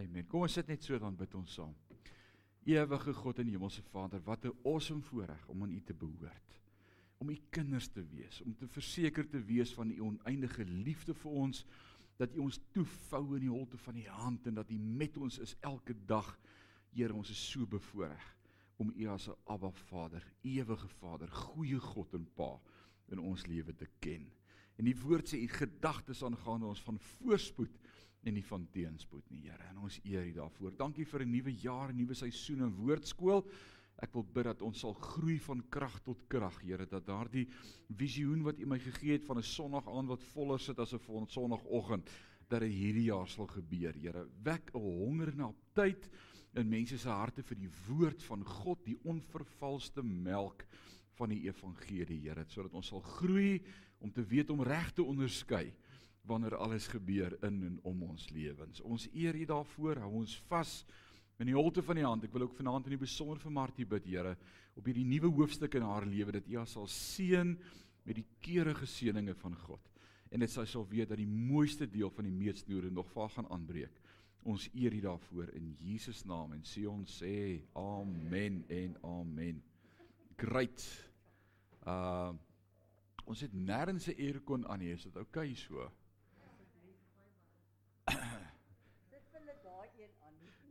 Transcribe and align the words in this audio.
Amen. 0.00 0.24
Kom 0.30 0.46
ons 0.46 0.54
sit 0.56 0.68
net 0.70 0.84
so 0.84 0.96
dan 1.00 1.16
bid 1.18 1.34
ons 1.36 1.54
saam. 1.58 1.72
Ewige 2.68 3.12
God 3.16 3.40
en 3.42 3.48
Hemelse 3.50 3.82
Vader, 3.90 4.22
wat 4.24 4.44
'n 4.46 4.56
awesome 4.64 5.02
voorreg 5.02 5.48
om 5.48 5.62
aan 5.62 5.72
U 5.72 5.80
te 5.80 5.94
behoort. 5.94 6.60
Om 7.18 7.30
U 7.30 7.36
kinders 7.50 7.88
te 7.88 8.02
wees, 8.06 8.40
om 8.42 8.54
te 8.56 8.66
verseker 8.66 9.28
te 9.28 9.40
wees 9.44 9.74
van 9.74 9.90
U 9.90 10.00
oneindige 10.00 10.64
liefde 10.64 11.14
vir 11.14 11.30
ons, 11.30 11.66
dat 12.16 12.34
U 12.34 12.38
ons 12.38 12.60
toevou 12.72 13.34
in 13.34 13.40
die 13.40 13.50
holte 13.50 13.76
van 13.76 13.96
U 13.96 14.06
hand 14.06 14.46
en 14.46 14.54
dat 14.54 14.70
U 14.70 14.78
met 14.78 15.16
ons 15.16 15.38
is 15.38 15.56
elke 15.60 15.94
dag. 16.06 16.38
Here, 16.90 17.14
ons 17.14 17.30
is 17.30 17.50
so 17.50 17.66
bevoorreg 17.66 18.36
om 18.76 18.92
U 18.96 19.06
as 19.06 19.28
'n 19.28 19.36
Abba 19.44 19.70
Vader, 19.70 20.24
ewige 20.42 20.88
Vader, 20.88 21.28
goeie 21.28 21.78
God 21.78 22.14
en 22.14 22.26
Pa 22.34 22.60
in 23.08 23.18
ons 23.18 23.46
lewe 23.46 23.74
te 23.74 23.88
ken. 23.98 24.32
En 24.76 24.84
die 24.84 24.96
woord 24.96 25.28
sê 25.28 25.36
U 25.36 25.48
gedagtes 25.48 26.22
aangaande 26.22 26.66
ons 26.66 26.82
van 26.82 26.98
voorspoed 26.98 27.78
en 28.22 28.36
nie 28.36 28.44
van 28.44 28.66
teenspoed 28.74 29.28
nie, 29.32 29.42
Here. 29.46 29.64
En 29.70 29.80
ons 29.86 29.98
eer 30.04 30.26
U 30.28 30.32
daarvoor. 30.36 30.76
Dankie 30.76 31.06
vir 31.06 31.22
'n 31.24 31.30
nuwe 31.30 31.54
jaar, 31.54 31.92
'n 31.92 31.96
nuwe 31.96 32.14
seisoen 32.14 32.62
in 32.62 32.74
woordskool. 32.74 33.46
Ek 34.00 34.12
wil 34.12 34.24
bid 34.24 34.44
dat 34.44 34.62
ons 34.62 34.78
sal 34.78 34.94
groei 34.94 35.38
van 35.38 35.62
krag 35.68 36.00
tot 36.00 36.26
krag, 36.28 36.60
Here, 36.62 36.86
dat 36.86 37.06
daardie 37.06 37.48
visioen 37.96 38.42
wat 38.42 38.58
U 38.58 38.66
my 38.66 38.78
gegee 38.78 39.12
het 39.12 39.24
van 39.24 39.38
'n 39.38 39.42
Sondag 39.42 39.88
aand 39.88 40.08
wat 40.08 40.22
voller 40.22 40.58
sit 40.58 40.78
as 40.78 40.94
'n 40.94 41.26
Sondagoggend, 41.26 42.10
dat 42.48 42.60
dit 42.60 42.72
hierdie 42.72 43.04
jaar 43.04 43.28
sal 43.28 43.46
gebeur, 43.46 43.94
Here. 43.94 44.26
Wek 44.42 44.70
'n 44.74 44.78
honger 44.78 45.36
na 45.36 45.52
tyd 45.74 46.08
in 46.54 46.68
mense 46.68 46.98
se 46.98 47.08
harte 47.08 47.42
vir 47.42 47.56
die 47.56 47.70
woord 47.88 48.22
van 48.22 48.44
God, 48.44 48.84
die 48.84 48.98
onvervalste 49.04 50.02
melk 50.02 50.66
van 51.14 51.28
die 51.28 51.46
evangelie, 51.46 52.20
Here, 52.28 52.44
sodat 52.48 52.74
ons 52.74 52.86
sal 52.86 53.00
groei 53.00 53.62
om 54.00 54.10
te 54.10 54.24
weet 54.24 54.50
om 54.50 54.62
reg 54.62 54.92
te 54.92 55.02
onderskei 55.02 55.72
wanneer 56.30 56.56
alles 56.56 56.86
gebeur 56.90 57.34
in 57.46 57.62
en 57.66 57.78
om 57.88 58.02
ons 58.12 58.28
lewens. 58.30 58.80
Ons 58.86 59.08
eer 59.12 59.34
U 59.34 59.44
daarvoor, 59.50 60.02
hou 60.04 60.12
ons 60.22 60.36
vas 60.50 60.72
in 61.40 61.48
die 61.50 61.56
holte 61.56 61.82
van 61.82 61.98
die 61.98 62.06
hand. 62.06 62.24
Ek 62.26 62.34
wil 62.36 62.46
ook 62.46 62.58
vanaand 62.58 62.88
in 62.88 62.94
die 62.96 63.04
besonder 63.04 63.40
vir 63.40 63.54
Martie 63.54 63.86
bid, 63.88 64.06
Here, 64.06 64.36
op 64.78 64.86
hierdie 64.86 65.06
nuwe 65.08 65.32
hoofstuk 65.40 65.74
in 65.78 65.86
haar 65.88 66.06
lewe 66.08 66.36
dat 66.38 66.48
U 66.48 66.58
haar 66.60 66.68
sal 66.70 66.88
seën 66.90 67.54
met 68.06 68.18
die 68.18 68.26
keurige 68.44 68.86
seëninge 68.88 69.34
van 69.40 69.56
God. 69.66 69.88
En 70.30 70.44
dit 70.44 70.52
sy 70.52 70.64
sal 70.68 70.86
weet 70.88 71.10
dat 71.10 71.18
die 71.18 71.28
mooiste 71.28 71.88
deel 71.90 72.12
van 72.14 72.28
die 72.28 72.34
meetsnoere 72.34 72.90
nog 72.94 73.08
vir 73.10 73.24
haar 73.24 73.34
gaan 73.38 73.50
aanbreek. 73.56 73.96
Ons 74.48 74.68
eer 74.72 74.94
U 74.96 75.00
daarvoor 75.04 75.50
in 75.58 75.74
Jesus 75.82 76.22
naam 76.28 76.54
en 76.56 76.62
sê 76.64 76.86
ons 76.88 77.16
sê 77.20 77.60
amen 77.76 78.62
en 78.72 78.94
amen. 79.04 79.64
Great. 80.40 80.86
Uh 81.86 82.36
ons 83.30 83.44
het 83.44 83.52
nêrens 83.54 84.08
'n 84.08 84.18
aircon 84.18 84.66
aan 84.66 84.80
hier, 84.80 84.96
is 84.96 85.04
dit 85.04 85.16
oukei 85.16 85.52
okay 85.52 85.54
so? 85.54 85.86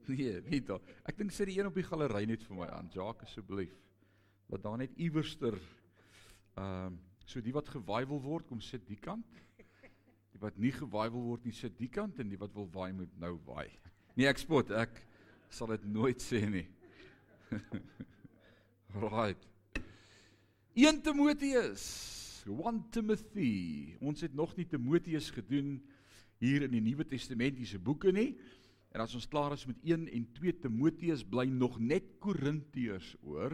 Nee, 0.10 0.40
nie 0.50 0.62
daar. 0.66 0.82
Ek 1.06 1.20
dink 1.20 1.30
sit 1.36 1.52
die 1.52 1.60
een 1.60 1.68
op 1.70 1.76
die 1.78 1.86
galery 1.86 2.24
net 2.26 2.42
vir 2.48 2.58
my 2.58 2.68
aan. 2.74 2.88
Jacques 2.90 3.30
asseblief. 3.30 3.76
Wat 4.50 4.64
daar 4.64 4.80
net 4.82 4.96
iewerster 4.98 5.54
ehm 6.58 6.96
uh, 6.96 6.98
so 7.30 7.42
die 7.46 7.54
wat 7.54 7.68
gewaai 7.70 8.08
wil 8.10 8.18
word, 8.24 8.48
kom 8.50 8.58
sit 8.58 8.88
die 8.90 8.98
kant. 8.98 9.38
Die 10.34 10.40
wat 10.42 10.56
nie 10.58 10.72
gewaai 10.74 11.12
wil 11.14 11.28
word 11.28 11.44
nie, 11.46 11.54
sit 11.54 11.76
die 11.78 11.92
kant 11.94 12.18
en 12.18 12.32
die 12.32 12.40
wat 12.42 12.56
wil 12.58 12.66
waai 12.74 12.90
moet 12.98 13.12
nou 13.22 13.36
waai. 13.46 13.68
Nee, 14.18 14.26
ek 14.26 14.42
spot, 14.42 14.72
ek 14.74 14.98
sal 15.54 15.70
dit 15.76 15.86
nooit 15.94 16.26
sê 16.26 16.42
nie. 16.50 16.66
right. 19.14 19.46
1 20.74 21.04
Timoteus, 21.06 21.86
1 22.50 22.82
Timothy. 22.96 23.54
Ons 24.02 24.26
het 24.26 24.34
nog 24.34 24.56
nie 24.58 24.66
Timoteus 24.70 25.30
gedoen 25.36 25.76
hier 26.40 26.66
in 26.66 26.74
die 26.74 26.84
Nuwe 26.84 27.06
Testamentiese 27.08 27.80
boeke 27.80 28.12
nie. 28.16 28.34
En 28.90 29.04
as 29.04 29.14
ons 29.18 29.28
klaar 29.30 29.54
is 29.54 29.68
met 29.70 29.82
1 29.86 30.08
en 30.08 30.28
2 30.40 30.56
Timoteus 30.64 31.26
bly 31.28 31.46
nog 31.52 31.78
net 31.80 32.16
Korintiërs 32.24 33.14
oor, 33.22 33.54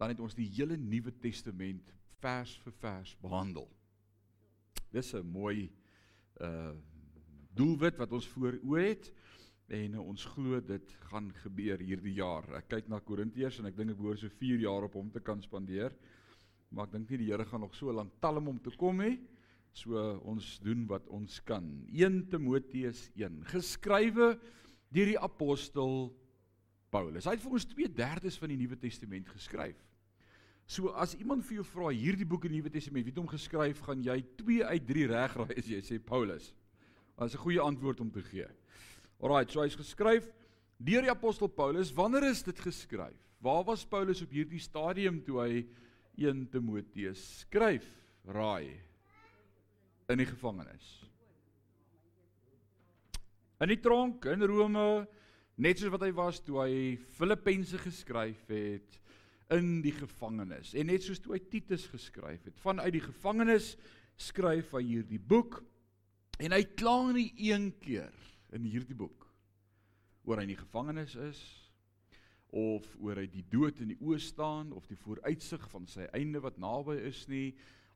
dan 0.00 0.14
het 0.14 0.22
ons 0.22 0.36
die 0.38 0.48
hele 0.54 0.78
Nuwe 0.80 1.12
Testament 1.20 1.92
vers 2.22 2.54
vir 2.64 2.76
vers 2.80 3.12
behandel. 3.20 3.68
Dis 4.92 5.14
'n 5.14 5.26
mooi 5.26 5.70
uh 6.40 6.72
doelwit 7.50 7.96
wat 7.98 8.12
ons 8.12 8.26
voor 8.30 8.54
oë 8.62 8.82
het 8.86 9.10
en 9.74 9.98
ons 9.98 10.24
glo 10.34 10.60
dit 10.60 10.92
gaan 11.10 11.32
gebeur 11.42 11.78
hierdie 11.78 12.14
jaar. 12.14 12.46
Ek 12.56 12.68
kyk 12.68 12.88
na 12.88 13.00
Korintiërs 13.00 13.58
en 13.58 13.66
ek 13.66 13.76
dink 13.76 13.90
ek 13.90 13.98
behoort 13.98 14.22
so 14.22 14.28
4 14.28 14.62
jaar 14.62 14.86
op 14.86 14.94
hom 14.94 15.10
te 15.10 15.20
kan 15.20 15.42
spandeer. 15.42 15.92
Maar 16.70 16.86
ek 16.86 16.92
dink 16.92 17.10
nie 17.10 17.18
die 17.18 17.30
Here 17.32 17.44
gaan 17.44 17.60
nog 17.60 17.74
so 17.74 17.92
lank 17.92 18.12
talm 18.20 18.48
om 18.48 18.58
te 18.62 18.70
kom 18.78 19.02
nie. 19.02 19.18
So 19.72 19.98
ons 20.26 20.58
doen 20.64 20.82
wat 20.90 21.06
ons 21.08 21.38
kan. 21.46 21.66
1 21.92 22.24
Timoteus 22.32 23.06
1 23.14 23.44
geskrywe 23.52 24.34
deur 24.90 25.12
die 25.12 25.20
apostel 25.20 26.10
Paulus. 26.90 27.28
Hy 27.28 27.36
het 27.36 27.44
vir 27.44 27.54
ons 27.54 27.68
2/3 27.70 28.38
van 28.42 28.50
die 28.50 28.58
Nuwe 28.58 28.76
Testament 28.76 29.28
geskryf. 29.30 29.78
So 30.66 30.90
as 30.94 31.14
iemand 31.14 31.44
vir 31.46 31.60
jou 31.60 31.64
vra 31.64 31.90
hierdie 31.90 32.26
boek 32.26 32.44
in 32.44 32.52
die 32.52 32.60
Nuwe 32.60 32.70
Testament, 32.70 33.04
wie 33.04 33.12
het 33.12 33.18
hom 33.18 33.30
geskryf, 33.30 33.80
gaan 33.86 34.02
jy 34.02 34.20
2 34.36 34.64
uit 34.64 34.86
3 34.86 35.06
regraai 35.06 35.56
as 35.58 35.66
jy 35.66 35.80
sê 35.82 35.98
Paulus. 35.98 36.52
Dit 37.18 37.26
is 37.26 37.34
'n 37.34 37.44
goeie 37.44 37.60
antwoord 37.60 38.00
om 38.00 38.10
te 38.10 38.22
gee. 38.22 38.46
Alraight, 39.20 39.50
so 39.50 39.62
hy's 39.62 39.76
geskryf 39.76 40.30
deur 40.78 41.02
die 41.02 41.10
apostel 41.10 41.48
Paulus. 41.48 41.92
Wanneer 41.92 42.30
is 42.30 42.42
dit 42.42 42.58
geskryf? 42.58 43.18
Waar 43.40 43.64
was 43.64 43.84
Paulus 43.84 44.22
op 44.22 44.30
hierdie 44.30 44.60
stadium 44.60 45.22
toe 45.22 45.40
hy 45.40 45.66
1 46.16 46.48
Timoteus 46.50 47.40
skryf? 47.40 47.84
Raai 48.24 48.89
in 50.10 50.18
die 50.18 50.28
gevangenis. 50.28 50.88
In 53.60 53.70
die 53.70 53.80
tronk 53.80 54.24
in 54.30 54.42
Rome, 54.48 54.84
net 55.60 55.78
soos 55.78 55.92
wat 55.92 56.06
hy 56.06 56.10
was 56.16 56.40
toe 56.42 56.62
hy 56.62 56.74
Filippense 57.18 57.78
geskryf 57.80 58.46
het 58.48 58.96
in 59.52 59.80
die 59.84 59.92
gevangenis 59.92 60.72
en 60.78 60.88
net 60.88 61.04
soos 61.04 61.20
toe 61.20 61.34
hy 61.36 61.40
Titus 61.52 61.84
geskryf 61.90 62.46
het. 62.48 62.60
Vanuit 62.62 62.94
die 62.94 63.04
gevangenis 63.04 63.74
skryf 64.20 64.72
hy 64.78 64.84
hierdie 64.86 65.20
boek 65.20 65.60
en 66.40 66.54
hy 66.56 66.62
kla 66.78 67.10
nie 67.12 67.30
een 67.36 67.70
keer 67.82 68.14
in 68.56 68.64
hierdie 68.64 68.96
boek 68.96 69.26
oor 70.24 70.40
hy 70.40 70.46
in 70.48 70.54
die 70.54 70.62
gevangenis 70.62 71.16
is 71.20 71.40
of 72.56 72.86
oor 72.98 73.20
hy 73.20 73.26
die 73.30 73.44
dood 73.52 73.78
in 73.82 73.92
die 73.92 74.00
oë 74.00 74.18
staan 74.22 74.72
of 74.76 74.88
die 74.90 74.98
vooruitsig 74.98 75.62
van 75.70 75.86
sy 75.90 76.08
einde 76.16 76.42
wat 76.42 76.58
naby 76.62 76.96
is 77.10 77.26
nie 77.30 77.50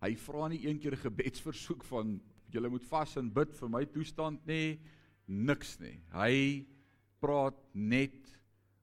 Hy 0.05 0.13
vra 0.21 0.49
nie 0.53 0.61
een 0.67 0.79
keer 0.79 0.93
'n 0.93 1.07
gebedsversoek 1.09 1.85
van 1.89 2.21
julle 2.53 2.69
moet 2.69 2.85
vas 2.85 3.17
en 3.17 3.33
bid 3.33 3.55
vir 3.57 3.69
my 3.69 3.85
toestand 3.87 4.47
nie, 4.47 4.79
niks 5.27 5.79
nie. 5.81 6.01
Hy 6.13 6.67
praat 7.21 7.57
net 7.73 8.29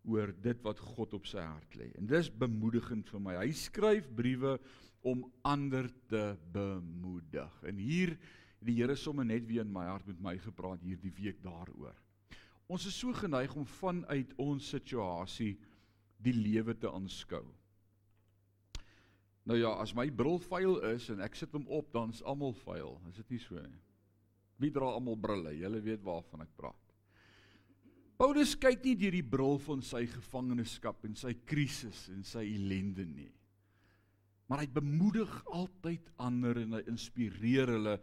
oor 0.04 0.34
dit 0.34 0.64
wat 0.66 0.80
God 0.80 1.14
op 1.14 1.28
sy 1.30 1.44
hart 1.46 1.76
lê. 1.78 1.92
En 1.98 2.08
dis 2.08 2.30
bemoedigend 2.30 3.10
vir 3.10 3.22
my. 3.22 3.36
Hy 3.38 3.52
skryf 3.52 4.10
briewe 4.16 4.58
om 5.02 5.26
ander 5.46 5.90
te 6.10 6.38
bemoedig. 6.54 7.64
En 7.64 7.78
hier 7.78 8.18
die 8.62 8.80
Here 8.80 8.96
sommer 8.96 9.26
net 9.26 9.46
weer 9.46 9.62
in 9.62 9.74
my 9.74 9.86
hart 9.86 10.08
met 10.08 10.20
my 10.22 10.38
gepraat 10.38 10.82
hierdie 10.82 11.14
week 11.18 11.42
daaroor. 11.44 11.96
Ons 12.68 12.86
is 12.88 12.98
so 12.98 13.14
geneig 13.14 13.54
om 13.56 13.66
vanuit 13.66 14.34
ons 14.38 14.70
situasie 14.74 15.56
die 16.22 16.34
lewe 16.34 16.74
te 16.78 16.90
aanskou. 16.90 17.46
Nou 19.52 19.58
ja, 19.60 19.72
as 19.84 19.92
my 19.92 20.06
bril 20.16 20.38
vuil 20.46 20.78
is 20.94 21.10
en 21.12 21.20
ek 21.26 21.34
sit 21.36 21.52
hom 21.52 21.66
op, 21.76 21.90
dan 21.92 22.14
is 22.16 22.22
almal 22.24 22.54
vuil. 22.62 22.94
Is 23.10 23.18
dit 23.20 23.34
nie 23.34 23.40
so 23.44 23.60
nie? 23.60 23.82
Wie 24.64 24.70
dra 24.72 24.94
almal 24.96 25.18
brille? 25.20 25.52
Julle 25.60 25.82
weet 25.84 26.06
waarvan 26.06 26.46
ek 26.46 26.54
praat. 26.56 26.94
Paulus 28.16 28.54
kyk 28.56 28.80
nie 28.86 28.94
deur 28.96 29.18
die 29.18 29.26
bril 29.28 29.60
van 29.66 29.84
sy 29.84 30.06
gevangenskap 30.08 31.04
en 31.04 31.18
sy 31.20 31.34
krisis 31.50 32.06
en 32.14 32.24
sy 32.24 32.46
ellende 32.46 33.04
nie. 33.04 33.28
Maar 34.48 34.64
hy 34.64 34.70
bemoedig 34.72 35.34
altyd 35.52 36.08
ander 36.24 36.62
en 36.62 36.78
hy 36.78 36.84
inspireer 36.94 37.74
hulle. 37.76 37.98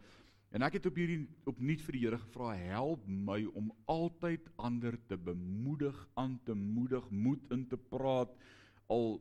En 0.53 0.67
ek 0.67 0.77
het 0.77 0.89
op 0.91 1.01
hierdie 1.01 1.23
opnuut 1.49 1.81
vir 1.81 1.97
die 1.97 2.03
Here 2.03 2.21
gevra, 2.21 2.51
help 2.75 3.09
my 3.09 3.39
om 3.57 3.73
altyd 3.89 4.53
ander 4.61 5.01
te 5.09 5.17
bemoedig, 5.17 5.97
aan 6.13 6.37
te 6.45 6.53
moedig, 6.53 7.09
moed 7.09 7.49
in 7.57 7.65
te 7.73 7.81
praat 7.89 8.37
al 8.85 9.15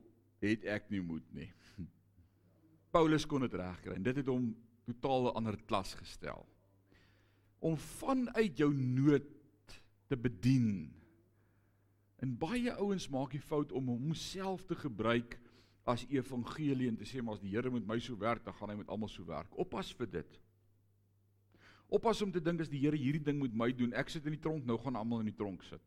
het 0.44 0.68
ek 0.76 0.92
nie 0.92 1.00
moed 1.00 1.24
nie. 1.32 1.48
Paulus 2.90 3.26
kon 3.28 3.44
dit 3.44 3.54
regkry 3.54 3.96
en 3.98 4.06
dit 4.06 4.20
het 4.22 4.30
hom 4.30 4.52
totaal 4.88 5.28
'n 5.28 5.36
ander 5.36 5.56
klas 5.68 5.94
gestel. 5.94 6.46
Om 7.58 7.76
vanuit 7.76 8.56
jou 8.56 8.72
nood 8.74 9.26
te 10.06 10.16
bedien. 10.16 10.94
En 12.16 12.38
baie 12.38 12.72
ouens 12.72 13.08
maak 13.08 13.30
die 13.30 13.40
fout 13.40 13.72
om 13.72 13.88
homself 13.88 14.64
te 14.64 14.74
gebruik 14.74 15.38
as 15.88 16.04
evangelie 16.12 16.88
en 16.88 16.96
te 16.96 17.06
sê 17.08 17.22
maar 17.22 17.38
as 17.38 17.40
die 17.40 17.54
Here 17.54 17.70
met 17.70 17.86
my 17.86 17.98
so 17.98 18.16
werk, 18.16 18.44
dan 18.44 18.54
gaan 18.54 18.70
hy 18.70 18.76
met 18.76 18.88
almal 18.88 19.08
so 19.08 19.24
werk. 19.24 19.54
Oppas 19.56 19.92
vir 19.96 20.10
dit. 20.10 20.40
Oppas 21.88 22.20
om 22.22 22.32
te 22.32 22.40
dink 22.40 22.60
as 22.60 22.68
die 22.68 22.80
Here 22.82 22.96
hierdie 22.96 23.24
ding 23.24 23.40
met 23.40 23.54
my 23.54 23.70
doen, 23.72 23.94
ek 23.96 24.10
sit 24.12 24.26
in 24.26 24.36
die 24.36 24.42
tronk, 24.42 24.66
nou 24.68 24.76
gaan 24.82 24.96
almal 24.96 25.20
in 25.24 25.30
die 25.30 25.38
tronk 25.38 25.64
sit. 25.64 25.84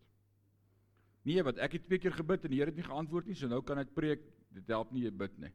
Nee, 1.23 1.43
wat 1.45 1.59
ek 1.61 1.77
het 1.77 1.85
twee 1.85 2.01
keer 2.01 2.15
gebid 2.17 2.47
en 2.47 2.53
die 2.53 2.61
Here 2.61 2.73
het 2.73 2.79
nie 2.79 2.87
geantwoord 2.87 3.29
nie, 3.29 3.37
so 3.37 3.49
nou 3.51 3.61
kan 3.61 3.77
ek 3.77 3.93
preek. 3.93 4.25
Dit 4.51 4.71
help 4.73 4.89
nie 4.91 5.05
jy 5.05 5.11
bid 5.13 5.37
nie. 5.39 5.51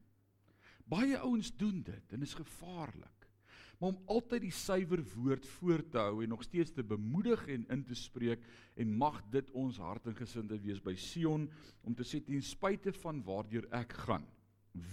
Baie 0.86 1.18
ouens 1.18 1.50
doen 1.58 1.82
dit 1.82 2.12
en 2.12 2.22
is 2.22 2.34
gevaarlik. 2.34 3.12
maar 3.78 3.90
om 3.92 3.98
altyd 4.08 4.46
die 4.46 4.54
suiwer 4.56 5.02
woord 5.14 5.46
voor 5.58 5.82
te 5.92 5.98
hou 5.98 6.22
en 6.24 6.30
nog 6.32 6.42
steeds 6.46 6.72
te 6.72 6.82
bemoedig 6.82 7.42
en 7.52 7.66
in 7.68 7.82
te 7.84 7.94
spreek 7.94 8.40
en 8.74 8.94
mag 8.96 9.18
dit 9.30 9.50
ons 9.50 9.76
hart 9.76 10.06
en 10.06 10.16
gesindheid 10.16 10.62
wees 10.64 10.80
by 10.80 10.94
Sion 10.96 11.44
om 11.82 11.94
te 11.94 12.04
sê 12.04 12.22
ten 12.24 12.40
spyte 12.40 12.94
van 13.02 13.20
waardeur 13.26 13.68
ek 13.76 13.92
gaan 14.06 14.24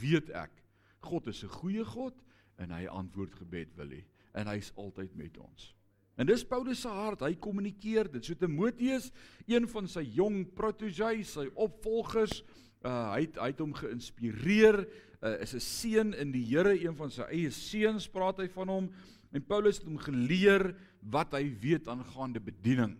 weet 0.02 0.34
ek 0.36 0.60
God 1.00 1.28
is 1.28 1.44
'n 1.44 1.56
goeie 1.60 1.86
God 1.86 2.20
en 2.58 2.72
hy 2.72 2.86
antwoord 2.88 3.36
gebed 3.36 3.72
wil 3.76 3.90
hê 3.96 4.04
en 4.34 4.48
hy's 4.48 4.72
altyd 4.76 5.16
met 5.16 5.38
ons. 5.38 5.74
En 6.18 6.26
dis 6.26 6.46
Paulus 6.46 6.82
se 6.82 6.90
hart, 6.90 7.22
hy 7.26 7.34
kommunikeer 7.42 8.12
dit. 8.12 8.26
So 8.26 8.38
Timoteus, 8.38 9.12
een 9.50 9.66
van 9.68 9.88
sy 9.90 10.04
jong 10.14 10.44
proteges, 10.54 11.34
sy 11.34 11.48
opvolgers, 11.56 12.44
uh, 12.84 13.14
hy 13.14 13.22
het 13.28 13.40
hy 13.40 13.50
het 13.52 13.60
hom 13.64 13.74
geïnspireer 13.74 14.80
uh, 15.24 15.42
is 15.42 15.56
'n 15.56 15.60
seun 15.64 16.14
in 16.14 16.32
die 16.32 16.44
Here, 16.46 16.74
een 16.76 16.96
van 16.96 17.12
sy 17.12 17.24
eie 17.32 17.52
seuns 17.52 18.08
praat 18.08 18.40
hy 18.40 18.48
van 18.48 18.70
hom 18.70 18.90
en 19.34 19.46
Paulus 19.46 19.80
het 19.80 19.88
hom 19.88 19.98
geleer 19.98 20.76
wat 21.02 21.34
hy 21.34 21.48
weet 21.60 21.88
aangaande 21.88 22.40
bediening. 22.40 22.98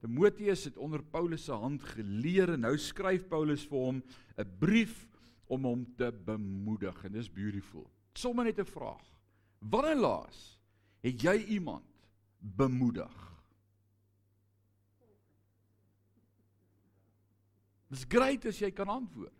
Timoteus 0.00 0.64
het 0.64 0.76
onder 0.76 1.02
Paulus 1.02 1.44
se 1.44 1.52
hand 1.52 1.82
geleer 1.82 2.52
en 2.54 2.60
nou 2.60 2.76
skryf 2.78 3.28
Paulus 3.28 3.66
vir 3.66 3.78
hom 3.78 4.02
'n 4.38 4.58
brief 4.58 5.06
om 5.46 5.64
hom 5.64 5.86
te 5.96 6.10
bemoedig 6.12 7.04
en 7.04 7.12
dis 7.12 7.30
beautiful. 7.32 7.90
Sommige 8.14 8.46
net 8.46 8.58
'n 8.58 8.64
vraag. 8.64 9.04
Wanneer 9.60 9.96
laas 9.96 10.58
het 11.00 11.22
jy 11.22 11.36
iemand 11.48 11.84
bemoedig? 12.38 13.35
Dis 17.96 18.04
great 18.12 18.44
as 18.44 18.60
jy 18.60 18.68
kan 18.76 18.90
antwoord. 18.92 19.32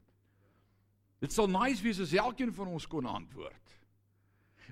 Dit 1.21 1.35
sal 1.35 1.49
nice 1.51 1.85
wees 1.85 2.01
as 2.01 2.15
elkeen 2.17 2.55
van 2.57 2.73
ons 2.73 2.87
kon 2.89 3.05
antwoord. 3.09 3.75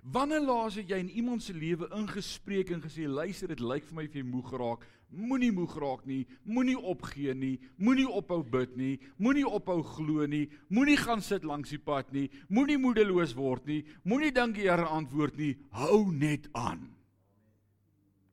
Wanneer 0.05 0.43
laas 0.45 0.77
het 0.77 0.91
jy 0.93 0.99
in 1.01 1.13
iemand 1.17 1.45
se 1.45 1.55
lewe 1.57 1.89
ingespreek 1.97 2.73
en 2.75 2.83
gesê 2.85 3.07
luister 3.09 3.49
dit 3.53 3.61
lyk 3.61 3.85
vir 3.89 3.97
my 3.97 4.05
of 4.09 4.17
jy 4.17 4.25
moeg 4.27 4.51
raak, 4.61 4.83
moenie 5.09 5.53
moeg 5.55 5.77
raak 5.81 6.03
nie, 6.09 6.25
moenie 6.45 6.77
opgee 6.77 7.33
nie, 7.37 7.55
moenie 7.81 8.09
ophou 8.09 8.43
bid 8.45 8.75
nie, 8.77 8.99
moenie 9.17 9.47
ophou 9.49 9.79
glo 9.95 10.27
nie, 10.29 10.45
moenie 10.69 10.99
gaan 11.01 11.25
sit 11.25 11.47
langs 11.49 11.73
die 11.73 11.81
pad 11.81 12.13
nie, 12.13 12.27
moenie 12.53 12.77
moedeloos 12.81 13.33
word 13.39 13.65
nie, 13.71 13.81
moenie 14.05 14.33
dink 14.35 14.59
die 14.59 14.69
Here 14.69 14.91
antwoord 14.93 15.41
nie, 15.41 15.55
hou 15.81 16.11
net 16.13 16.51
aan. 16.53 16.85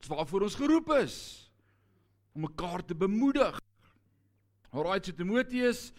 Dit 0.01 0.12
waarvoor 0.12 0.50
ons 0.50 0.59
geroep 0.59 0.92
is. 1.00 1.18
Om 2.36 2.50
mekaar 2.50 2.83
te 2.83 2.95
bemoedig. 2.98 3.62
Alraai 4.71 5.00
so 5.03 5.12
Timoteus 5.12 5.91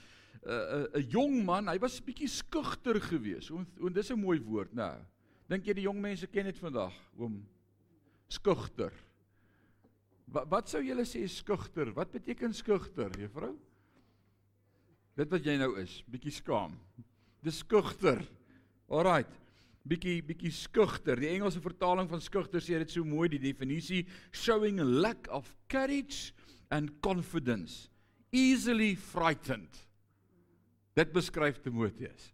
'n 0.43 0.51
uh, 0.51 0.89
'n 0.97 0.99
uh, 0.99 1.11
jong 1.11 1.45
man, 1.45 1.69
hy 1.69 1.79
was 1.79 2.01
'n 2.01 2.05
bietjie 2.05 2.29
skugter 2.29 3.01
geweest. 3.01 3.51
En, 3.51 3.67
en 3.81 3.93
dis 3.93 4.11
'n 4.11 4.19
mooi 4.19 4.41
woord, 4.41 4.75
né? 4.75 4.83
Nou. 4.83 5.01
Dink 5.53 5.67
jy 5.67 5.75
die 5.77 5.85
jong 5.85 6.01
mense 6.01 6.27
ken 6.33 6.49
dit 6.49 6.59
vandag, 6.59 6.95
oom? 7.21 7.43
Skugter. 8.33 8.93
Wat 10.33 10.49
wat 10.49 10.71
sou 10.73 10.81
julle 10.81 11.05
sê 11.05 11.27
skugter? 11.29 11.93
Wat 11.93 12.11
beteken 12.15 12.55
skugter, 12.57 13.13
juffrou? 13.21 13.53
Dit 15.19 15.29
wat 15.29 15.45
jy 15.45 15.59
nou 15.61 15.75
is, 15.83 15.99
bietjie 16.09 16.33
skaam. 16.33 16.79
Dis 17.45 17.61
skugter. 17.61 18.23
Alraai. 18.89 19.27
Bietjie 19.85 20.23
bietjie 20.25 20.55
skugter. 20.55 21.21
Die 21.21 21.29
Engelse 21.35 21.61
vertaling 21.61 22.09
van 22.09 22.23
skugter 22.25 22.65
sê 22.65 22.81
dit 22.81 22.95
so 22.95 23.05
mooi, 23.05 23.29
die 23.29 23.43
definisie 23.43 24.07
showing 24.33 24.81
a 24.81 24.87
lack 24.87 25.29
of 25.29 25.53
courage 25.69 26.33
and 26.73 26.95
confidence. 27.05 27.92
Easily 28.33 28.95
frightened. 28.97 29.75
Dit 30.97 31.13
beskryf 31.13 31.59
Timoteus. 31.61 32.31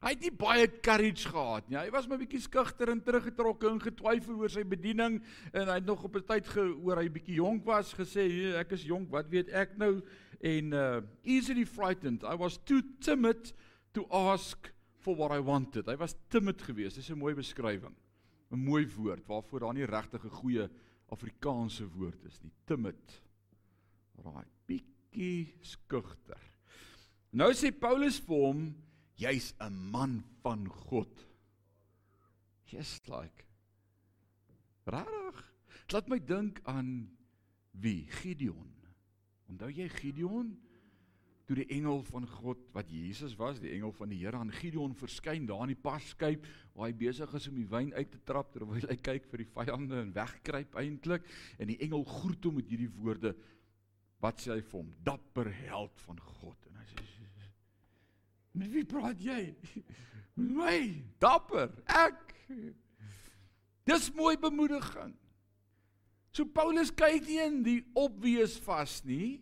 Hy 0.00 0.14
het 0.14 0.22
nie 0.24 0.32
baie 0.32 0.64
courage 0.80 1.28
gehad 1.28 1.66
nie. 1.68 1.76
Hy 1.76 1.90
was 1.92 2.06
maar 2.08 2.20
bietjie 2.22 2.40
skugter 2.40 2.88
en 2.92 3.02
teruggetrokke 3.04 3.68
en 3.68 3.80
getwyfel 3.80 4.38
oor 4.40 4.52
sy 4.52 4.62
bediening 4.64 5.18
en 5.52 5.68
hy 5.68 5.76
het 5.76 5.88
nog 5.88 6.06
op 6.08 6.16
'n 6.16 6.24
tyd 6.24 6.48
gehoor 6.48 7.00
hy 7.02 7.08
bietjie 7.08 7.36
jonk 7.36 7.64
was 7.64 7.92
gesê 7.92 8.56
ek 8.56 8.72
is 8.72 8.84
jonk, 8.84 9.10
wat 9.10 9.28
weet 9.28 9.48
ek 9.48 9.76
nou? 9.76 10.00
En 10.40 10.72
uh 10.72 11.00
easily 11.24 11.66
frightened. 11.66 12.22
I 12.24 12.36
was 12.36 12.56
too 12.64 12.80
timid 13.00 13.52
to 13.92 14.06
ask 14.08 14.72
for 15.00 15.16
what 15.16 15.32
I 15.32 15.40
wanted. 15.40 15.86
Hy 15.86 15.96
was 15.96 16.16
timid 16.28 16.62
geweest. 16.62 16.96
Dis 16.96 17.10
'n 17.10 17.18
mooi 17.18 17.34
beskrywing. 17.34 17.96
'n 18.50 18.58
Mooi 18.58 18.86
woord 18.86 19.26
waarvoor 19.26 19.60
daar 19.60 19.74
nie 19.74 19.86
regtig 19.86 20.24
'n 20.24 20.30
goeie 20.30 20.68
Afrikaanse 21.10 21.86
woord 21.88 22.24
is 22.24 22.40
nie. 22.42 22.52
Timid. 22.64 23.22
Right. 24.24 24.59
Bietjie 25.10 25.50
skugter. 25.66 26.38
Nou 27.34 27.50
sê 27.54 27.70
Paulus 27.74 28.20
vir 28.22 28.42
hom, 28.46 28.62
jy's 29.18 29.54
'n 29.60 29.74
man 29.90 30.22
van 30.42 30.66
God. 30.66 31.10
Just 32.66 33.08
like. 33.08 33.44
Rarig. 34.86 35.44
Laat 35.92 36.08
my 36.08 36.18
dink 36.18 36.60
aan 36.64 37.10
wie? 37.72 38.06
Gideon. 38.22 38.70
Onthou 39.48 39.70
jy 39.70 39.88
Gideon? 39.88 40.56
Toe 41.46 41.56
die 41.56 41.68
engel 41.74 42.02
van 42.02 42.26
God 42.26 42.58
wat 42.72 42.88
Jesus 42.88 43.34
was, 43.36 43.58
die 43.58 43.72
engel 43.72 43.90
van 43.92 44.08
die 44.08 44.18
Here 44.18 44.36
aan 44.36 44.52
Gideon 44.52 44.94
verskyn 44.94 45.46
daar 45.46 45.62
in 45.62 45.74
die 45.74 45.82
paskyp 45.82 46.46
waar 46.74 46.86
hy 46.86 46.94
besig 46.94 47.34
is 47.34 47.48
om 47.48 47.56
die 47.56 47.66
wyn 47.66 47.92
uit 47.94 48.10
te 48.10 48.22
trap 48.22 48.52
terwyl 48.52 48.86
hy 48.86 48.96
kyk 48.96 49.26
vir 49.26 49.38
die 49.38 49.50
vyande 49.50 50.00
en 50.00 50.14
wegkruip 50.14 50.74
eintlik 50.76 51.26
en 51.58 51.66
die 51.66 51.80
engel 51.80 52.04
groet 52.04 52.44
hom 52.44 52.54
met 52.54 52.68
hierdie 52.68 52.92
woorde 53.02 53.34
wat 54.20 54.40
sê 54.40 54.54
hy 54.54 54.62
vir 54.62 54.78
hom 54.82 54.90
dapper 55.04 55.48
held 55.64 56.04
van 56.06 56.20
God 56.20 56.68
en 56.68 56.80
hy 56.80 56.86
sê 56.90 57.06
Met 58.60 58.72
wie 58.74 58.84
praat 58.84 59.20
jy? 59.22 59.54
Met 60.40 60.50
my, 60.56 60.78
dapper, 61.22 61.70
ek. 61.86 62.34
Dis 63.86 64.08
mooi 64.14 64.34
bemoediging. 64.40 65.12
So 66.34 66.46
Paulus 66.46 66.92
kyk 66.94 67.26
nie 67.26 67.38
in 67.42 67.60
die 67.66 67.78
obvious 67.98 68.56
vas 68.62 69.00
nie. 69.06 69.40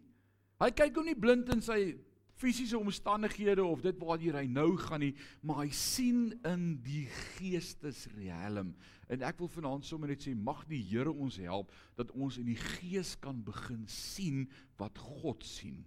Hy 0.60 0.70
kyk 0.74 0.96
hom 0.98 1.08
nie 1.08 1.18
blind 1.18 1.50
in 1.52 1.60
sy 1.64 1.96
fisiese 2.38 2.78
omstandighede 2.78 3.64
of 3.64 3.82
dit 3.84 3.98
waar 3.98 4.22
hy 4.22 4.46
nou 4.46 4.70
gaan 4.78 5.02
nie, 5.02 5.14
maar 5.42 5.64
hy 5.64 5.72
sien 5.74 6.32
in 6.46 6.78
die 6.86 7.06
geestesriem. 7.34 8.72
En 9.08 9.22
ek 9.26 9.38
wil 9.42 9.50
vanaand 9.50 9.86
sommer 9.88 10.10
net 10.12 10.22
sê 10.22 10.34
mag 10.36 10.64
die 10.70 10.82
Here 10.90 11.12
ons 11.12 11.40
help 11.42 11.72
dat 11.98 12.12
ons 12.14 12.38
in 12.38 12.48
die 12.50 12.60
gees 12.78 13.16
kan 13.20 13.42
begin 13.44 13.86
sien 13.90 14.46
wat 14.78 14.98
God 14.98 15.46
sien 15.46 15.86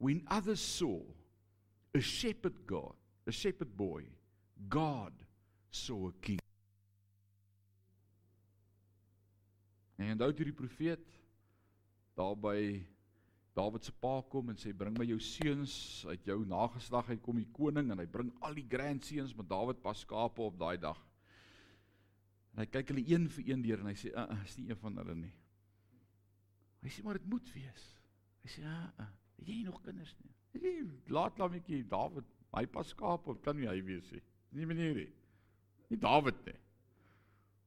when 0.00 0.22
others 0.30 0.60
saw 0.60 0.98
a 1.94 2.00
shepherd 2.00 2.66
god, 2.66 2.94
a 3.28 3.32
shepherd 3.32 3.76
boy, 3.76 4.02
God 4.68 5.12
saw 5.70 6.08
a 6.08 6.12
king. 6.22 6.40
En 10.00 10.14
onthou 10.14 10.32
toe 10.32 10.46
die 10.48 10.56
profeet 10.56 11.04
daar 12.16 12.32
by 12.40 12.80
Dawid 13.60 13.84
se 13.84 13.92
pa 13.92 14.16
kom 14.32 14.50
en 14.52 14.58
sê 14.60 14.72
bring 14.76 14.96
my 14.96 15.04
jou 15.10 15.20
seuns 15.20 15.76
uit 16.08 16.26
jou 16.32 16.40
nageslag 16.48 17.12
uit 17.12 17.22
kom 17.22 17.38
die 17.40 17.50
koning 17.56 17.92
en 17.92 18.00
hy 18.00 18.08
bring 18.08 18.32
al 18.40 18.56
die 18.56 18.66
grandseuns 18.68 19.36
met 19.36 19.48
Dawid 19.50 19.82
pas 19.84 20.00
skape 20.06 20.42
op 20.42 20.58
daai 20.60 20.80
dag. 20.80 20.98
En 22.54 22.64
hy 22.64 22.68
kyk 22.72 22.94
hulle 22.94 23.04
een 23.06 23.28
vir 23.36 23.52
een 23.52 23.64
deur 23.68 23.84
en 23.84 23.92
hy 23.92 23.96
sê 24.00 24.14
uh, 24.14 24.26
uh 24.32 24.42
is 24.48 24.56
nie 24.58 24.70
een 24.72 24.80
van 24.80 24.96
hulle 25.02 25.16
nie. 25.26 25.32
Hy 26.80 26.92
sê 26.94 27.04
maar 27.04 27.20
dit 27.20 27.28
moet 27.28 27.52
wees. 27.54 27.88
Hy 28.44 28.54
sê 28.56 28.64
uh, 28.64 28.84
uh 29.04 29.10
Het 29.40 29.48
jy 29.48 29.60
nog 29.64 29.78
kinders 29.84 30.10
nie? 30.20 30.32
Jy 30.60 30.72
laat 31.14 31.38
lammetjie 31.40 31.84
Dawid, 31.88 32.26
hy 32.52 32.64
pas 32.68 32.88
skaap 32.92 33.28
of 33.30 33.38
kan 33.44 33.56
nie 33.56 33.68
hy 33.70 33.78
wees 33.86 34.10
nie. 34.12 34.20
Nie 34.58 34.66
meneer 34.68 34.98
nie. 34.98 35.08
Nie 35.88 35.98
Dawid 36.02 36.42
nie. 36.44 36.56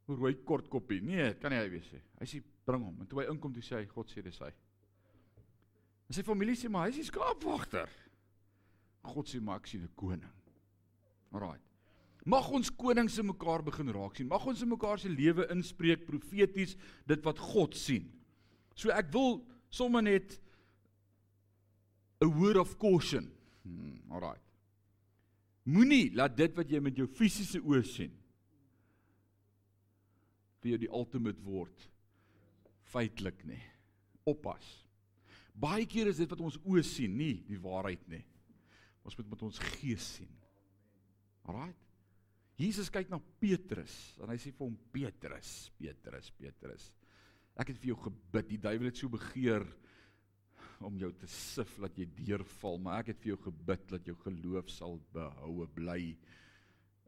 Hoe 0.06 0.18
rooi 0.20 0.36
kort 0.46 0.68
koppie. 0.70 1.02
Nee, 1.02 1.32
kan 1.42 1.54
nie 1.54 1.62
hy 1.62 1.72
wees 1.74 1.90
nie. 1.96 2.02
Hy 2.20 2.28
sê 2.30 2.42
bring 2.68 2.86
hom. 2.86 3.00
En 3.02 3.10
toe 3.10 3.24
hy 3.24 3.26
inkom 3.32 3.56
toe 3.56 3.64
sê 3.66 3.80
hy 3.80 3.88
God 3.90 4.12
sê 4.12 4.22
dis 4.26 4.38
hy. 4.44 4.52
En 6.14 6.20
sy 6.20 6.28
familie 6.28 6.54
sê 6.54 6.70
maar 6.70 6.84
hy 6.86 6.92
is 6.94 7.00
die 7.00 7.08
skaapwagter. 7.08 7.90
God 9.10 9.32
sê 9.32 9.40
maar 9.42 9.58
ek 9.64 9.72
sien 9.72 9.82
'n 9.82 9.90
koning. 9.98 10.36
Alraai. 11.34 11.58
Mag 12.30 12.52
ons 12.54 12.70
konings 12.70 13.18
in 13.18 13.26
mekaar 13.26 13.64
begin 13.66 13.90
raak 13.90 14.16
sien. 14.16 14.28
Mag 14.28 14.46
ons 14.46 14.62
in 14.62 14.70
mekaar 14.70 15.00
se 15.00 15.10
lewe 15.10 15.48
inspreek 15.50 16.06
profeties 16.06 16.76
dit 17.08 17.26
wat 17.26 17.40
God 17.40 17.74
sien. 17.74 18.06
So 18.76 18.92
ek 18.92 19.12
wil 19.12 19.42
sommer 19.72 20.04
net 20.04 20.40
'n 22.22 22.30
word 22.30 22.58
of 22.58 22.78
caution. 22.78 23.34
Hmm, 23.64 24.12
alraai. 24.12 24.40
Moenie 25.66 26.14
laat 26.14 26.38
dit 26.38 26.56
wat 26.56 26.70
jy 26.70 26.80
met 26.80 26.96
jou 26.96 27.08
fisiese 27.08 27.60
oë 27.60 27.84
sien 27.84 28.14
vir 30.62 30.70
jou 30.70 30.78
die 30.78 30.94
ultimate 30.94 31.42
word 31.42 31.90
feitelik 32.84 33.44
nie. 33.46 33.64
Oppas. 34.26 34.83
Baie 35.54 35.86
keer 35.86 36.10
is 36.10 36.18
dit 36.18 36.30
wat 36.30 36.42
ons 36.42 36.58
oë 36.66 36.84
sien, 36.86 37.14
nie 37.14 37.44
die 37.48 37.60
waarheid 37.62 38.04
nie. 38.10 38.24
Ons 39.06 39.18
moet 39.20 39.30
met 39.30 39.46
ons 39.46 39.60
gees 39.78 40.06
sien. 40.18 40.32
Alraai. 41.46 41.74
Jesus 42.58 42.90
kyk 42.94 43.10
na 43.10 43.20
Petrus 43.42 43.94
en 44.22 44.30
hy 44.30 44.38
sê 44.38 44.52
vir 44.54 44.68
hom 44.68 44.76
Petrus, 44.94 45.72
Petrus, 45.80 46.30
Petrus. 46.38 46.92
Ek 47.60 47.70
het 47.70 47.80
vir 47.82 47.94
jou 47.94 47.98
gebid. 48.08 48.50
Die 48.50 48.62
duiwel 48.62 48.90
het 48.90 49.02
so 49.02 49.10
begeer 49.14 49.66
om 50.84 50.96
jou 51.00 51.10
te 51.18 51.30
sif 51.30 51.76
dat 51.82 51.98
jy 51.98 52.08
deurval, 52.18 52.80
maar 52.82 53.02
ek 53.02 53.14
het 53.14 53.22
vir 53.24 53.34
jou 53.34 53.42
gebid 53.48 53.86
dat 53.92 54.08
jou 54.10 54.16
geloof 54.24 54.72
sal 54.74 54.98
behoue 55.16 55.68
bly. 55.76 56.16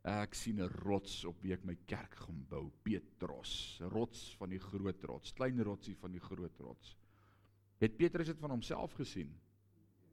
Ek 0.06 0.36
sien 0.38 0.62
'n 0.62 0.70
rots 0.86 1.24
op 1.26 1.42
wie 1.42 1.54
ek 1.54 1.66
my 1.66 1.76
kerk 1.88 2.14
gaan 2.14 2.46
bou, 2.50 2.70
Petrus, 2.84 3.82
rots 3.92 4.36
van 4.38 4.50
die 4.50 4.60
groot 4.60 5.04
rots, 5.04 5.34
klein 5.34 5.60
rotsie 5.64 5.96
van 5.96 6.12
die 6.12 6.22
groot 6.22 6.60
rots. 6.60 6.96
Het 7.82 7.98
Petrus 7.98 8.32
dit 8.32 8.40
van 8.40 8.56
homself 8.56 8.94
gesien? 8.94 9.32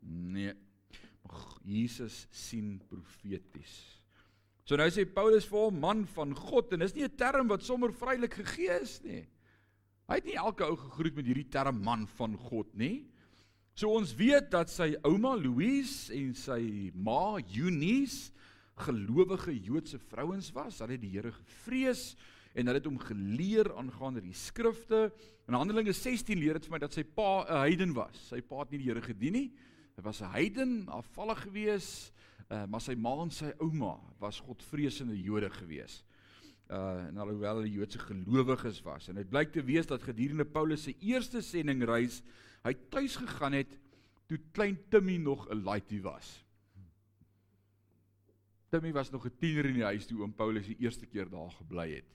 Nee. 0.01 0.55
Jesus 1.65 2.27
sien 2.31 2.81
profeties. 2.91 3.77
So 4.67 4.79
nou 4.79 4.89
sê 4.95 5.05
Paulus 5.07 5.47
vir 5.51 5.65
hom 5.65 5.79
man 5.83 6.03
van 6.15 6.35
God 6.39 6.75
en 6.75 6.85
dis 6.85 6.95
nie 6.95 7.05
'n 7.05 7.17
term 7.17 7.49
wat 7.49 7.63
sommer 7.63 7.93
vrylik 7.93 8.35
gegee 8.35 8.81
is 8.81 9.01
nie. 9.03 9.27
Hy 10.09 10.15
het 10.15 10.25
nie 10.25 10.37
elke 10.37 10.65
ou 10.65 10.77
gegroet 10.77 11.15
met 11.17 11.27
hierdie 11.27 11.51
term 11.51 11.83
man 11.83 12.07
van 12.07 12.37
God 12.37 12.75
nie. 12.75 13.07
So 13.75 13.89
ons 13.89 14.15
weet 14.15 14.51
dat 14.51 14.69
sy 14.69 14.95
ouma 15.05 15.35
Louise 15.37 16.13
en 16.13 16.35
sy 16.35 16.93
ma 16.95 17.39
Eunice 17.41 18.33
gelowige 18.77 19.55
Joodse 19.55 19.99
vrouens 19.99 20.53
was. 20.53 20.81
Hulle 20.83 20.93
het 20.93 21.01
die 21.01 21.15
Here 21.15 21.33
gevrees 21.33 22.17
en 22.53 22.67
hulle 22.67 22.79
het 22.79 22.89
hom 22.89 22.99
geleer 23.01 23.71
aangaande 23.77 24.23
die 24.25 24.37
skrifte. 24.37 25.07
In 25.49 25.57
Handelinge 25.57 25.95
16 25.97 26.39
leer 26.39 26.59
dit 26.59 26.69
vir 26.69 26.77
my 26.77 26.81
dat 26.83 26.93
sy 26.93 27.05
pa 27.05 27.45
'n 27.45 27.61
heiden 27.65 27.95
was. 27.95 28.29
Sy 28.29 28.41
pa 28.41 28.61
het 28.61 28.71
nie 28.71 28.79
die 28.79 28.89
Here 28.89 29.03
gedien 29.03 29.33
nie. 29.33 29.53
Hy 29.97 30.03
was 30.03 30.21
'n 30.21 30.33
heiden, 30.33 30.89
afvallig 30.89 31.43
gewees, 31.43 32.13
uh, 32.51 32.65
maar 32.67 32.81
sy 32.81 32.95
ma 32.95 33.23
en 33.23 33.31
sy 33.31 33.53
ouma 33.61 33.99
was 34.19 34.41
Godvreesende 34.41 35.17
Jode 35.21 35.51
gewees. 35.51 36.05
Uh 36.71 37.09
en 37.09 37.19
alhoewel 37.19 37.57
hulle 37.57 37.71
Joodse 37.71 37.99
gelowiges 37.99 38.83
was 38.83 39.09
en 39.09 39.15
dit 39.15 39.29
blyk 39.29 39.53
te 39.53 39.63
wees 39.63 39.87
dat 39.87 40.03
gedurende 40.03 40.45
Paulus 40.45 40.83
se 40.83 40.95
eerste 41.01 41.43
sendingreis 41.43 42.23
hy 42.65 42.73
tuis 42.89 43.17
gegaan 43.17 43.53
het 43.53 43.79
toe 44.27 44.39
klein 44.53 44.79
Timmy 44.89 45.17
nog 45.17 45.49
'n 45.51 45.63
laaitie 45.63 46.03
was. 46.03 46.45
Timmy 48.71 48.93
was 48.93 49.11
nog 49.11 49.27
'n 49.27 49.37
tiener 49.39 49.67
in 49.67 49.75
die 49.75 49.85
huis 49.85 50.07
toe 50.07 50.21
oom 50.21 50.33
Paulus 50.33 50.67
die 50.67 50.79
eerste 50.79 51.07
keer 51.07 51.29
daar 51.29 51.51
gebly 51.51 51.95
het. 51.95 52.09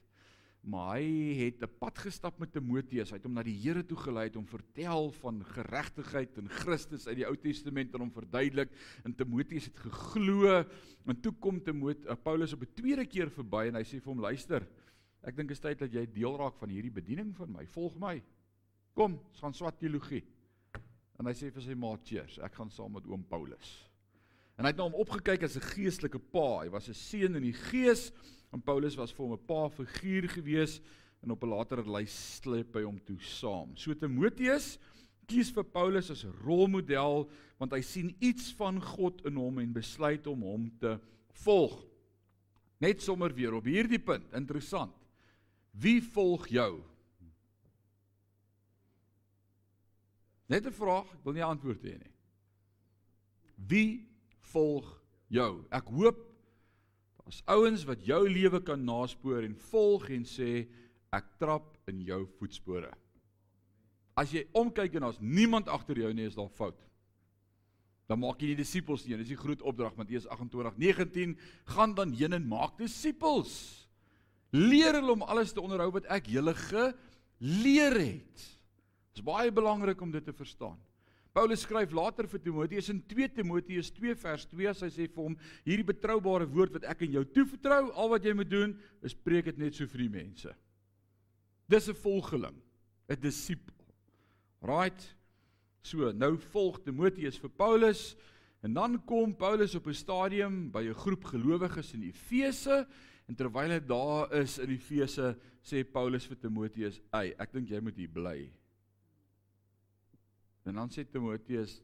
Maar 0.68 0.98
hy 1.00 1.48
het 1.48 1.62
'n 1.64 1.78
pad 1.80 1.98
gestap 1.98 2.40
met 2.40 2.52
Timoteus. 2.52 3.10
Hy 3.10 3.16
het 3.16 3.24
hom 3.24 3.34
na 3.34 3.44
die 3.44 3.56
Here 3.56 3.86
toe 3.86 3.98
gelei 3.98 4.30
om 4.36 4.46
vertel 4.46 5.12
van 5.12 5.44
geregtigheid 5.44 6.38
in 6.38 6.50
Christus 6.50 7.08
uit 7.08 7.16
die 7.16 7.26
Ou 7.26 7.36
Testament 7.38 7.94
en 7.94 8.02
hom 8.02 8.12
verduidelik. 8.12 8.70
En 9.06 9.16
Timoteus 9.16 9.66
het 9.66 9.80
geglo 9.80 10.66
en 11.06 11.22
toe 11.22 11.32
kom 11.40 11.64
Timoteus 11.64 12.12
uh, 12.12 12.16
Paulus 12.22 12.54
op 12.54 12.62
'n 12.62 12.74
tweede 12.76 13.06
keer 13.06 13.30
verby 13.30 13.68
en 13.68 13.76
hy 13.76 13.84
sê 13.84 14.02
vir 14.02 14.12
hom: 14.12 14.20
"Luister, 14.20 14.68
ek 15.24 15.36
dink 15.36 15.48
dit 15.48 15.58
is 15.58 15.64
tyd 15.64 15.80
dat 15.80 15.92
jy 15.92 16.06
deel 16.06 16.38
raak 16.38 16.58
van 16.58 16.70
hierdie 16.70 16.92
bediening 16.92 17.36
van 17.36 17.52
my. 17.52 17.66
Volg 17.66 17.98
my. 17.98 18.22
Kom, 18.94 19.20
ons 19.30 19.40
gaan 19.40 19.54
swat 19.54 19.80
teologie." 19.80 20.24
En 21.18 21.26
hy 21.26 21.34
sê 21.34 21.50
vir 21.50 21.62
sy 21.62 21.76
maat: 21.76 22.04
"Cheers, 22.04 22.40
ek 22.40 22.56
gaan 22.56 22.70
saam 22.70 22.92
met 22.92 23.08
oom 23.08 23.24
Paulus." 23.24 23.90
En 24.58 24.66
hy 24.66 24.72
het 24.72 24.78
na 24.78 24.84
hom 24.84 25.00
opgekyk 25.00 25.44
as 25.44 25.56
'n 25.56 25.62
geestelike 25.62 26.20
pa. 26.20 26.64
Hy 26.64 26.70
was 26.70 26.90
'n 26.90 26.94
seun 26.94 27.36
in 27.36 27.44
die 27.44 27.54
gees 27.54 28.12
en 28.52 28.62
Paulus 28.64 28.96
was 28.96 29.12
vir 29.12 29.26
hom 29.26 29.34
'n 29.34 29.46
pa 29.46 29.70
figuur 29.70 30.30
gewees 30.30 30.80
en 31.24 31.32
op 31.32 31.44
'n 31.44 31.50
later 31.50 31.84
lys 31.84 32.40
sleep 32.42 32.72
by 32.72 32.84
hom 32.84 33.00
toe 33.00 33.20
saam. 33.20 33.76
So 33.76 33.94
Timoteus 33.94 34.78
kies 35.28 35.52
vir 35.52 35.64
Paulus 35.64 36.12
as 36.12 36.24
'n 36.24 36.34
rolmodel 36.46 37.30
want 37.60 37.72
hy 37.72 37.82
sien 37.82 38.16
iets 38.20 38.54
van 38.54 38.82
God 38.82 39.26
in 39.26 39.36
hom 39.36 39.60
en 39.60 39.74
besluit 39.74 40.28
om 40.28 40.42
hom 40.42 40.72
te 40.80 41.00
volg. 41.44 41.86
Net 42.80 43.02
sommer 43.02 43.34
weer 43.34 43.54
op 43.54 43.66
hierdie 43.66 44.00
punt, 44.00 44.34
interessant. 44.34 44.94
Wie 45.72 46.02
volg 46.02 46.48
jou? 46.48 46.84
Net 50.48 50.66
'n 50.66 50.72
vraag, 50.72 51.12
ek 51.14 51.24
wil 51.24 51.34
nie 51.34 51.44
antwoord 51.44 51.84
hê 51.84 51.98
nie. 51.98 52.14
Wie 53.56 54.08
volg 54.40 55.02
jou. 55.28 55.66
Ek 55.72 55.88
hoop 55.88 56.27
daar's 57.28 57.44
ouens 57.52 57.84
wat 57.84 58.06
jou 58.08 58.22
lewe 58.30 58.62
kan 58.64 58.80
naspoor 58.88 59.44
en 59.44 59.56
volg 59.68 60.08
en 60.16 60.24
sê 60.24 60.64
ek 61.12 61.26
trap 61.42 61.74
in 61.92 62.00
jou 62.08 62.22
voetspore. 62.40 62.88
As 64.18 64.32
jy 64.32 64.46
omkyk 64.56 64.96
en 64.96 65.08
daar's 65.08 65.20
niemand 65.20 65.68
agter 65.68 66.00
jou 66.00 66.14
nie, 66.16 66.30
is 66.30 66.38
daar 66.38 66.50
fout. 66.56 66.80
Dan 68.08 68.22
maak 68.24 68.40
jy 68.40 68.54
nie 68.54 68.62
disippels 68.62 69.04
nie. 69.04 69.18
Dis 69.20 69.34
die 69.34 69.40
groot 69.40 69.62
opdrag 69.62 69.98
Matteus 70.00 70.26
28:19, 70.32 71.36
gaan 71.68 71.96
dan 71.96 72.16
heen 72.16 72.34
en 72.34 72.48
maak 72.48 72.78
disippels. 72.80 73.88
Leer 74.56 74.96
hulle 74.96 75.12
om 75.12 75.28
alles 75.28 75.52
te 75.52 75.62
onderhou 75.62 75.92
wat 76.00 76.08
ek 76.08 76.32
julle 76.32 76.56
geleer 76.56 78.00
het. 78.00 78.36
Dit 79.12 79.20
is 79.20 79.28
baie 79.28 79.52
belangrik 79.52 80.02
om 80.02 80.12
dit 80.12 80.24
te 80.24 80.34
verstaan. 80.34 80.80
Paulus 81.38 81.62
skryf 81.62 81.92
later 81.94 82.26
vir 82.26 82.42
Timoteus 82.42 82.88
in 82.90 82.98
2 83.06 83.28
Timoteus 83.36 83.92
2 83.94 84.16
vers 84.18 84.48
2 84.50 84.70
as 84.72 84.80
hy 84.82 84.88
sê 84.90 85.06
vir 85.06 85.22
hom 85.22 85.36
hierdie 85.68 85.86
betroubare 85.86 86.48
woord 86.50 86.80
wat 86.80 86.88
ek 86.90 87.04
aan 87.06 87.14
jou 87.14 87.22
toevertrou, 87.36 87.92
al 87.94 88.10
wat 88.10 88.26
jy 88.26 88.34
moet 88.34 88.50
doen 88.50 88.74
is 89.06 89.14
preek 89.14 89.52
dit 89.52 89.60
net 89.62 89.78
so 89.78 89.86
vir 89.92 90.08
die 90.08 90.16
mense. 90.16 90.56
Dis 91.70 91.90
'n 91.90 92.00
volgeling, 92.02 92.58
'n 93.06 93.22
disipel. 93.22 93.78
Right? 94.66 95.14
So, 95.84 96.12
nou 96.12 96.38
volg 96.50 96.82
Timoteus 96.82 97.38
vir 97.38 97.54
Paulus 97.54 98.16
en 98.64 98.74
dan 98.74 98.98
kom 99.06 99.36
Paulus 99.36 99.76
op 99.76 99.86
'n 99.86 99.94
stadium 99.94 100.72
by 100.72 100.90
'n 100.90 101.02
groep 101.06 101.24
gelowiges 101.24 101.94
in 101.94 102.10
Efese 102.10 102.88
en 103.30 103.36
terwyl 103.36 103.70
hy 103.70 103.80
daar 103.80 104.34
is 104.34 104.58
in 104.58 104.72
Efese 104.72 105.38
sê 105.62 105.84
Paulus 105.84 106.26
vir 106.26 106.38
Timoteus: 106.38 107.00
"Ey, 107.14 107.36
ek 107.38 107.52
dink 107.54 107.70
jy 107.70 107.80
moet 107.80 107.96
hier 107.96 108.10
bly." 108.10 108.50
En 110.68 110.76
dan 110.76 110.92
sê 110.92 111.06
Timoteus: 111.08 111.80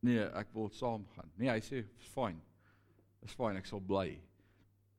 "Nee, 0.00 0.22
ek 0.22 0.52
wil 0.54 0.70
saamgaan." 0.70 1.30
Nee, 1.36 1.50
hy 1.50 1.60
sê: 1.60 1.84
"Fine. 2.14 2.40
Dis 3.20 3.34
fyn, 3.34 3.56
ek 3.56 3.66
sal 3.66 3.80
bly." 3.80 4.20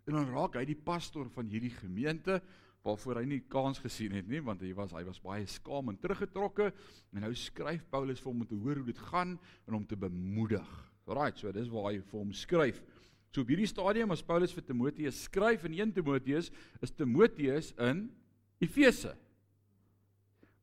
En 0.05 0.13
dan 0.13 0.29
raak 0.29 0.55
hy 0.59 0.65
die 0.65 0.77
pastoor 0.77 1.29
van 1.33 1.47
hierdie 1.49 1.73
gemeente 1.73 2.41
waarvoor 2.85 3.21
hy 3.21 3.25
nie 3.25 3.41
kans 3.49 3.79
gesien 3.81 4.13
het 4.13 4.27
nie, 4.29 4.41
want 4.45 4.61
hy 4.61 4.71
was 4.77 4.91
hy 4.93 5.01
was 5.07 5.21
baie 5.23 5.45
skaam 5.49 5.89
en 5.89 5.97
teruggetrokke 5.97 6.67
en 6.69 7.23
nou 7.23 7.31
skryf 7.33 7.81
Paulus 7.89 8.21
vir 8.21 8.29
hom 8.29 8.43
om 8.43 8.49
te 8.49 8.59
hoor 8.61 8.81
hoe 8.81 8.91
dit 8.91 9.01
gaan 9.07 9.39
en 9.65 9.79
om 9.79 9.85
te 9.85 9.97
bemoedig. 9.97 10.67
Right, 11.09 11.37
so 11.37 11.51
dis 11.51 11.69
waar 11.69 11.91
hy 11.91 11.99
vir 12.01 12.19
hom 12.19 12.33
skryf. 12.33 12.81
So 13.33 13.41
op 13.41 13.49
hierdie 13.49 13.69
stadium 13.69 14.13
as 14.13 14.23
Paulus 14.25 14.53
vir 14.53 14.63
Timoteus 14.63 15.23
skryf 15.25 15.65
in 15.65 15.73
1 15.79 15.95
Timoteus, 15.97 16.51
is 16.81 16.93
Timoteus 16.93 17.73
in 17.81 18.05
Efese. 18.61 19.15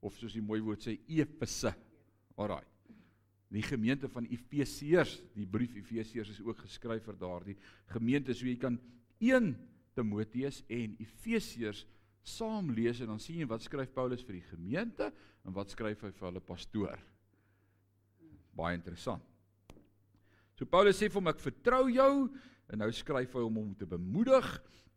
Of 0.02 0.14
soos 0.18 0.34
die 0.34 0.42
mooi 0.42 0.60
woord 0.62 0.86
sê 0.86 0.96
Efese. 1.10 1.74
Alraai. 2.36 2.64
Die 3.52 3.64
gemeente 3.64 4.08
van 4.08 4.24
Efesiërs, 4.32 5.18
die 5.36 5.46
brief 5.46 5.74
Efesiërs 5.76 6.30
is 6.32 6.40
ook 6.40 6.62
geskryf 6.64 7.04
vir 7.04 7.18
daardie 7.20 7.56
gemeente. 7.92 8.32
So 8.32 8.48
jy 8.48 8.56
kan 8.60 8.78
1 9.20 9.52
Timoteus 9.96 10.62
en 10.72 10.94
Efesiërs 11.02 11.84
saam 12.24 12.70
lees 12.72 13.02
en 13.02 13.10
dan 13.12 13.20
sien 13.20 13.42
jy 13.42 13.48
wat 13.50 13.64
skryf 13.64 13.90
Paulus 13.92 14.22
vir 14.24 14.38
die 14.38 14.46
gemeente 14.46 15.10
en 15.42 15.56
wat 15.56 15.74
skryf 15.74 16.04
hy 16.06 16.12
vir 16.14 16.28
hulle 16.28 16.44
pastoor. 16.46 17.02
Baie 18.56 18.78
interessant. 18.78 19.24
So 20.56 20.68
Paulus 20.68 21.00
sê 21.00 21.10
vir 21.10 21.18
hom 21.18 21.32
ek 21.32 21.42
vertrou 21.42 21.86
jou 21.90 22.12
en 22.72 22.80
nou 22.80 22.88
skryf 22.94 23.34
hy 23.36 23.44
hom 23.44 23.58
om 23.64 23.72
te 23.76 23.88
bemoedig 23.88 24.48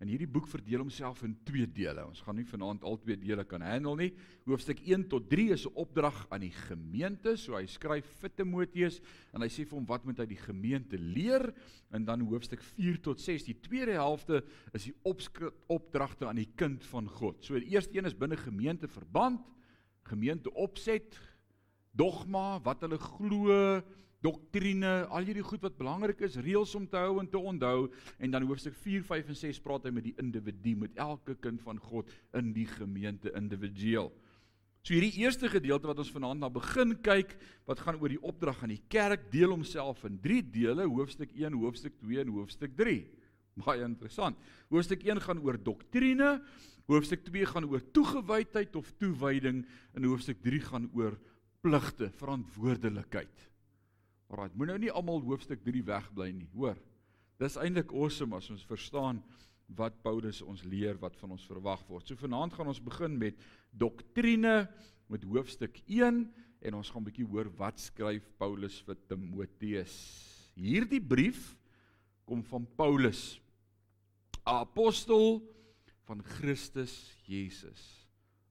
En 0.05 0.11
hierdie 0.13 0.29
boek 0.29 0.45
verdeel 0.45 0.83
homself 0.83 1.23
in 1.25 1.31
twee 1.47 1.65
dele. 1.65 2.03
Ons 2.05 2.19
gaan 2.21 2.35
nie 2.37 2.45
vanaand 2.45 2.83
al 2.85 2.99
twee 3.01 3.17
dele 3.17 3.41
kan 3.49 3.63
handle 3.65 3.95
nie. 3.97 4.11
Hoofstuk 4.45 4.83
1 4.85 5.07
tot 5.09 5.25
3 5.31 5.55
is 5.55 5.63
'n 5.65 5.73
opdrag 5.81 6.27
aan 6.29 6.45
die 6.45 6.53
gemeente. 6.53 7.33
So 7.35 7.57
hy 7.57 7.65
skryf 7.65 8.05
vir 8.21 8.29
Timoteus 8.29 9.01
en 9.33 9.41
hy 9.41 9.47
sê 9.49 9.65
vir 9.65 9.73
hom 9.79 9.87
wat 9.87 10.05
moet 10.05 10.19
hy 10.19 10.25
die 10.25 10.37
gemeente 10.37 10.95
leer? 10.95 11.51
En 11.89 12.05
dan 12.05 12.21
hoofstuk 12.21 12.61
4 12.61 13.01
tot 13.01 13.19
6, 13.19 13.45
die 13.45 13.59
tweede 13.59 13.93
helfte 13.93 14.43
is 14.73 14.83
die 14.83 14.93
opdragte 15.67 16.27
aan 16.27 16.35
die 16.35 16.53
kind 16.55 16.83
van 16.83 17.09
God. 17.09 17.43
So 17.43 17.59
die 17.59 17.73
eerste 17.73 17.97
een 17.97 18.05
is 18.05 18.13
binne 18.13 18.37
gemeente 18.37 18.87
verband, 18.87 19.41
gemeente 20.03 20.53
opset, 20.53 21.17
dogma, 21.93 22.61
wat 22.61 22.81
hulle 22.81 22.99
glo, 22.99 23.81
doktrine, 24.25 24.91
al 25.13 25.27
hierdie 25.27 25.45
goed 25.45 25.63
wat 25.65 25.77
belangrik 25.77 26.23
is, 26.25 26.39
reëls 26.41 26.73
om 26.77 26.87
te 26.89 26.99
hou 26.99 27.19
en 27.21 27.29
te 27.29 27.39
onthou 27.39 27.89
en 28.17 28.33
dan 28.33 28.45
hoofstuk 28.49 28.75
4, 28.81 29.05
5 29.05 29.33
en 29.33 29.39
6 29.41 29.61
praat 29.65 29.85
hy 29.87 29.93
met 29.95 30.07
die 30.07 30.15
individu, 30.21 30.75
met 30.85 30.97
elke 31.01 31.37
kind 31.43 31.61
van 31.65 31.81
God 31.81 32.09
in 32.37 32.53
die 32.55 32.67
gemeente 32.69 33.33
individueel. 33.37 34.11
So 34.85 34.93
hierdie 34.93 35.23
eerste 35.23 35.49
gedeelte 35.49 35.89
wat 35.89 35.97
ons 36.01 36.11
vanaand 36.13 36.43
na 36.43 36.49
begin 36.53 36.93
kyk, 37.05 37.31
wat 37.65 37.79
gaan 37.81 37.97
oor 37.97 38.11
die 38.13 38.21
opdrag 38.21 38.59
aan 38.61 38.73
die 38.75 38.83
kerk, 38.93 39.31
deel 39.33 39.49
homself 39.55 40.03
in 40.05 40.19
3 40.21 40.43
dele, 40.53 40.85
hoofstuk 40.85 41.31
1, 41.33 41.57
hoofstuk 41.57 41.95
2 42.03 42.21
en 42.21 42.33
hoofstuk 42.35 42.75
3. 42.77 42.99
Baie 43.65 43.81
interessant. 43.87 44.37
Hoofstuk 44.69 45.01
1 45.07 45.23
gaan 45.25 45.41
oor 45.41 45.57
doktrine, 45.57 46.35
hoofstuk 46.85 47.25
2 47.25 47.49
gaan 47.49 47.65
oor 47.71 47.81
toegewydheid 47.97 48.77
of 48.77 48.91
toewyding 49.01 49.63
en 49.97 50.05
hoofstuk 50.05 50.43
3 50.45 50.61
gaan 50.69 50.85
oor 50.93 51.17
pligte, 51.65 52.11
verantwoordelikheid. 52.21 53.49
Alraai, 54.35 54.51
moet 54.59 54.67
nou 54.67 54.79
nie 54.83 54.91
almal 54.91 55.21
hoofstuk 55.23 55.61
3 55.63 55.81
wegbly 55.87 56.33
nie, 56.35 56.49
hoor. 56.51 56.75
Dis 57.39 57.55
eintlik 57.55 57.93
awesome 57.95 58.35
as 58.35 58.49
ons 58.51 58.65
verstaan 58.67 59.21
wat 59.79 59.95
Paulus 60.03 60.41
ons 60.43 60.65
leer 60.67 60.99
wat 60.99 61.15
van 61.21 61.31
ons 61.37 61.45
verwag 61.47 61.85
word. 61.87 62.03
So 62.03 62.19
vanaand 62.19 62.53
gaan 62.53 62.67
ons 62.67 62.83
begin 62.83 63.15
met 63.21 63.39
doktrine 63.71 64.67
met 65.07 65.23
hoofstuk 65.23 65.79
1 65.87 66.19
en 66.67 66.75
ons 66.75 66.91
gaan 66.91 67.01
'n 67.01 67.07
bietjie 67.07 67.29
hoor 67.31 67.47
wat 67.55 67.79
skryf 67.79 68.27
Paulus 68.37 68.81
vir 68.83 68.97
Timoteus. 69.07 69.95
Hierdie 70.55 70.99
brief 70.99 71.55
kom 72.25 72.43
van 72.43 72.67
Paulus 72.75 73.39
apostel 74.43 75.41
van 76.05 76.21
Christus 76.21 77.15
Jesus, 77.25 78.05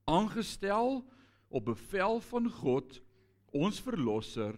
aangestel 0.05 1.05
op 1.49 1.65
bevel 1.65 2.21
van 2.21 2.49
God, 2.51 3.03
ons 3.53 3.81
verlosser 3.81 4.57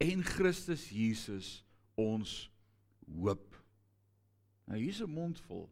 en 0.00 0.24
Christus 0.24 0.86
Jesus, 0.88 1.60
ons 2.00 2.48
hoop. 3.20 3.56
Nou 4.70 4.78
hier's 4.78 5.02
'n 5.02 5.10
mond 5.10 5.40
vol 5.48 5.68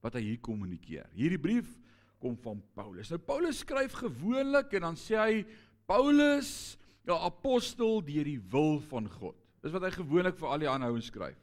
wat 0.00 0.14
hy 0.14 0.20
hier 0.20 0.40
kommunikeer. 0.40 1.06
Hierdie 1.12 1.38
brief 1.38 1.78
kom 2.18 2.36
van 2.36 2.62
Paulus. 2.74 3.10
Nou 3.10 3.18
Paulus 3.18 3.58
skryf 3.58 3.92
gewoonlik 3.92 4.72
en 4.72 4.80
dan 4.80 4.96
sê 4.96 5.16
hy 5.16 5.46
Paulus, 5.86 6.76
'n 7.06 7.10
apostel 7.10 8.02
deur 8.04 8.24
die 8.24 8.40
wil 8.40 8.80
van 8.80 9.08
God. 9.08 9.36
Dis 9.62 9.72
wat 9.72 9.82
hy 9.82 9.90
gewoonlik 9.90 10.36
vir 10.38 10.48
al 10.48 10.58
die 10.58 10.68
ander 10.68 10.88
ouens 10.88 11.06
skryf. 11.06 11.38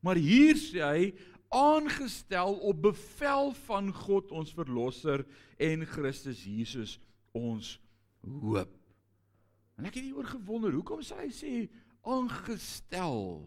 Maar 0.00 0.16
hier 0.16 0.54
sê 0.54 0.80
hy 0.80 1.14
aangestel 1.48 2.54
op 2.54 2.82
bevel 2.82 3.52
van 3.66 3.92
God 3.92 4.32
ons 4.32 4.52
verlosser 4.52 5.26
en 5.58 5.86
Christus 5.86 6.44
Jesus 6.44 6.98
ons 7.32 7.80
hoop. 8.20 8.72
En 9.76 9.88
ek 9.88 9.98
het 9.98 10.06
hieroor 10.06 10.28
gewonder, 10.30 10.72
hoekom 10.72 11.02
sê 11.04 11.18
hy 11.20 11.30
sê 11.34 11.52
aangestel? 12.06 13.44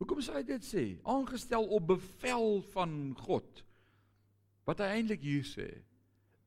Hoekom 0.00 0.22
sê 0.22 0.38
hy 0.38 0.44
dit 0.46 0.66
sê? 0.66 0.84
Aangestel 1.08 1.66
op 1.74 1.88
bevel 1.90 2.60
van 2.74 2.94
God. 3.18 3.64
Wat 4.68 4.82
hy 4.82 4.90
eintlik 5.00 5.24
hier 5.26 5.46
sê, 5.46 5.68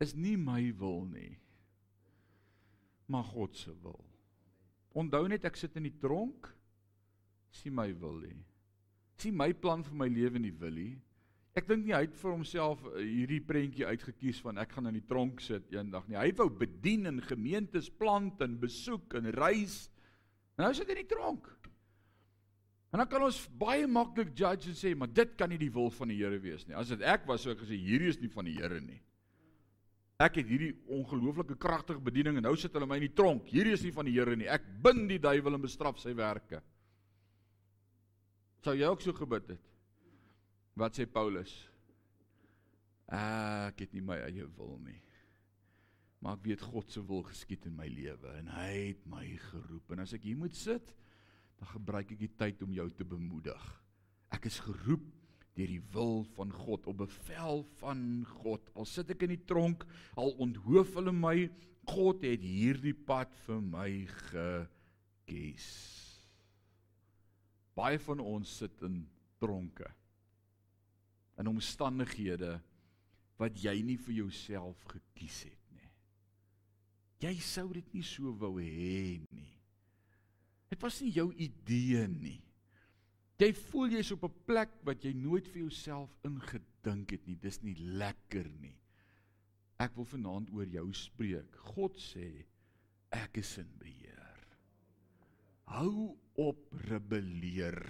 is 0.03 0.15
nie 0.15 0.35
my 0.39 0.71
wil 0.79 1.03
nie, 1.11 1.35
maar 3.11 3.25
God 3.27 3.55
se 3.57 3.73
wil. 3.83 3.99
Onthou 4.95 5.25
net 5.29 5.45
ek 5.47 5.57
sit 5.59 5.75
in 5.79 5.87
die 5.87 5.97
tronk, 6.01 6.47
sien 7.53 7.75
my 7.75 7.89
wil 7.99 8.17
nie. 8.23 8.39
Sien 9.21 9.35
my 9.37 9.51
plan 9.53 9.83
vir 9.85 9.97
my 9.97 10.07
lewe 10.11 10.41
nie 10.41 10.53
wil 10.59 10.73
nie. 10.77 10.93
Ek 11.53 11.67
dink 11.69 11.85
nie 11.85 11.93
hy 11.93 12.07
het 12.07 12.15
vir 12.17 12.31
homself 12.33 12.81
eh, 12.95 13.03
hierdie 13.05 13.41
prentjie 13.45 13.85
uitgekies 13.85 14.39
van 14.41 14.57
ek 14.61 14.71
gaan 14.73 14.89
in 14.89 14.97
die 14.97 15.05
tronk 15.05 15.41
sit 15.45 15.67
eendag 15.73 16.07
nie. 16.09 16.17
Hy 16.17 16.31
wou 16.39 16.47
bedien 16.49 17.05
in 17.11 17.21
gemeentes 17.21 17.91
plant 17.93 18.41
en 18.41 18.55
besoek 18.61 19.13
en 19.19 19.29
reis. 19.37 19.83
En 20.57 20.65
nou 20.65 20.71
sit 20.73 20.89
hy 20.89 20.97
in 20.97 21.03
die 21.03 21.11
tronk. 21.11 21.51
En 22.93 23.01
dan 23.01 23.09
kan 23.09 23.25
ons 23.25 23.39
baie 23.57 23.85
maklik 23.89 24.33
judge 24.37 24.69
en 24.69 24.77
sê, 24.77 24.93
maar 24.97 25.09
dit 25.09 25.31
kan 25.37 25.49
nie 25.49 25.57
die 25.61 25.71
wil 25.73 25.89
van 25.93 26.11
die 26.13 26.19
Here 26.19 26.37
wees 26.41 26.65
nie. 26.67 26.75
As 26.77 26.91
dit 26.93 27.01
ek 27.09 27.25
was, 27.29 27.41
sou 27.45 27.53
ek 27.53 27.63
gesê 27.63 27.77
hierdie 27.77 28.11
is 28.13 28.19
nie 28.21 28.29
van 28.33 28.49
die 28.49 28.53
Here 28.57 28.77
nie. 28.81 28.99
Ek 30.21 30.37
het 30.37 30.49
hierdie 30.49 30.71
ongelooflike 30.93 31.57
kragtige 31.61 32.01
bediening 32.01 32.37
en 32.37 32.45
nou 32.45 32.53
sit 32.57 32.73
hulle 32.77 32.89
my 32.89 32.99
in 33.01 33.07
die 33.07 33.15
tronk. 33.17 33.49
Hierdie 33.49 33.73
is 33.77 33.85
nie 33.85 33.93
van 33.93 34.09
die 34.09 34.13
Here 34.13 34.37
nie. 34.37 34.49
Ek 34.49 34.65
bind 34.85 35.05
die 35.09 35.21
duiwel 35.21 35.57
en 35.57 35.65
bestraf 35.65 36.01
sy 36.01 36.13
werke. 36.17 36.61
Sou 38.65 38.77
jy 38.77 38.89
ook 38.89 39.05
so 39.05 39.13
gebid 39.17 39.55
het? 39.55 39.72
Wat 40.73 40.97
sê 40.97 41.05
Paulus? 41.05 41.51
Ek 43.13 43.83
het 43.83 43.91
nie 43.93 44.01
my 44.01 44.17
eie 44.25 44.45
wil 44.57 44.79
nie. 44.81 44.97
Maar 46.23 46.39
ek 46.39 46.47
weet 46.47 46.63
God 46.65 46.89
se 46.89 47.03
wil 47.05 47.21
geskied 47.27 47.67
in 47.69 47.75
my 47.77 47.85
lewe 47.91 48.31
en 48.39 48.49
hy 48.55 48.69
het 48.93 49.03
my 49.11 49.25
geroep. 49.51 49.93
En 49.93 50.01
as 50.05 50.15
ek 50.17 50.25
hier 50.25 50.39
moet 50.39 50.55
sit, 50.57 50.93
dan 51.59 51.69
gebruik 51.75 52.15
ek 52.15 52.23
die 52.23 52.31
tyd 52.39 52.63
om 52.65 52.73
jou 52.73 52.87
te 52.95 53.05
bemoedig. 53.05 53.67
Ek 54.33 54.47
is 54.49 54.61
geroep 54.65 55.05
deur 55.53 55.69
die 55.69 55.83
wil 55.93 56.23
van 56.33 56.49
God 56.63 56.87
op 56.89 57.03
bevel 57.03 57.61
van 57.77 58.23
God. 58.41 58.71
Al 58.73 58.89
sit 58.89 59.11
ek 59.13 59.27
in 59.27 59.35
die 59.35 59.43
tronk, 59.45 59.85
al 60.17 60.33
onthoof 60.41 60.95
hulle 60.97 61.13
my, 61.13 61.37
God 61.85 62.23
het 62.25 62.41
hierdie 62.41 62.95
pad 62.95 63.35
vir 63.43 63.59
my 63.61 63.89
gekies. 64.31 65.67
Baie 67.77 67.99
van 68.01 68.23
ons 68.23 68.61
sit 68.63 68.81
in 68.87 69.03
tronke 69.43 69.91
in 71.41 71.49
omstandighede 71.49 72.57
wat 73.41 73.57
jy 73.57 73.75
nie 73.85 73.97
vir 73.97 74.23
jouself 74.23 74.83
gekies 74.91 75.43
het 75.49 75.73
nie. 75.73 75.89
Jy 77.25 77.33
sou 77.41 77.67
dit 77.73 77.93
nie 77.95 78.05
so 78.05 78.33
wou 78.37 78.55
hê 78.61 79.19
nie. 79.33 79.51
Dit 80.69 80.81
was 80.81 81.01
nie 81.01 81.13
jou 81.13 81.29
idee 81.33 82.07
nie. 82.09 82.39
Jy 83.41 83.49
voel 83.67 83.97
jy's 83.97 84.11
op 84.15 84.23
'n 84.23 84.45
plek 84.47 84.71
wat 84.87 85.03
jy 85.03 85.11
nooit 85.13 85.47
vir 85.47 85.65
jouself 85.65 86.09
ingedink 86.23 87.11
het 87.11 87.27
nie. 87.27 87.35
Dis 87.35 87.61
nie 87.61 87.75
lekker 87.75 88.47
nie. 88.61 88.77
Ek 89.79 89.95
wil 89.95 90.05
vanaand 90.05 90.51
oor 90.53 90.65
jou 90.65 90.93
spreek. 90.93 91.55
God 91.75 91.97
sê 91.97 92.45
ek 93.11 93.37
is 93.37 93.57
in 93.57 93.69
beheer. 93.79 94.47
Hou 95.65 96.17
op 96.35 96.73
rebelleer. 96.87 97.81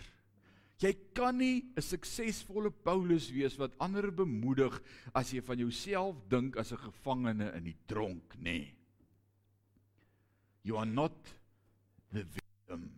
Jy 0.84 0.92
kan 1.16 1.38
nie 1.38 1.64
'n 1.78 1.82
suksesvolle 1.82 2.70
Paulus 2.70 3.32
wees 3.32 3.56
wat 3.58 3.78
ander 3.80 4.12
bemoedig 4.12 4.82
as 5.16 5.32
jy 5.32 5.42
van 5.42 5.58
jouself 5.58 6.18
dink 6.28 6.58
as 6.58 6.74
'n 6.74 6.78
gevangene 6.78 7.54
in 7.56 7.64
die 7.64 7.78
tronk, 7.88 8.36
nê. 8.36 8.44
Nee. 8.44 8.76
You 10.64 10.78
are 10.78 10.86
not 10.86 11.16
the 12.12 12.24
victim. 12.24 12.92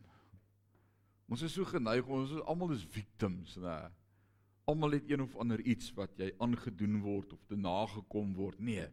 Ons 1.29 1.41
is 1.41 1.53
so 1.53 1.65
geneig, 1.65 2.07
ons 2.07 2.31
is 2.31 2.41
almal 2.41 2.71
is 2.71 2.83
victims, 2.83 3.55
nê. 3.57 3.91
Almal 4.65 4.91
het 4.91 5.09
een 5.09 5.21
of 5.21 5.35
ander 5.35 5.61
iets 5.61 5.93
wat 5.93 6.17
jy 6.17 6.31
aangedoen 6.39 7.01
word 7.01 7.33
of 7.33 7.45
te 7.45 7.55
nagekom 7.55 8.33
word. 8.33 8.59
Nee. 8.59 8.87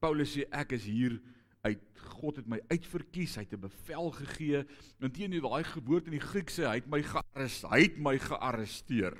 Paulus 0.00 0.32
sê 0.36 0.48
ek 0.50 0.72
is 0.72 0.84
hier 0.84 1.20
uit 1.62 1.82
God 2.18 2.38
het 2.40 2.48
my 2.50 2.58
uitverkies, 2.70 3.36
hy 3.38 3.44
het 3.46 3.54
'n 3.54 3.60
bevel 3.60 4.10
gegee. 4.10 4.64
Inteendeel 4.98 5.48
daai 5.48 5.64
woord 5.84 6.06
in 6.06 6.18
die 6.18 6.26
Griek 6.26 6.50
sê 6.50 6.66
hy 6.66 6.80
het 6.80 6.86
my 6.86 7.02
gearresteer, 7.02 7.70
hy 7.70 7.82
het 7.82 7.98
my 7.98 8.18
gearresteer. 8.18 9.16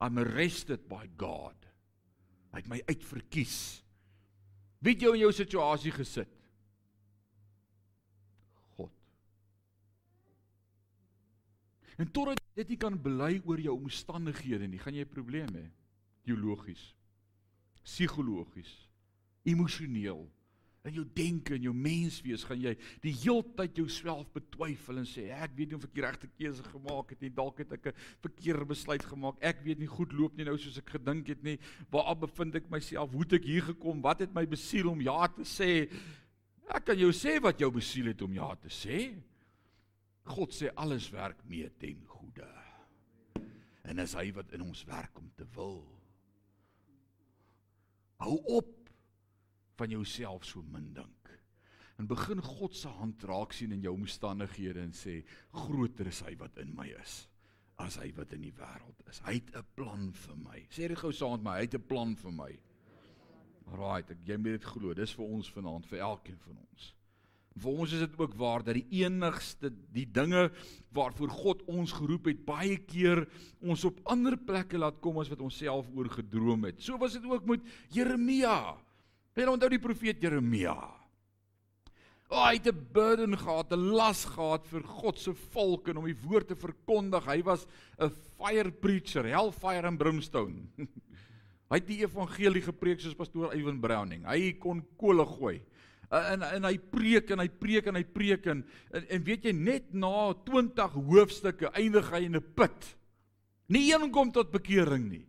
I'm 0.00 0.18
arrested 0.18 0.88
by 0.88 1.08
God. 1.16 1.56
Hy 2.52 2.58
het 2.58 2.68
my 2.68 2.82
uitverkies. 2.86 3.82
Wie 4.78 4.92
het 4.92 5.00
jou 5.00 5.14
in 5.14 5.20
jou 5.20 5.32
situasie 5.32 5.92
gesit? 5.92 6.28
God. 8.76 8.92
En 11.96 12.10
totdat 12.10 12.40
jy 12.40 12.62
dit 12.62 12.68
nie 12.68 12.76
kan 12.76 13.02
bely 13.02 13.40
oor 13.44 13.60
jou 13.60 13.74
omstandighede 13.76 14.68
nie, 14.68 14.78
gaan 14.78 14.94
jy 14.94 15.04
'n 15.04 15.08
probleem 15.08 15.48
hê. 15.54 15.70
Teologies, 16.22 16.94
psigologies, 17.82 18.88
emosioneel 19.44 20.28
in 20.86 20.98
jou 21.00 21.04
denke 21.16 21.56
en 21.56 21.66
jou 21.66 21.74
menswees 21.74 22.44
gaan 22.46 22.60
jy 22.62 22.74
die 23.04 23.12
heeltyd 23.22 23.78
jouself 23.80 24.28
betwyfel 24.34 25.00
en 25.02 25.08
sê 25.08 25.28
ek 25.34 25.56
weet 25.58 25.72
nie 25.72 25.78
of 25.78 25.86
ek 25.88 25.94
die 25.96 26.04
regte 26.04 26.30
keuse 26.38 26.64
gemaak 26.70 27.14
het 27.14 27.24
nie 27.24 27.32
dalk 27.34 27.58
het 27.62 27.72
ek 27.72 27.88
'n 27.90 27.96
verkeerde 28.22 28.64
besluit 28.64 29.04
gemaak. 29.04 29.36
Ek 29.40 29.64
weet 29.64 29.78
nie 29.78 29.90
goed 29.90 30.12
loop 30.12 30.36
nie 30.36 30.44
nou 30.44 30.56
soos 30.56 30.78
ek 30.78 30.90
gedink 30.90 31.28
het 31.28 31.42
nie. 31.42 31.58
Waar 31.90 32.16
bevind 32.16 32.54
ek 32.54 32.70
myself? 32.70 33.10
Hoe 33.10 33.22
het 33.22 33.32
ek 33.32 33.44
hier 33.44 33.62
gekom? 33.62 34.02
Wat 34.02 34.20
het 34.20 34.34
my 34.34 34.46
besiel 34.46 34.90
om 34.90 35.00
ja 35.00 35.26
te 35.28 35.42
sê? 35.42 35.90
Ek 36.68 36.84
kan 36.84 36.98
jou 36.98 37.12
sê 37.12 37.40
wat 37.40 37.58
jou 37.58 37.70
besiel 37.70 38.06
het 38.06 38.22
om 38.22 38.32
ja 38.32 38.54
te 38.54 38.68
sê. 38.68 39.14
God 40.26 40.52
sê 40.52 40.70
alles 40.74 41.10
werk 41.10 41.44
mee 41.46 41.68
ten 41.78 42.02
goeie. 42.06 42.48
En 43.84 43.98
as 43.98 44.14
hy 44.14 44.32
wat 44.32 44.52
in 44.52 44.62
ons 44.62 44.84
werk 44.84 45.18
om 45.18 45.30
te 45.36 45.46
wil. 45.54 45.84
Hou 48.18 48.36
op 48.58 48.75
van 49.76 49.90
jouself 49.90 50.44
so 50.44 50.62
min 50.72 50.92
dink. 50.94 51.32
En 51.96 52.06
begin 52.06 52.42
God 52.42 52.76
se 52.76 52.88
hand 52.88 53.22
raak 53.24 53.52
sien 53.56 53.72
in 53.72 53.84
jou 53.84 53.94
omstandighede 53.96 54.82
en 54.84 54.92
sê 54.92 55.22
groter 55.52 56.10
is 56.12 56.20
hy 56.26 56.36
wat 56.40 56.58
in 56.60 56.74
my 56.76 56.90
is 57.00 57.24
as 57.82 57.98
hy 58.00 58.08
wat 58.16 58.32
in 58.32 58.46
die 58.46 58.54
wêreld 58.56 59.02
is. 59.10 59.20
Hy 59.24 59.34
het 59.36 59.50
'n 59.56 59.64
plan 59.76 60.12
vir 60.12 60.36
my. 60.36 60.66
Sê 60.70 60.88
dit 60.88 60.98
gou 60.98 61.12
saam 61.12 61.32
met 61.32 61.42
my, 61.42 61.56
hy 61.58 61.66
het 61.68 61.74
'n 61.74 61.88
plan 61.88 62.16
vir 62.16 62.32
my. 62.32 62.52
Right, 63.66 64.10
ek 64.10 64.18
jy 64.24 64.36
moet 64.36 64.60
dit 64.60 64.64
glo. 64.64 64.94
Dis 64.94 65.12
vir 65.12 65.24
ons 65.24 65.50
vanaand, 65.50 65.86
vir 65.86 65.98
elkeen 65.98 66.38
van 66.38 66.56
ons. 66.56 66.94
Vir 67.56 67.72
ons 67.72 67.92
is 67.92 68.00
dit 68.00 68.18
ook 68.18 68.34
waar 68.34 68.62
dat 68.62 68.74
die 68.74 69.02
enigste 69.02 69.70
die 69.92 70.04
dinge 70.04 70.50
waarvoor 70.92 71.30
God 71.30 71.62
ons 71.66 71.92
geroep 71.92 72.26
het 72.26 72.44
baie 72.44 72.76
keer 72.76 73.26
ons 73.60 73.84
op 73.84 74.00
ander 74.04 74.36
plekke 74.36 74.78
laat 74.78 75.00
kom 75.00 75.18
as 75.18 75.28
wat 75.28 75.40
ons 75.40 75.56
self 75.56 75.88
oor 75.94 76.08
gedroom 76.08 76.64
het. 76.64 76.82
So 76.82 76.98
was 76.98 77.12
dit 77.12 77.24
ook 77.24 77.46
met 77.46 77.60
Jeremia. 77.90 78.76
Jy 79.36 79.44
onthou 79.52 79.68
die 79.68 79.82
profeet 79.82 80.22
Jeremia. 80.24 80.76
O, 82.26 82.34
oh, 82.34 82.46
hy 82.48 82.56
het 82.56 82.66
'n 82.66 82.86
burden 82.92 83.36
gehad, 83.38 83.72
'n 83.72 83.92
las 83.94 84.24
gehad 84.24 84.66
vir 84.66 84.82
God 84.82 85.18
se 85.18 85.34
volk 85.52 85.88
en 85.88 85.98
om 85.98 86.06
die 86.06 86.22
woord 86.26 86.48
te 86.48 86.56
verkondig. 86.56 87.24
Hy 87.24 87.42
was 87.42 87.66
'n 88.00 88.10
fire 88.10 88.72
preacher, 88.72 89.24
hellfire 89.24 89.86
and 89.86 89.98
brimstone. 89.98 90.66
hy 91.70 91.76
het 91.76 91.86
die 91.86 92.02
evangelie 92.02 92.62
gepreek 92.62 93.00
soos 93.00 93.14
pastoor 93.14 93.54
Ivan 93.54 93.80
Browning. 93.80 94.24
Hy 94.24 94.56
kon 94.58 94.82
kole 94.96 95.24
gooi. 95.26 95.60
En 96.10 96.42
en 96.42 96.64
hy 96.64 96.78
preek 96.78 97.30
en 97.30 97.38
hy 97.38 97.48
preek 97.48 97.86
en 97.86 97.94
hy 97.94 98.04
preek 98.04 98.46
en 98.46 98.64
en, 98.90 99.06
en 99.08 99.22
weet 99.22 99.44
jy 99.44 99.52
net 99.52 99.92
na 99.92 100.32
20 100.46 100.94
hoofstukke 100.94 101.70
eindig 101.74 102.10
hy 102.10 102.24
in 102.24 102.36
'n 102.36 102.54
put. 102.54 102.96
Nie 103.68 103.92
een 103.92 104.10
kom 104.10 104.32
tot 104.32 104.50
bekering 104.50 105.10
nie. 105.10 105.26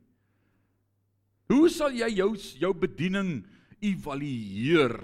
Hoe 1.50 1.70
sal 1.70 1.92
jy 1.92 2.10
jou 2.16 2.36
jou 2.36 2.74
bediening 2.74 3.46
evalueer. 3.82 4.98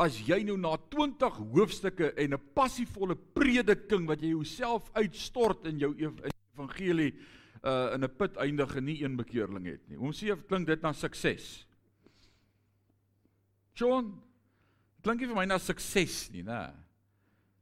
As 0.00 0.16
jy 0.26 0.42
nou 0.46 0.56
na 0.58 0.76
20 0.90 1.38
hoofstukke 1.52 2.12
en 2.16 2.34
'n 2.34 2.42
passievolle 2.54 3.16
prediking 3.16 4.06
wat 4.06 4.20
jy 4.22 4.30
jouself 4.30 4.90
uitstort 4.94 5.66
in 5.66 5.78
jou 5.78 5.94
evangelie 5.94 7.14
uh 7.62 7.94
in 7.94 8.04
'n 8.04 8.16
put 8.16 8.36
eindig 8.36 8.76
en 8.76 8.84
nie 8.84 9.02
een 9.02 9.16
bekeerling 9.16 9.66
het 9.66 9.88
nie. 9.88 9.96
Hoe 9.96 10.12
sê 10.12 10.34
klink 10.46 10.66
dit 10.66 10.82
na 10.82 10.92
sukses? 10.92 11.66
John, 13.74 14.20
klink 15.02 15.20
nie 15.20 15.28
vir 15.28 15.36
my 15.36 15.44
na 15.44 15.58
sukses 15.58 16.30
nie, 16.30 16.42
né? 16.42 16.74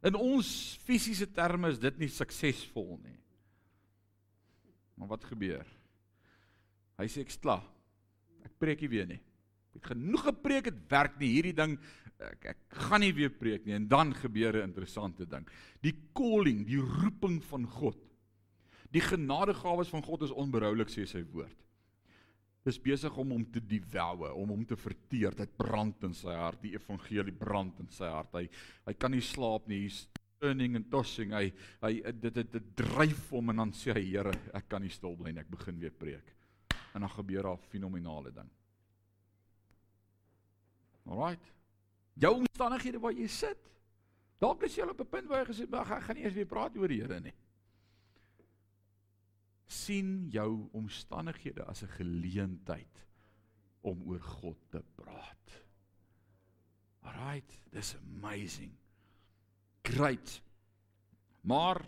In 0.02 0.16
ons 0.16 0.78
fisiese 0.82 1.26
terme 1.26 1.68
is 1.68 1.78
dit 1.78 1.98
nie 1.98 2.08
suksesvol 2.08 2.98
nie. 3.04 3.18
Maar 4.96 5.08
wat 5.08 5.24
gebeur? 5.24 5.66
Hy 6.98 7.06
sê 7.08 7.20
ek's 7.20 7.38
klaar. 7.40 7.64
Ek 8.44 8.52
preek 8.58 8.80
nie 8.80 8.88
weer 8.88 9.06
nie. 9.06 9.20
Ek 9.70 9.80
het 9.80 9.90
genoeg 9.92 10.24
gepreek, 10.26 10.64
dit 10.64 10.78
werk 10.90 11.18
nie. 11.20 11.30
Hierdie 11.36 11.54
ding 11.54 11.78
ek, 12.20 12.50
ek 12.52 12.78
gaan 12.88 13.04
nie 13.04 13.14
weer 13.16 13.32
preek 13.32 13.64
nie 13.66 13.76
en 13.78 13.88
dan 13.88 14.12
gebeur 14.14 14.56
'n 14.56 14.68
interessante 14.68 15.26
ding. 15.26 15.46
Die 15.80 15.94
calling, 16.12 16.66
die 16.66 16.80
roeping 16.80 17.40
van 17.44 17.66
God. 17.66 17.98
Die 18.90 19.00
genadegawes 19.00 19.88
van 19.88 20.02
God 20.02 20.22
is 20.22 20.34
onberoulik 20.34 20.88
sê 20.88 21.06
sy 21.06 21.22
woord. 21.22 21.56
Dis 22.66 22.78
besig 22.78 23.16
om 23.16 23.30
hom 23.30 23.44
te 23.48 23.60
devour, 23.60 24.34
om 24.36 24.48
hom 24.48 24.64
te 24.68 24.76
verteer. 24.76 25.32
Dit 25.32 25.56
brand 25.56 26.02
in 26.04 26.12
sy 26.14 26.34
hart. 26.34 26.60
Die 26.62 26.74
evangelie 26.74 27.32
brand 27.32 27.78
in 27.80 27.88
sy 27.88 28.10
hart. 28.10 28.34
Hy 28.34 28.48
hy 28.86 28.94
kan 28.94 29.10
nie 29.10 29.24
slaap 29.24 29.68
nie. 29.68 29.86
Hy's 29.86 30.08
turning 30.40 30.76
and 30.76 30.90
tossing. 30.90 31.32
Hy 31.32 31.52
hy 31.80 32.12
dit 32.12 32.34
dit, 32.34 32.52
dit 32.52 32.68
dryf 32.76 33.30
hom 33.30 33.48
en 33.50 33.64
dan 33.64 33.72
sê 33.72 33.94
hy 33.96 34.04
Here, 34.10 34.34
ek 34.52 34.68
kan 34.68 34.82
nie 34.82 34.92
stil 34.92 35.16
bly 35.16 35.32
nie. 35.32 35.40
Ek 35.40 35.50
begin 35.50 35.78
weer 35.80 35.94
preek. 35.94 36.34
En 36.94 37.00
dan 37.00 37.10
gebeur 37.10 37.42
daar 37.42 37.56
'n 37.56 37.70
fenominale 37.70 38.32
ding. 38.34 38.50
Alraight. 41.10 41.52
Jou 42.20 42.34
omstandighede 42.38 43.00
waar 43.02 43.16
jy 43.16 43.26
sit. 43.26 43.68
Dalk 44.40 44.62
is 44.64 44.76
jy 44.76 44.86
op 44.86 45.00
'n 45.00 45.10
punt 45.10 45.28
waar 45.28 45.44
jy 45.44 45.52
gesê, 45.52 45.66
"Ag, 45.72 45.90
ek 45.90 46.02
gaan 46.02 46.16
nie 46.16 46.24
eens 46.24 46.34
weer 46.34 46.46
praat 46.46 46.76
oor 46.76 46.88
die 46.88 47.00
Here 47.00 47.20
nie." 47.20 47.34
sien 49.70 50.26
jou 50.34 50.68
omstandighede 50.72 51.64
as 51.64 51.82
'n 51.82 51.94
geleentheid 51.98 53.06
om 53.80 54.02
oor 54.02 54.20
God 54.20 54.58
te 54.68 54.82
praat. 54.94 55.64
Alraight, 57.02 57.52
this 57.70 57.94
amazing. 57.96 58.72
Great. 59.82 60.42
Maar 61.40 61.84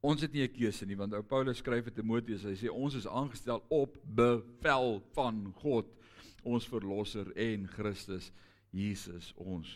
ons 0.00 0.20
het 0.20 0.32
nie 0.32 0.42
'n 0.42 0.52
keuse 0.52 0.86
nie 0.86 0.96
want 0.96 1.12
ou 1.12 1.22
Paulus 1.22 1.58
skryf 1.58 1.86
aan 1.86 1.94
Timoteus, 1.94 2.42
hy 2.42 2.56
sê 2.56 2.70
ons 2.70 2.94
is 2.94 3.06
aangestel 3.06 3.62
op 3.68 3.96
bevel 4.04 5.02
van 5.12 5.52
God, 5.56 5.86
ons 6.48 6.66
verlosser 6.68 7.30
en 7.38 7.66
Christus 7.70 8.30
Jesus 8.72 9.32
ons 9.36 9.68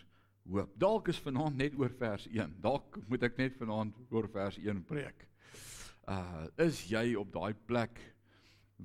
hoop. 0.50 0.72
Dalk 0.79 1.11
is 1.12 1.20
vanaand 1.22 1.59
net 1.59 1.76
oor 1.79 1.92
vers 1.98 2.26
1. 2.31 2.59
Dalk 2.62 3.00
moet 3.11 3.26
ek 3.29 3.38
net 3.40 3.57
vanaand 3.59 3.96
oor 4.14 4.29
vers 4.33 4.59
1 4.62 4.85
preek. 4.88 5.26
Uh 6.07 6.46
is 6.62 6.85
jy 6.90 7.16
op 7.18 7.33
daai 7.35 7.55
plek 7.66 7.98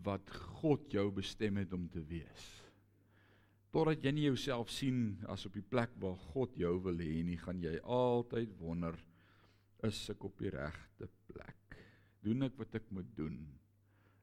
wat 0.05 0.29
God 0.61 0.87
jou 0.93 1.09
bestem 1.13 1.59
het 1.61 1.73
om 1.77 1.87
te 1.91 2.01
wees? 2.07 2.47
Totdat 3.71 4.03
jy 4.03 4.11
nie 4.15 4.27
jouself 4.27 4.71
sien 4.73 5.21
as 5.31 5.45
op 5.47 5.55
die 5.55 5.63
plek 5.63 5.93
waar 6.01 6.17
God 6.33 6.57
jou 6.59 6.73
wil 6.83 6.97
hê 6.99 7.21
nie, 7.23 7.37
gaan 7.39 7.61
jy 7.63 7.77
altyd 7.79 8.57
wonder 8.59 8.97
is 9.87 10.01
ek 10.11 10.25
op 10.27 10.41
die 10.41 10.51
regte 10.51 11.07
plek? 11.29 11.77
Doen 12.21 12.49
ek 12.49 12.57
wat 12.59 12.75
ek 12.81 12.89
moet 12.93 13.07
doen? 13.17 13.39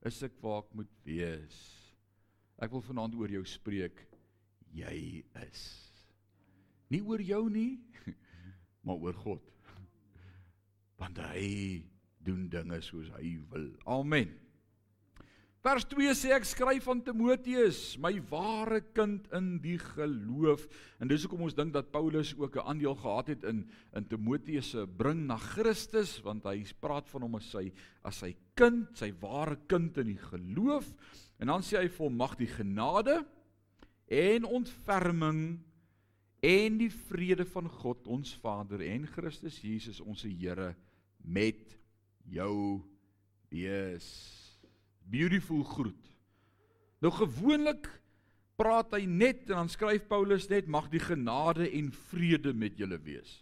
Is 0.06 0.20
ek 0.26 0.36
waar 0.42 0.66
ek 0.66 0.74
moet 0.82 0.92
wees? 1.06 1.77
Ek 2.58 2.72
wil 2.74 2.82
vanaand 2.82 3.14
oor 3.18 3.30
jou 3.30 3.44
spreek 3.46 4.00
jy 4.74 5.22
is. 5.44 5.62
Nie 6.90 7.02
oor 7.04 7.22
jou 7.22 7.44
nie, 7.52 7.78
maar 8.84 8.98
oor 8.98 9.16
God. 9.22 9.44
Want 11.00 11.20
hy 11.30 11.84
doen 12.26 12.48
dinge 12.50 12.80
soos 12.82 13.10
hy 13.16 13.36
wil. 13.52 13.70
Amen. 13.86 14.34
Vers 15.58 15.82
2 15.90 16.12
sê 16.14 16.30
ek 16.36 16.44
skryf 16.46 16.84
aan 16.86 17.00
Timoteus, 17.02 17.96
my 17.98 18.12
ware 18.30 18.78
kind 18.94 19.24
in 19.34 19.56
die 19.58 19.74
geloof. 19.82 20.68
En 21.02 21.10
dis 21.10 21.24
hoekom 21.26 21.42
ons 21.48 21.56
dink 21.58 21.72
dat 21.74 21.90
Paulus 21.90 22.30
ook 22.38 22.56
'n 22.56 22.68
aandeel 22.70 22.94
gehad 22.94 23.26
het 23.26 23.42
in 23.42 23.66
in 23.92 24.06
Timoteus 24.06 24.70
se 24.70 24.86
bring 24.86 25.26
na 25.26 25.36
Christus, 25.36 26.22
want 26.22 26.44
hy 26.44 26.62
praat 26.80 27.08
van 27.10 27.22
hom 27.22 27.34
as 27.34 27.50
sy 27.50 27.72
as 28.04 28.18
sy 28.22 28.36
kind, 28.54 28.86
sy 28.94 29.10
ware 29.20 29.58
kind 29.66 29.98
in 29.98 30.06
die 30.06 30.22
geloof. 30.30 30.94
En 31.40 31.46
dan 31.48 31.62
sê 31.62 31.82
hy 31.82 31.88
vir 31.88 32.06
hom 32.06 32.16
mag 32.16 32.36
die 32.36 32.46
genade 32.46 33.26
en 34.06 34.44
ontferming 34.44 35.58
en 36.40 36.78
die 36.78 36.90
vrede 36.90 37.44
van 37.44 37.68
God 37.68 38.06
ons 38.06 38.34
Vader 38.34 38.80
en 38.80 39.06
Christus 39.06 39.60
Jesus 39.60 40.00
ons 40.00 40.22
Here 40.22 40.76
met 41.18 41.78
jou 42.30 42.80
wees. 43.50 44.37
Beautiful 45.08 45.62
groet. 45.64 46.08
Nou 47.00 47.12
gewoonlik 47.14 47.88
praat 48.58 48.92
hy 48.96 49.04
net 49.06 49.46
en 49.48 49.62
dan 49.62 49.70
skryf 49.70 50.08
Paulus 50.10 50.48
net 50.50 50.66
mag 50.66 50.88
die 50.92 51.02
genade 51.02 51.68
en 51.70 51.92
vrede 52.10 52.52
met 52.52 52.78
julle 52.80 52.98
wees. 53.00 53.36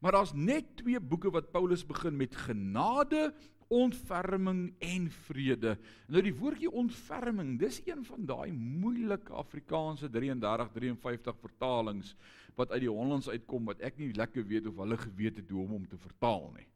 Maar 0.00 0.18
daar's 0.18 0.32
net 0.34 0.76
twee 0.80 1.00
boeke 1.00 1.30
wat 1.34 1.52
Paulus 1.52 1.84
begin 1.86 2.16
met 2.16 2.36
genade 2.36 3.28
ontferming 3.68 4.72
en 4.80 5.10
vrede. 5.28 5.74
Nou 6.08 6.22
die 6.24 6.34
woordjie 6.34 6.70
ontferming, 6.72 7.58
dis 7.60 7.82
een 7.84 8.00
van 8.08 8.24
daai 8.26 8.52
moeilike 8.52 9.34
Afrikaanse 9.36 10.08
33 10.10 10.72
53 10.72 11.36
vertalings 11.42 12.14
wat 12.56 12.72
uit 12.72 12.86
die 12.86 12.90
Hollands 12.90 13.28
uitkom 13.28 13.68
wat 13.68 13.84
ek 13.84 14.00
nie 14.00 14.10
lekker 14.16 14.46
weet 14.48 14.66
of 14.70 14.80
hulle 14.80 14.96
geweet 14.98 15.42
het 15.42 15.52
hoe 15.52 15.62
om 15.66 15.76
hom 15.76 15.86
te 15.86 16.00
vertaal 16.00 16.48
nie. 16.56 16.66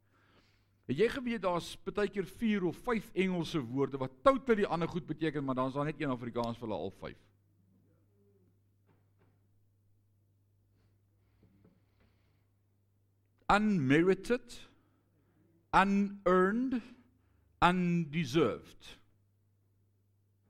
Het 0.92 1.00
jy 1.00 1.06
geweet 1.08 1.40
daar's 1.40 1.70
baie 1.88 2.10
keer 2.12 2.26
4 2.28 2.64
of 2.68 2.76
5 2.84 3.06
Engelse 3.16 3.60
woorde 3.64 3.96
wat 3.96 4.12
totally 4.20 4.66
ander 4.68 4.88
goed 4.88 5.06
beteken, 5.08 5.44
maar 5.44 5.56
dan's 5.56 5.72
daar 5.72 5.86
net 5.88 6.00
een 6.00 6.10
Afrikaans 6.12 6.58
vir 6.60 6.68
hulle 6.68 6.80
al 6.84 6.92
5. 7.00 7.16
Unmerited 13.56 14.58
unearned 15.72 16.82
undeserved. 17.64 18.90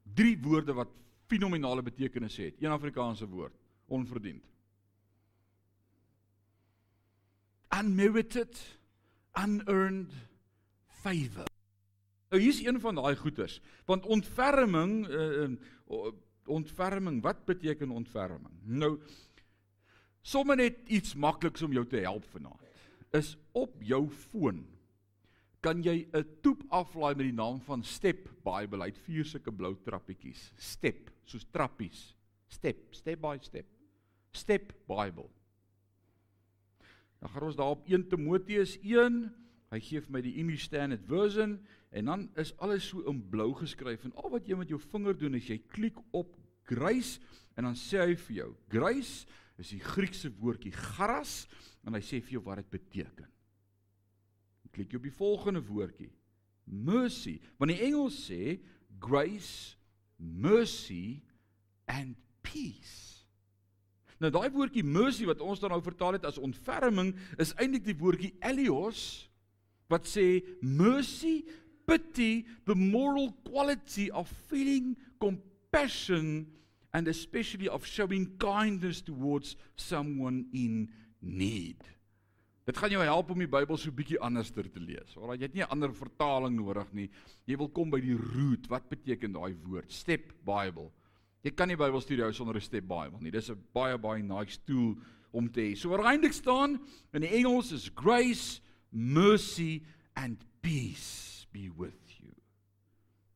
Drie 0.02 0.35
woorde 0.42 0.74
wat 0.74 0.90
fenominale 1.31 1.87
betekenis 1.87 2.37
het. 2.37 2.59
Een 2.59 2.74
Afrikaanse 2.74 3.31
woord 3.31 3.55
onverdiend. 3.87 4.42
Unmerited 7.78 8.59
unearned 9.38 10.31
favor 11.02 11.48
nou 12.32 12.40
hier's 12.40 12.62
een 12.64 12.80
van 12.80 13.00
daai 13.00 13.14
goeters 13.20 13.60
want 13.90 14.06
ontferming 14.06 14.94
uh, 15.08 15.48
ontferming 16.50 17.20
wat 17.22 17.44
beteken 17.48 17.94
ontferming 17.94 18.54
nou 18.64 18.96
sommer 20.22 20.56
net 20.56 20.82
iets 20.86 21.14
makliks 21.14 21.62
om 21.62 21.74
jou 21.74 21.86
te 21.86 22.02
help 22.06 22.26
vanaand 22.34 23.18
is 23.18 23.34
op 23.52 23.82
jou 23.84 24.06
foon 24.30 24.62
kan 25.62 25.82
jy 25.82 26.08
'n 26.10 26.26
toep 26.42 26.64
aflaai 26.68 27.14
met 27.14 27.26
die 27.26 27.38
naam 27.38 27.60
van 27.60 27.82
Step 27.82 28.28
Bible 28.42 28.82
uit 28.82 28.98
vier 28.98 29.24
sulke 29.24 29.52
blou 29.52 29.76
trappietjies. 29.84 30.52
Step, 30.56 31.10
soos 31.24 31.46
trappies. 31.50 32.16
Step, 32.48 32.90
step 32.90 33.20
by 33.20 33.38
step. 33.40 33.66
Step 34.32 34.72
Bible. 34.88 35.30
Dan 37.20 37.30
gaan 37.30 37.42
ons 37.42 37.56
daar 37.56 37.70
op 37.70 37.86
1 37.86 38.08
Timoteus 38.08 38.78
1. 38.80 39.34
Hy 39.72 39.80
gee 39.80 40.02
vir 40.04 40.12
my 40.12 40.20
die 40.24 40.37
English 40.40 40.66
Standard 40.68 41.04
Version 41.08 41.56
en 41.96 42.08
dan 42.11 42.26
is 42.40 42.52
alles 42.61 42.87
so 42.90 43.04
in 43.08 43.22
blou 43.32 43.50
geskryf 43.56 44.04
en 44.04 44.14
al 44.20 44.35
wat 44.35 44.48
jy 44.48 44.58
met 44.61 44.72
jou 44.72 44.80
vinger 44.92 45.16
doen 45.16 45.38
is 45.40 45.48
jy 45.48 45.58
klik 45.72 45.96
op 46.12 46.37
grace 46.68 47.20
en 47.56 47.68
dan 47.68 47.76
sê 47.76 48.04
hy 48.04 48.16
vir 48.28 48.37
jou, 48.37 48.50
grace 48.72 49.26
is 49.61 49.72
die 49.74 49.82
Griekse 49.82 50.30
woordjie 50.40 50.72
charis 50.76 51.46
en 51.87 51.96
hy 51.96 52.02
sê 52.04 52.20
vir 52.20 52.38
jou 52.38 52.44
wat 52.46 52.62
dit 52.62 52.74
beteken 52.76 53.32
klik 54.72 54.92
jy 54.92 55.00
op 55.00 55.06
die 55.06 55.14
volgende 55.14 55.62
woordjie. 55.66 56.11
Mercy. 56.64 57.38
Want 57.61 57.74
die 57.74 57.82
Engels 57.85 58.16
sê 58.28 58.56
grace, 59.02 59.76
mercy 60.16 61.22
and 61.90 62.16
peace. 62.46 63.26
Nou 64.22 64.30
daai 64.32 64.52
woordjie 64.54 64.85
mercy 64.87 65.26
wat 65.26 65.42
ons 65.42 65.61
dan 65.61 65.74
nou 65.74 65.80
vertaal 65.82 66.16
het 66.16 66.26
as 66.28 66.40
ontferming 66.40 67.11
is 67.42 67.54
eintlik 67.58 67.85
die 67.88 67.98
woordjie 67.98 68.30
elios 68.46 69.26
wat 69.92 70.09
sê 70.09 70.42
mercy, 70.61 71.44
pity, 71.87 72.46
the 72.66 72.74
moral 72.74 73.33
quality 73.44 74.11
of 74.11 74.28
feeling 74.48 74.96
compassion 75.20 76.46
and 76.92 77.09
especially 77.09 77.68
of 77.68 77.87
showing 77.87 78.26
kindness 78.38 79.00
towards 79.00 79.57
someone 79.76 80.46
in 80.52 80.88
need. 81.20 81.81
Dit 82.62 82.78
gaan 82.78 82.92
jou 82.94 83.02
help 83.02 83.31
om 83.35 83.40
die 83.42 83.50
Bybel 83.50 83.78
so 83.81 83.90
bietjie 83.90 84.20
anderster 84.22 84.68
te 84.70 84.78
lees. 84.78 85.16
Alraai, 85.18 85.40
jy 85.40 85.48
het 85.48 85.55
nie 85.55 85.64
'n 85.64 85.72
ander 85.74 85.90
vertaling 85.90 86.55
nodig 86.55 86.92
nie. 86.94 87.11
Jy 87.46 87.57
wil 87.57 87.68
kom 87.68 87.90
by 87.90 88.00
die 88.00 88.14
root. 88.14 88.68
Wat 88.68 88.88
beteken 88.88 89.33
daai 89.33 89.57
woord? 89.64 89.90
Step 89.90 90.33
Bible. 90.44 90.92
Jy 91.42 91.50
kan 91.50 91.68
nie 91.68 91.76
Bybelstudie 91.76 92.22
hou 92.22 92.33
sonder 92.33 92.55
'n 92.55 92.61
Step 92.61 92.87
Bible 92.87 93.18
nie. 93.20 93.31
Dis 93.31 93.50
'n 93.50 93.59
baie 93.74 93.98
baie 93.98 94.22
nice 94.22 94.59
tool 94.64 94.96
om 95.33 95.50
te 95.50 95.61
hê. 95.61 95.76
So 95.76 95.88
waarskynlik 95.88 96.33
staan 96.33 96.81
in 97.12 97.22
die 97.22 97.35
Engels 97.35 97.72
is 97.72 97.90
grace, 97.94 98.61
mercy 98.92 99.83
and 100.14 100.38
peace 100.61 101.46
be 101.52 101.68
with 101.68 102.20
you. 102.20 102.33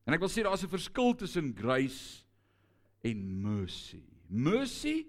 En 0.07 0.15
ek 0.15 0.21
wil 0.23 0.31
sê 0.31 0.45
daar's 0.45 0.63
'n 0.63 0.71
verskil 0.71 1.15
tussen 1.15 1.53
grace 1.53 2.23
en 3.03 3.41
mercy. 3.41 4.03
Mercy 4.29 5.07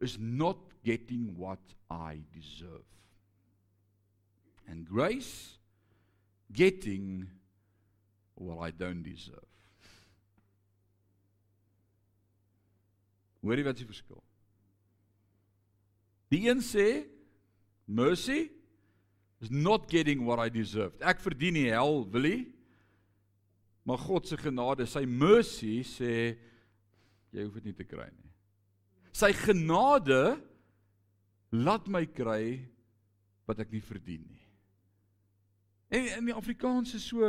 is 0.00 0.18
not 0.18 0.58
getting 0.84 1.36
what 1.36 1.60
I 1.90 2.22
deserve. 2.32 2.86
And 4.66 4.86
grace 4.86 5.58
getting 6.52 7.30
what 8.34 8.68
I 8.68 8.70
don't 8.70 9.02
deserve. 9.02 9.46
Hoorie 13.40 13.64
wat 13.64 13.78
die 13.78 13.86
verskil? 13.86 14.22
Die 16.28 16.48
een 16.48 16.60
sê 16.60 17.06
mercy 17.86 18.50
is 19.40 19.50
not 19.50 19.88
getting 19.88 20.24
what 20.26 20.38
I 20.38 20.48
deserve. 20.50 20.96
Ek 21.00 21.20
verdien 21.22 21.54
nie 21.54 21.68
hel, 21.70 22.02
wil 22.10 22.26
jy? 22.26 22.38
Maar 23.88 24.00
God 24.02 24.26
se 24.28 24.36
genade, 24.36 24.86
sy 24.90 25.04
mercy 25.08 25.78
sê 25.86 26.12
jy 27.32 27.44
hoef 27.44 27.54
dit 27.60 27.70
nie 27.70 27.76
te 27.76 27.86
kry 27.88 28.08
nie. 28.10 28.32
Sy 29.16 29.30
genade 29.36 30.36
laat 31.54 31.88
my 31.90 32.04
kry 32.04 32.58
wat 33.48 33.62
ek 33.64 33.72
nie 33.72 33.84
verdien 33.84 34.26
nie. 34.26 34.44
En 35.88 36.10
in 36.18 36.28
die 36.28 36.36
Afrikaans 36.36 36.92
is 36.98 37.06
so 37.08 37.24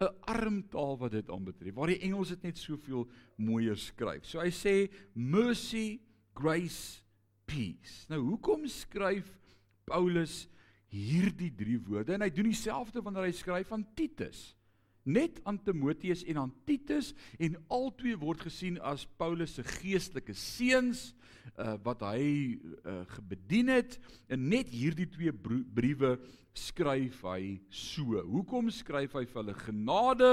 'n 0.00 0.08
arm 0.26 0.62
taal 0.72 0.96
wat 0.98 1.12
dit 1.12 1.28
aanbetref, 1.30 1.74
waar 1.74 1.92
die 1.92 2.00
Engels 2.00 2.32
dit 2.32 2.42
net 2.42 2.58
soveel 2.58 3.06
mooier 3.36 3.76
skryf. 3.76 4.24
So 4.24 4.40
hy 4.40 4.50
sê 4.50 4.90
mercy, 5.14 6.00
grace, 6.34 7.02
peace. 7.46 8.06
Nou 8.08 8.20
hoekom 8.32 8.66
skryf 8.66 9.28
Paulus 9.84 10.48
hierdie 10.90 11.52
drie 11.54 11.78
woorde 11.86 12.16
en 12.16 12.24
hy 12.24 12.30
doen 12.34 12.50
dieselfde 12.50 13.02
wanneer 13.04 13.28
hy 13.28 13.34
skryf 13.36 13.70
aan 13.74 13.86
Titus? 13.98 14.50
Net 15.08 15.38
aan 15.48 15.58
Timoteus 15.64 16.22
en 16.28 16.42
aan 16.42 16.52
Titus 16.68 17.14
en 17.40 17.56
albei 17.72 18.16
word 18.20 18.42
gesien 18.44 18.76
as 18.84 19.06
Paulus 19.18 19.56
se 19.56 19.64
geestelike 19.64 20.34
seuns 20.36 21.10
uh, 21.56 21.76
wat 21.84 22.04
hy 22.10 22.58
uh, 22.84 23.00
gebedien 23.16 23.72
het 23.72 23.96
en 24.28 24.50
net 24.52 24.68
hierdie 24.74 25.08
twee 25.08 25.32
briewe 25.32 26.18
skryf 26.56 27.22
hy 27.30 27.56
so. 27.72 28.20
Hoekom 28.26 28.70
skryf 28.74 29.16
hy 29.16 29.24
vir 29.24 29.40
hulle 29.40 29.56
genade, 29.62 30.30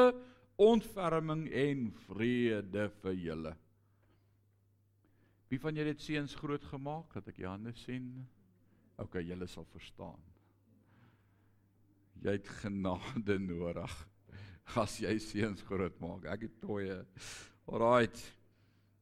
ontferming 0.57 1.45
en 1.53 1.87
vrede 2.07 2.89
vir 3.03 3.19
julle? 3.23 3.53
Wie 5.47 5.61
van 5.63 5.77
julle 5.79 5.93
het 5.93 6.03
seuns 6.03 6.35
groot 6.35 6.65
gemaak? 6.73 7.13
Dat 7.15 7.29
ek 7.31 7.45
hande 7.47 7.71
sien. 7.85 8.09
OK, 8.99 9.21
julle 9.23 9.47
sal 9.47 9.67
verstaan. 9.71 10.19
Jy 12.23 12.37
het 12.39 12.49
genade 12.61 13.37
nodig 13.51 13.93
as 14.75 14.97
jy 14.99 15.13
seuns 15.23 15.63
groot 15.67 15.95
maak. 16.03 16.25
Ek 16.33 16.47
het 16.47 16.57
toeye. 16.61 16.99
Alraight. 17.69 18.19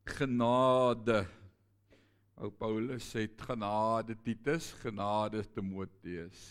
Genade. 0.06 1.24
Ou 2.36 2.52
Paulus 2.52 3.08
sê 3.14 3.26
genade 3.40 4.18
Titus, 4.26 4.74
genade 4.84 5.46
Timoteus. 5.56 6.44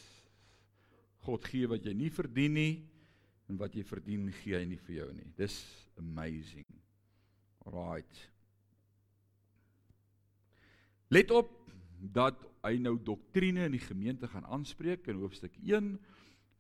God 1.25 1.45
gee 1.49 1.69
wat 1.69 1.85
jy 1.85 1.95
nie 1.97 2.11
verdien 2.13 2.57
nie 2.57 2.75
en 3.49 3.59
wat 3.61 3.77
jy 3.77 3.85
verdien 3.87 4.27
gee 4.41 4.57
hy 4.57 4.65
nie 4.69 4.81
vir 4.87 5.03
jou 5.03 5.11
nie. 5.13 5.29
Dis 5.37 5.61
amazing. 6.01 6.67
Alraight. 7.65 8.25
Let 11.13 11.31
op 11.31 11.53
dat 12.15 12.41
hy 12.65 12.79
nou 12.81 12.97
doktrine 13.01 13.69
in 13.69 13.77
die 13.77 13.85
gemeente 13.85 14.29
gaan 14.29 14.47
aanspreek 14.49 15.07
in 15.13 15.21
hoofstuk 15.21 15.55
1 15.61 15.95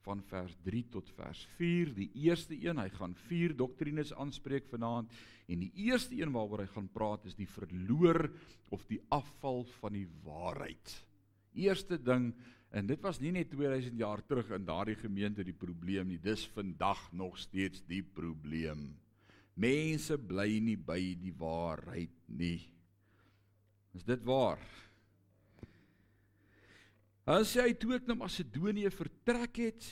van 0.04 0.22
vers 0.28 0.54
3 0.66 0.82
tot 0.92 1.08
vers 1.16 1.44
4. 1.58 1.92
Die 1.96 2.10
eerste 2.26 2.56
een, 2.56 2.80
hy 2.80 2.90
gaan 2.96 3.14
vier 3.26 3.54
doktrines 3.56 4.12
aanspreek 4.12 4.68
vanaand 4.70 5.12
en 5.48 5.64
die 5.64 5.72
eerste 5.86 6.16
een 6.16 6.32
waaroor 6.34 6.64
hy 6.64 6.70
gaan 6.72 6.90
praat 6.92 7.26
is 7.28 7.36
die 7.38 7.48
verloor 7.48 8.28
of 8.74 8.84
die 8.88 9.00
afval 9.14 9.64
van 9.80 9.96
die 9.96 10.08
waarheid. 10.24 10.94
Eerste 11.54 11.98
ding 12.00 12.32
en 12.74 12.88
dit 12.90 13.00
was 13.04 13.20
nie 13.22 13.32
net 13.34 13.52
2000 13.52 13.98
jaar 14.00 14.22
terug 14.26 14.50
in 14.56 14.66
daardie 14.66 14.98
gemeente 14.98 15.44
die 15.46 15.56
probleem 15.56 16.08
nie, 16.10 16.18
dis 16.18 16.46
vandag 16.56 17.06
nog 17.12 17.38
steeds 17.38 17.84
die 17.86 18.02
probleem. 18.02 18.88
Mense 19.54 20.18
bly 20.18 20.58
nie 20.58 20.76
by 20.76 20.98
die 21.20 21.34
waarheid 21.38 22.16
nie. 22.26 22.58
Is 23.94 24.02
dit 24.02 24.24
waar? 24.26 24.58
As 27.24 27.54
jy 27.56 27.70
toe 27.80 27.94
ek 27.96 28.08
na 28.08 28.16
Macedonië 28.20 28.90
vertrek 28.92 29.60
het, 29.64 29.84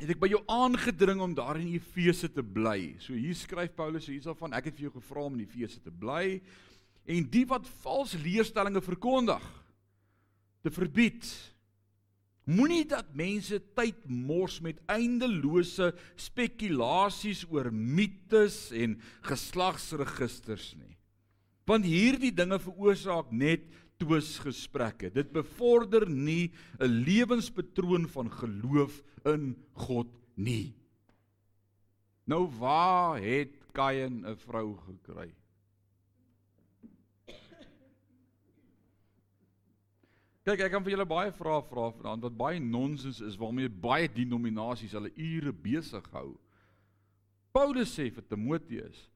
het 0.00 0.10
ek 0.10 0.20
by 0.22 0.30
jou 0.32 0.40
aangedring 0.50 1.20
om 1.22 1.34
daar 1.36 1.60
in 1.60 1.68
Efese 1.76 2.30
te 2.32 2.42
bly. 2.42 2.94
So 3.04 3.12
hier 3.12 3.36
skryf 3.36 3.74
Paulus 3.76 4.08
hiersovan, 4.08 4.56
ek 4.56 4.70
het 4.70 4.78
vir 4.78 4.88
jou 4.88 4.94
gevra 4.96 5.26
om 5.28 5.36
in 5.36 5.44
Efese 5.44 5.82
te 5.84 5.92
bly 5.92 6.40
en 7.04 7.26
die 7.28 7.44
wat 7.44 7.68
vals 7.82 8.14
leerstellings 8.16 8.86
verkondig 8.86 9.44
te 10.64 10.72
verbied. 10.72 11.28
Moenie 12.48 12.86
dat 12.88 13.12
mense 13.16 13.58
tyd 13.76 14.00
mors 14.08 14.58
met 14.64 14.80
eindelose 14.92 15.92
spekulasies 16.20 17.44
oor 17.52 17.68
mites 17.72 18.70
en 18.72 18.96
geslagsregisters 19.28 20.72
nie. 20.80 20.96
Want 21.68 21.88
hierdie 21.88 22.32
dinge 22.32 22.58
veroorsaak 22.60 23.30
net 23.32 23.68
twis 23.96 24.38
gesprekke. 24.42 25.10
Dit 25.10 25.32
bevorder 25.32 26.08
nie 26.10 26.52
'n 26.80 27.04
lewenspatroon 27.04 28.08
van 28.08 28.30
geloof 28.30 29.02
in 29.24 29.56
God 29.72 30.08
nie. 30.34 30.74
Nou 32.26 32.48
waar 32.58 33.20
het 33.20 33.52
Kain 33.72 34.24
'n 34.26 34.36
vrou 34.36 34.76
gekry? 34.76 35.34
Kyk, 40.44 40.60
ek 40.60 40.72
kan 40.74 40.84
vir 40.84 40.92
julle 40.92 41.06
baie 41.08 41.32
vrae 41.32 41.62
vra 41.64 41.86
vanaand 41.90 42.22
wat 42.22 42.36
baie 42.36 42.60
nonsens 42.60 43.22
is 43.24 43.36
waarmee 43.40 43.68
baie 43.68 44.08
denominasies 44.12 44.92
hulle 44.92 45.10
ure 45.16 45.52
besig 45.52 46.04
hou. 46.12 46.34
Paulus 47.50 47.94
sê 47.96 48.10
vir 48.12 48.26
Timoteus, 48.28 49.10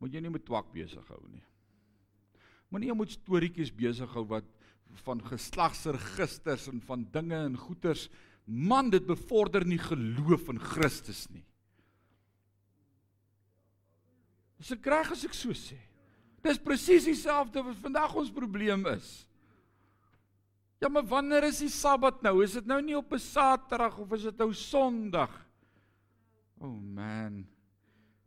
moet 0.00 0.14
jy 0.14 0.22
nie 0.24 0.32
met 0.32 0.46
twak 0.46 0.72
besig 0.72 1.04
hou 1.12 1.20
nie. 1.28 1.42
Moenie 2.76 2.90
jou 2.90 2.98
met 3.00 3.12
storieetjies 3.14 3.70
besig 3.72 4.10
hou 4.12 4.26
wat 4.28 4.48
van 5.00 5.20
geslagsregisters 5.24 6.66
en 6.68 6.82
van 6.84 7.06
dinge 7.08 7.38
en 7.46 7.54
goeters. 7.56 8.10
Man, 8.44 8.90
dit 8.92 9.06
bevorder 9.08 9.64
nie 9.64 9.80
geloof 9.80 10.50
in 10.52 10.60
Christus 10.60 11.22
nie. 11.32 11.44
Dis 14.60 14.74
ek 14.76 14.88
reg 14.92 15.08
as 15.14 15.24
ek 15.24 15.32
so 15.36 15.56
sê. 15.56 15.78
Dis 16.44 16.60
presies 16.60 17.08
dieselfde 17.08 17.64
wat 17.64 17.80
vandag 17.80 18.18
ons 18.20 18.34
probleem 18.36 18.84
is. 18.92 19.08
Ja, 20.84 20.92
maar 20.92 21.08
wanneer 21.08 21.48
is 21.48 21.62
die 21.64 21.72
Sabbat 21.72 22.20
nou? 22.20 22.42
Is 22.44 22.58
dit 22.60 22.68
nou 22.68 22.82
nie 22.84 22.96
op 22.96 23.08
'n 23.08 23.18
Saterdag 23.18 23.96
of 23.96 24.12
is 24.12 24.28
dit 24.28 24.36
nou 24.36 24.52
Sondag? 24.52 25.32
O 26.60 26.68
oh 26.68 26.76
man. 26.76 27.46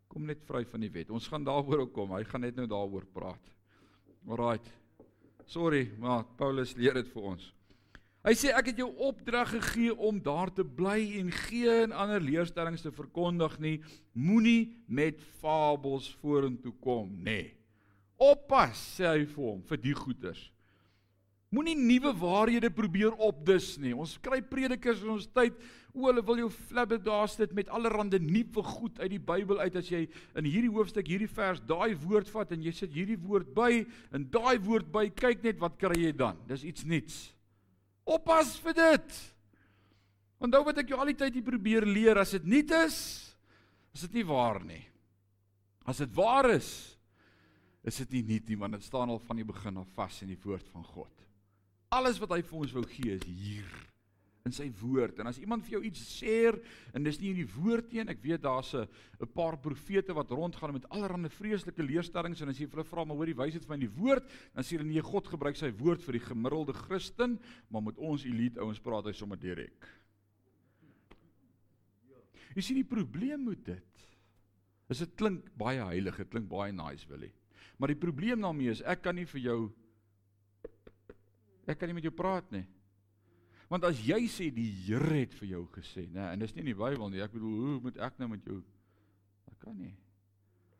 Kom 0.08 0.26
net 0.26 0.42
vry 0.42 0.66
van 0.66 0.82
die 0.82 0.90
wet. 0.90 1.14
Ons 1.14 1.28
gaan 1.28 1.46
daaroor 1.46 1.86
ook 1.86 1.94
kom. 1.94 2.18
Hy 2.18 2.24
gaan 2.24 2.42
net 2.42 2.56
nou 2.56 2.66
daaroor 2.66 3.06
praat. 3.06 3.59
Alraait. 4.28 4.66
Sorry, 5.50 5.90
maar 5.98 6.26
Paulus 6.38 6.76
leer 6.78 7.00
dit 7.00 7.08
vir 7.14 7.32
ons. 7.32 7.48
Hy 8.28 8.34
sê 8.36 8.52
ek 8.52 8.74
het 8.74 8.82
jou 8.82 8.90
opdrag 9.08 9.54
gegee 9.54 9.94
om 9.96 10.20
daar 10.22 10.52
te 10.52 10.66
bly 10.66 11.00
en 11.22 11.32
geen 11.48 11.94
ander 11.96 12.20
leerstellings 12.22 12.84
te 12.84 12.92
verkondig 12.92 13.56
nie. 13.64 13.78
Moenie 14.12 14.76
met 14.88 15.22
fabels 15.40 16.10
vorentoe 16.20 16.76
kom, 16.84 17.08
nê. 17.16 17.24
Nee. 17.24 17.48
Oppas, 18.20 18.82
sê 18.98 19.08
hy 19.08 19.24
vir 19.24 19.46
hom, 19.46 19.62
vir 19.64 19.80
die 19.80 19.96
goeters. 19.96 20.42
Moenie 21.56 21.78
nuwe 21.80 22.12
waarhede 22.20 22.70
probeer 22.70 23.16
opdis 23.16 23.78
nie. 23.82 23.96
Ons 23.96 24.18
kry 24.22 24.42
predikers 24.46 25.00
in 25.02 25.16
ons 25.16 25.30
tyd 25.32 25.56
O, 25.94 26.06
hulle 26.06 26.22
wil 26.26 26.44
jou 26.44 26.50
flabbergasted 26.70 27.54
met 27.58 27.70
allerlei 27.74 28.20
nuwe 28.22 28.64
goed 28.64 29.00
uit 29.02 29.10
die 29.16 29.22
Bybel 29.32 29.62
uit 29.64 29.80
as 29.80 29.90
jy 29.90 30.04
in 30.38 30.46
hierdie 30.46 30.70
hoofstuk 30.70 31.08
hierdie 31.10 31.30
vers 31.32 31.62
daai 31.66 31.96
woord 31.98 32.30
vat 32.30 32.54
en 32.54 32.62
jy 32.62 32.74
sit 32.76 32.94
hierdie 32.94 33.18
woord 33.18 33.50
by 33.56 33.82
en 34.14 34.28
daai 34.30 34.60
woord 34.62 34.92
by, 34.94 35.08
kyk 35.10 35.42
net 35.44 35.58
wat 35.62 35.80
kry 35.82 35.98
jy 35.98 36.14
dan. 36.14 36.38
Dis 36.50 36.68
iets 36.68 36.86
nuuts. 36.86 37.18
Oppas 38.06 38.56
vir 38.62 38.78
dit. 38.78 39.18
Onthou 40.40 40.64
wat 40.70 40.84
ek 40.84 40.94
jou 40.94 41.00
al 41.02 41.12
die 41.12 41.18
tyd 41.20 41.36
hier 41.36 41.48
probeer 41.50 41.86
leer, 41.90 42.22
as 42.22 42.38
dit 42.38 42.46
nuut 42.48 42.72
is, 42.86 43.00
is 43.98 44.06
dit 44.06 44.22
nie 44.22 44.28
waar 44.30 44.62
nie. 44.64 44.84
As 45.90 46.00
dit 46.00 46.12
waar 46.16 46.52
is, 46.54 46.70
is 47.84 47.98
dit 48.04 48.20
nie 48.20 48.36
nuut 48.36 48.50
nie 48.52 48.60
want 48.60 48.78
dit 48.78 48.86
staan 48.86 49.10
al 49.10 49.22
van 49.26 49.40
die 49.42 49.48
begin 49.48 49.82
af 49.82 49.90
vas 49.98 50.22
in 50.22 50.30
die 50.32 50.42
woord 50.46 50.68
van 50.70 50.86
God. 50.86 51.14
Alles 51.98 52.20
wat 52.22 52.36
hy 52.36 52.44
vir 52.46 52.60
ons 52.62 52.76
wou 52.78 52.86
gee 52.86 53.16
is 53.18 53.26
hier 53.26 53.70
in 54.50 54.56
sy 54.56 54.68
woord. 54.82 55.22
En 55.22 55.30
as 55.30 55.40
iemand 55.42 55.64
vir 55.68 55.78
jou 55.78 55.82
iets 55.88 56.02
sê 56.20 56.50
en 56.96 57.06
dis 57.06 57.20
nie 57.22 57.32
in 57.34 57.40
die 57.42 57.52
woord 57.54 57.94
nie, 57.94 58.02
ek 58.10 58.24
weet 58.24 58.44
daar's 58.44 58.74
'n 58.74 58.88
'n 59.22 59.32
paar 59.34 59.58
profete 59.58 60.14
wat 60.14 60.32
rondgaan 60.32 60.74
met 60.74 60.90
allerlei 60.90 61.30
vreeslike 61.30 61.84
leerstellings 61.84 62.42
en 62.42 62.50
as 62.50 62.60
jy 62.60 62.68
hulle 62.68 62.84
vra 62.84 63.06
maar 63.06 63.18
hoor 63.18 63.28
jy 63.28 63.38
wys 63.38 63.54
dit 63.54 63.66
vir 63.66 63.78
my 63.78 63.84
in 63.84 63.88
die 63.88 64.02
woord, 64.02 64.26
dan 64.56 64.64
sê 64.64 64.78
hulle 64.78 64.90
nee, 64.90 65.02
God 65.02 65.28
gebruik 65.28 65.56
sy 65.56 65.72
woord 65.72 66.02
vir 66.02 66.14
die 66.14 66.26
gemiddelde 66.26 66.74
Christen, 66.74 67.40
maar 67.70 67.82
met 67.82 67.98
ons 67.98 68.26
elite 68.26 68.60
ouens 68.60 68.80
praat 68.80 69.06
hy 69.06 69.14
sommer 69.14 69.38
direk. 69.38 69.88
Jy 72.56 72.62
sien 72.62 72.76
die 72.76 72.84
probleem 72.84 73.46
met 73.46 73.64
dit 73.66 73.84
Dis 74.90 75.04
dit 75.04 75.12
klink 75.22 75.52
baie 75.54 75.84
heilig, 75.86 76.18
dit 76.18 76.32
klink 76.34 76.48
baie 76.50 76.74
nice, 76.74 77.06
Willie. 77.10 77.30
Maar 77.78 77.94
die 77.94 78.02
probleem 78.02 78.42
daarmee 78.42 78.74
is 78.74 78.82
ek 78.82 79.04
kan 79.06 79.16
nie 79.16 79.28
vir 79.30 79.44
jou 79.44 79.60
ek 81.70 81.78
kan 81.78 81.92
nie 81.92 82.00
met 82.00 82.08
jou 82.08 82.14
praat 82.16 82.50
nie. 82.52 82.64
Want 83.70 83.86
as 83.86 84.02
jy 84.02 84.24
sê 84.32 84.50
die 84.54 84.72
Here 84.88 85.22
het 85.22 85.34
vir 85.38 85.52
jou 85.52 85.64
gesê, 85.76 86.08
nê, 86.10 86.32
en 86.34 86.42
dis 86.42 86.56
nie 86.56 86.64
in 86.66 86.72
die 86.72 86.78
Bybel 86.78 87.12
nie. 87.14 87.22
Ek 87.22 87.36
bedoel, 87.36 87.58
hoe 87.64 87.82
moet 87.86 88.00
ek 88.10 88.18
nou 88.22 88.32
met 88.32 88.46
jou 88.50 88.64
Ek 89.50 89.58
kan 89.66 89.78
nie. 89.78 89.96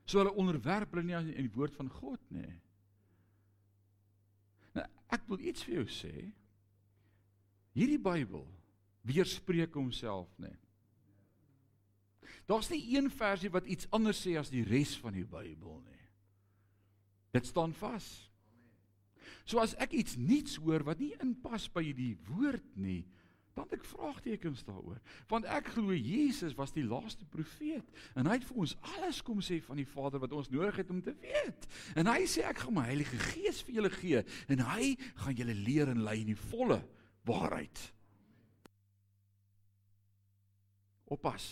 So 0.10 0.22
hulle 0.22 0.34
onderwerp 0.42 0.94
hulle 0.94 1.06
nie 1.06 1.18
aan 1.18 1.30
die 1.30 1.52
woord 1.54 1.76
van 1.78 1.90
God 1.94 2.22
nie. 2.34 2.50
Nou, 4.78 4.86
ek 5.14 5.26
wil 5.30 5.44
iets 5.52 5.66
vir 5.66 5.82
jou 5.82 5.86
sê. 5.94 6.14
Hierdie 7.78 8.02
Bybel 8.02 8.46
weerspreek 9.10 9.74
homself, 9.78 10.30
nê. 10.42 10.52
Daar's 12.50 12.70
nie 12.72 12.82
een 12.96 13.10
versie 13.14 13.52
wat 13.54 13.68
iets 13.70 13.90
anders 13.94 14.22
sê 14.26 14.36
as 14.40 14.50
die 14.54 14.66
res 14.66 14.96
van 15.02 15.14
die 15.14 15.26
Bybel 15.26 15.80
nie. 15.86 16.06
Dit 17.34 17.46
staan 17.46 17.74
vas. 17.78 18.08
So 19.50 19.62
as 19.64 19.74
ek 19.82 19.96
iets 19.98 20.18
nuuts 20.20 20.60
hoor 20.62 20.86
wat 20.86 21.02
nie 21.02 21.16
inpas 21.24 21.66
by 21.74 21.84
die 21.96 22.14
woord 22.30 22.66
nie, 22.78 23.02
dan 23.58 23.66
het 23.66 23.80
ek 23.80 23.88
vraagtekens 23.90 24.62
daaroor. 24.68 25.00
Want 25.32 25.48
ek 25.50 25.72
glo 25.74 25.96
Jesus 25.96 26.54
was 26.56 26.72
die 26.76 26.86
laaste 26.86 27.26
profeet 27.34 27.90
en 28.14 28.30
hy 28.30 28.38
het 28.38 28.46
vir 28.48 28.62
ons 28.64 28.76
alles 28.94 29.24
kom 29.26 29.42
sê 29.44 29.58
van 29.66 29.82
die 29.82 29.88
Vader 29.90 30.22
wat 30.24 30.36
ons 30.38 30.52
nodig 30.54 30.78
het 30.80 30.94
om 30.94 31.02
te 31.04 31.16
weet. 31.24 31.68
En 32.00 32.08
hy 32.08 32.22
sê 32.30 32.46
ek 32.48 32.62
gaan 32.64 32.78
my 32.78 32.86
Heilige 32.88 33.20
Gees 33.32 33.64
vir 33.66 33.80
julle 33.82 33.94
gee 33.98 34.22
en 34.54 34.68
hy 34.70 34.94
gaan 35.24 35.40
julle 35.42 35.58
leer 35.58 35.92
en 35.92 36.06
lei 36.06 36.20
in 36.22 36.32
die 36.32 36.44
volle 36.50 36.80
waarheid. 37.28 37.90
Oppas 41.10 41.50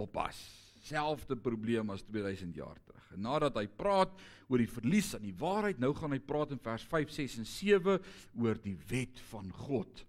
oppas. 0.00 0.59
Selfde 0.80 1.36
probleem 1.36 1.90
as 1.92 2.04
2000 2.08 2.56
jaar 2.56 2.78
terug. 2.84 3.08
En 3.14 3.24
nadat 3.26 3.58
hy 3.60 3.66
praat 3.68 4.12
oor 4.48 4.62
die 4.62 4.70
verlies 4.70 5.12
aan 5.16 5.26
die 5.26 5.36
waarheid, 5.36 5.80
nou 5.82 5.92
gaan 5.96 6.14
hy 6.14 6.20
praat 6.24 6.54
in 6.54 6.62
vers 6.62 6.86
5, 6.88 7.10
6 7.16 7.36
en 7.42 7.48
7 7.48 7.98
oor 8.40 8.60
die 8.64 8.76
wet 8.90 9.20
van 9.30 9.50
God. 9.66 10.04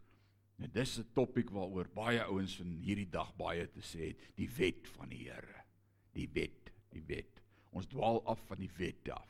Nou 0.61 0.69
dis 0.69 0.99
'n 0.99 1.09
topik 1.13 1.49
waaroor 1.49 1.89
baie 1.93 2.21
ouens 2.23 2.59
in 2.59 2.77
hierdie 2.79 3.09
dag 3.09 3.35
baie 3.35 3.67
te 3.67 3.81
sê 3.81 4.13
het, 4.13 4.19
die 4.35 4.49
wet 4.57 4.87
van 4.87 5.09
die 5.09 5.25
Here. 5.25 5.65
Die 6.13 6.29
wet, 6.33 6.71
die 6.91 7.03
wet. 7.07 7.41
Ons 7.71 7.87
dwaal 7.87 8.21
af 8.25 8.39
van 8.47 8.57
die 8.57 8.71
wet 8.77 9.09
af. 9.09 9.29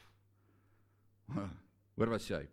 Hoor 1.96 2.10
wat 2.10 2.22
sê 2.22 2.42
hy? 2.42 2.48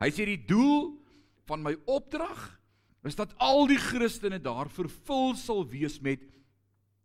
Hy 0.00 0.10
sê 0.10 0.24
die 0.26 0.44
doel 0.46 0.98
van 1.46 1.62
my 1.62 1.76
opdrag 1.86 2.60
is 3.04 3.14
dat 3.14 3.34
al 3.38 3.66
die 3.68 3.78
Christene 3.78 4.40
daar 4.40 4.70
vervul 4.72 5.34
sal 5.36 5.62
wees 5.68 6.00
met 6.00 6.22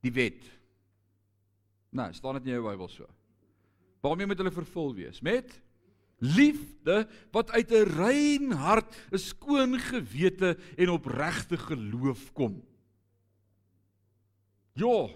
die 0.02 0.13
wet. 0.15 0.59
Nou, 1.89 2.13
staan 2.13 2.34
dit 2.34 2.45
in 2.45 2.52
jou 2.58 2.63
Bybel 2.69 2.89
so. 2.89 3.08
Waarmee 4.02 4.28
moet 4.30 4.38
hulle 4.38 4.52
vervul 4.52 4.93
wees? 4.93 5.21
Met 5.21 5.62
liefde 6.19 7.08
wat 7.32 7.52
uit 7.52 7.71
'n 7.71 7.89
rein 7.97 8.52
hart, 8.52 8.95
'n 9.12 9.17
skoon 9.17 9.80
gewete 9.80 10.58
en 10.75 10.89
opregte 10.89 11.58
geloof 11.58 12.34
kom. 12.34 12.63
Ja. 14.73 15.10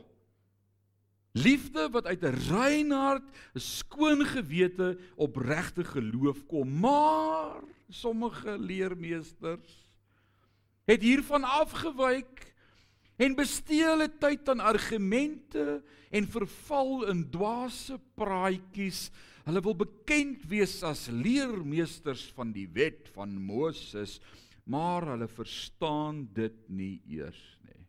Liefde 1.31 1.89
wat 1.89 2.05
uit 2.05 2.21
'n 2.21 2.35
rein 2.49 2.91
hart, 2.91 3.23
'n 3.53 3.59
skoon 3.59 4.25
gewete, 4.25 4.97
opregte 5.15 5.83
geloof 5.83 6.45
kom. 6.45 6.79
Maar 6.79 7.61
sommige 7.89 8.57
leermeesters 8.59 9.81
het 10.83 11.01
hiervan 11.01 11.43
afgewyk 11.43 12.52
en 13.21 13.35
bestee 13.37 13.85
hulle 13.85 14.09
tyd 14.21 14.49
aan 14.49 14.63
argumente 14.63 15.81
en 16.13 16.29
verval 16.29 17.07
in 17.11 17.23
dwaase 17.33 17.99
praatjies. 18.17 19.07
Hulle 19.43 19.61
wil 19.65 19.75
bekend 19.77 20.45
wees 20.49 20.79
as 20.87 21.09
leermeesters 21.11 22.29
van 22.37 22.53
die 22.55 22.67
wet 22.73 23.09
van 23.15 23.35
Moses, 23.37 24.19
maar 24.63 25.05
hulle 25.11 25.27
verstaan 25.27 26.23
dit 26.33 26.55
nie 26.71 27.01
eers 27.19 27.41
nie. 27.67 27.81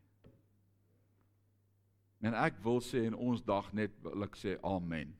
En 2.27 2.35
ek 2.37 2.59
wil 2.65 2.81
sê 2.83 3.05
in 3.07 3.15
ons 3.15 3.43
dag 3.45 3.71
net 3.77 3.95
wil 4.03 4.27
ek 4.27 4.35
sê 4.39 4.57
amen. 4.65 5.13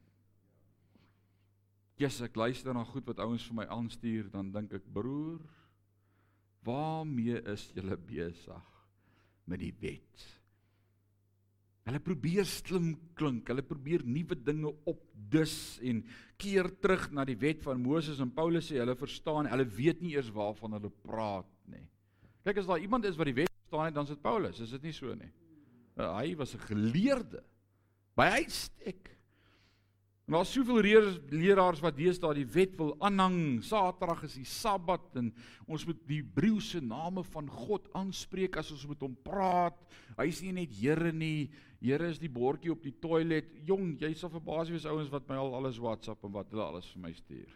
Jesus, 1.96 2.26
ek 2.28 2.36
luister 2.36 2.76
na 2.76 2.84
goed 2.84 3.08
wat 3.08 3.22
ouens 3.24 3.46
vir 3.48 3.62
my 3.62 3.66
aanstuur, 3.72 4.28
dan 4.34 4.52
dink 4.52 4.74
ek 4.76 4.88
broer, 4.92 5.40
waarmee 6.68 7.40
is 7.54 7.70
julle 7.78 7.96
besig? 7.96 8.75
Met 9.50 9.62
die 9.62 9.74
wet. 9.82 10.26
Hulle 11.86 12.02
probeer 12.02 12.48
slim 12.50 12.96
klink, 13.18 13.50
hulle 13.52 13.62
probeer 13.66 14.02
nuwe 14.10 14.38
dinge 14.42 14.72
opdus 14.90 15.78
en 15.86 16.02
keer 16.42 16.72
terug 16.82 17.12
na 17.14 17.26
die 17.30 17.38
wet 17.38 17.62
van 17.64 17.82
Moses 17.82 18.22
en 18.24 18.32
Paulus 18.34 18.72
sê 18.72 18.80
hulle 18.82 18.96
verstaan, 18.98 19.50
hulle 19.52 19.68
weet 19.70 20.02
nie 20.02 20.16
eers 20.16 20.32
waarvan 20.34 20.80
hulle 20.80 20.90
praat 21.06 21.52
nie. 21.70 21.84
Kyk 22.46 22.64
as 22.64 22.70
daar 22.70 22.82
iemand 22.82 23.06
is 23.06 23.20
wat 23.20 23.30
die 23.30 23.38
wet 23.38 23.52
verstaan 23.54 23.86
het, 23.86 23.98
dan 23.98 24.10
is 24.10 24.16
dit 24.16 24.24
Paulus, 24.26 24.62
is 24.66 24.74
dit 24.74 24.90
nie 24.90 24.96
so 24.98 25.14
nie? 25.14 25.30
Uh, 25.96 26.10
hy 26.18 26.34
was 26.36 26.56
'n 26.56 26.66
geleerde 26.68 27.44
by 28.18 28.42
uitstek. 28.42 29.15
En 30.26 30.34
daar's 30.34 30.52
soveel 30.56 30.82
leraars 31.30 31.84
wat 31.86 31.98
deesdae 32.00 32.40
die 32.40 32.48
wet 32.50 32.74
wil 32.80 32.96
aanhang. 33.06 33.62
Saterdag 33.62 34.24
is 34.26 34.40
die 34.40 34.48
Sabbat 34.50 35.20
en 35.22 35.28
ons 35.70 35.84
moet 35.86 36.00
die 36.10 36.24
Hebreëse 36.24 36.82
name 36.82 37.22
van 37.30 37.50
God 37.54 37.86
aanspreek 37.94 38.58
as 38.58 38.72
ons 38.74 38.88
met 38.90 39.04
hom 39.06 39.14
praat. 39.28 39.78
Hy 40.18 40.26
is 40.32 40.42
nie 40.42 40.56
net 40.58 40.74
Here 40.74 41.12
nie. 41.14 41.52
Here 41.78 42.10
is 42.10 42.18
die 42.18 42.32
bordjie 42.34 42.74
op 42.74 42.82
die 42.82 42.96
toilet. 42.98 43.52
Jong, 43.70 44.00
jy 44.02 44.10
sal 44.18 44.34
verbaas 44.34 44.72
wees 44.74 44.88
ouens 44.90 45.12
wat 45.14 45.30
my 45.30 45.38
al 45.38 45.54
alles 45.60 45.78
WhatsApp 45.84 46.26
en 46.26 46.34
wat 46.34 46.50
hulle 46.50 46.66
alles 46.66 46.90
vir 46.96 47.04
my 47.06 47.14
stuur. 47.14 47.54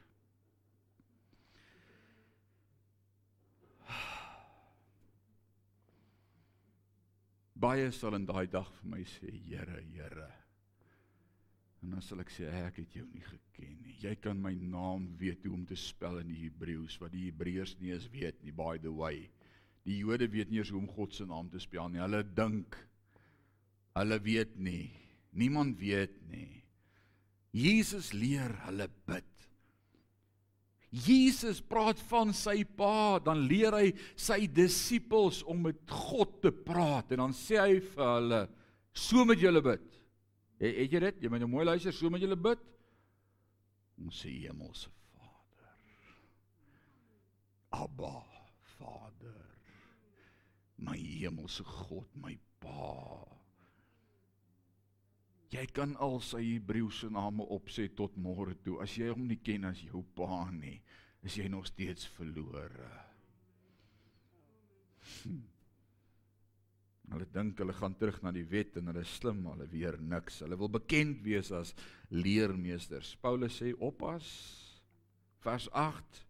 Baie 7.60 7.90
sal 7.92 8.14
in 8.16 8.30
daai 8.30 8.46
dag 8.48 8.70
vir 8.78 8.94
my 8.94 9.02
sê, 9.10 9.34
Here, 9.50 9.82
Here. 9.90 10.30
En 11.84 11.96
dan 11.96 12.04
sal 12.04 12.20
ek 12.24 12.32
sê 12.34 12.48
ek 12.66 12.82
het 12.82 12.96
jou 12.98 13.06
nie 13.14 13.24
geken 13.24 13.76
nie. 13.86 13.96
Jy 14.04 14.16
kan 14.24 14.40
my 14.42 14.52
naam 14.60 15.06
weet 15.20 15.46
hoe 15.46 15.54
om 15.56 15.66
te 15.68 15.78
spel 15.80 16.20
in 16.22 16.32
die 16.34 16.42
Hebreëus 16.44 16.98
wat 17.00 17.14
die 17.16 17.30
Hebreërs 17.30 17.78
nie 17.80 17.94
eens 17.94 18.10
weet 18.12 18.42
nie 18.44 18.56
by 18.56 18.76
the 18.84 18.92
way. 18.92 19.30
Die 19.88 20.02
Jode 20.02 20.28
weet 20.32 20.52
nie 20.52 20.60
eens 20.60 20.74
hoe 20.74 20.82
om 20.82 20.90
God 20.92 21.16
se 21.16 21.28
naam 21.28 21.48
te 21.52 21.62
spel 21.64 21.88
nie. 21.92 22.02
Hulle 22.04 22.24
dink 22.36 22.76
hulle 23.96 24.20
weet 24.24 24.58
nie. 24.60 24.90
Niemand 25.40 25.80
weet 25.80 26.16
nie. 26.32 26.64
Jesus 27.56 28.12
leer 28.14 28.52
hulle 28.68 28.90
bid. 29.08 29.26
Jesus 30.90 31.60
praat 31.62 32.00
van 32.10 32.32
sy 32.34 32.64
Pa, 32.78 33.20
dan 33.22 33.44
leer 33.46 33.76
hy 33.78 33.90
sy 34.18 34.48
disippels 34.50 35.44
om 35.46 35.68
met 35.68 35.84
God 36.10 36.40
te 36.42 36.52
praat 36.52 37.14
en 37.14 37.28
dan 37.28 37.36
sê 37.38 37.60
hy 37.62 37.76
vir 37.94 38.08
hulle: 38.16 38.42
"So 38.94 39.26
moet 39.26 39.42
julle 39.42 39.62
bid." 39.62 39.99
Het, 40.60 40.76
het 40.76 40.94
jy 40.94 41.02
dit? 41.06 41.24
Jy 41.24 41.32
moet 41.32 41.44
nou 41.44 41.52
mooi 41.52 41.66
luister, 41.68 41.96
so 41.96 42.12
moet 42.12 42.24
jy 42.24 42.36
bid. 42.36 42.64
Ons 44.00 44.22
se 44.24 44.32
hemelse 44.32 44.92
Vader. 45.16 45.74
Abba, 47.80 48.14
Vader. 48.78 49.46
My 50.80 50.98
hemelse 51.00 51.64
God, 51.68 52.08
my 52.16 52.36
Pa. 52.60 53.26
Jy 55.50 55.64
kan 55.74 55.96
al 56.04 56.20
sy 56.22 56.44
Hebreëse 56.44 57.10
name 57.12 57.46
opsê 57.56 57.88
tot 57.98 58.18
môre 58.22 58.54
toe. 58.64 58.78
As 58.84 58.94
jy 59.00 59.10
hom 59.10 59.26
nie 59.28 59.40
ken 59.42 59.66
as 59.72 59.80
jou 59.82 60.04
Pa 60.16 60.46
nie, 60.54 60.78
is 61.26 61.40
jy 61.40 61.48
nog 61.52 61.66
steeds 61.68 62.08
verlore. 62.18 62.92
Hm. 65.24 65.42
Hulle 67.10 67.26
dink 67.34 67.58
hulle 67.62 67.74
gaan 67.74 67.96
terug 67.98 68.20
na 68.22 68.32
die 68.36 68.46
wet 68.46 68.78
en 68.78 68.92
hulle 68.92 69.04
slim, 69.08 69.42
hulle 69.50 69.66
weer 69.72 69.98
niks. 70.02 70.44
Hulle 70.44 70.58
wil 70.60 70.70
bekend 70.70 71.24
wees 71.26 71.50
as 71.56 71.74
leermeesters. 72.14 73.16
Paulus 73.24 73.58
sê 73.62 73.74
oppas 73.74 74.28
vers 75.42 75.66
8. 75.74 76.22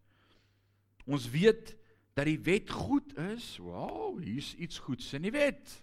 Ons 1.10 1.28
weet 1.34 1.76
dat 2.16 2.30
die 2.30 2.40
wet 2.46 2.72
goed 2.72 3.12
is. 3.30 3.58
Wow, 3.64 4.20
hier's 4.24 4.54
iets 4.56 4.80
goeds 4.86 5.12
in 5.18 5.28
die 5.28 5.36
wet. 5.36 5.76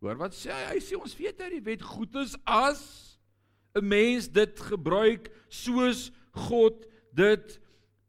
Hoor 0.00 0.16
wat 0.20 0.36
sê 0.36 0.52
hy? 0.54 0.62
Hy 0.74 0.80
sê 0.84 0.96
ons 0.96 1.16
weet 1.18 1.40
dat 1.40 1.52
die 1.52 1.64
wet 1.64 1.84
goed 1.84 2.16
is 2.22 2.36
as 2.48 2.82
'n 3.76 3.86
mens 3.86 4.28
dit 4.28 4.60
gebruik 4.60 5.28
soos 5.48 6.10
God 6.32 6.86
dit 7.12 7.60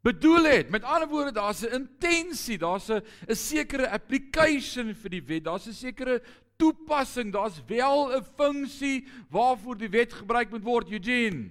bedoel 0.01 0.43
het. 0.43 0.69
Met 0.69 0.83
ander 0.83 1.07
woorde, 1.07 1.31
daar's 1.31 1.61
'n 1.61 1.73
intensie, 1.73 2.57
daar's 2.57 2.89
'n 2.89 3.01
'n 3.27 3.35
sekere 3.35 3.89
application 3.89 4.95
vir 4.95 5.09
die 5.09 5.23
wet. 5.23 5.43
Daar's 5.43 5.67
'n 5.67 5.73
sekere 5.73 6.21
toepassing, 6.57 7.31
daar's 7.31 7.61
wel 7.67 8.15
'n 8.15 8.23
funksie 8.35 9.07
waarvoor 9.29 9.77
die 9.77 9.89
wet 9.89 10.13
gebruik 10.13 10.49
moet 10.49 10.63
word, 10.63 10.91
Eugene. 10.91 11.49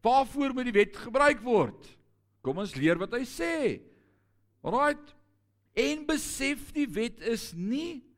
Waarvoor 0.00 0.54
moet 0.54 0.64
die 0.64 0.72
wet 0.72 0.96
gebruik 0.96 1.40
word? 1.40 1.96
Kom 2.40 2.58
ons 2.58 2.74
leer 2.74 2.98
wat 2.98 3.12
hy 3.12 3.24
sê. 3.24 3.80
Alraight. 4.62 5.14
En 5.72 6.06
besef 6.06 6.72
die 6.72 6.88
wet 6.88 7.20
is 7.20 7.52
nie 7.52 8.09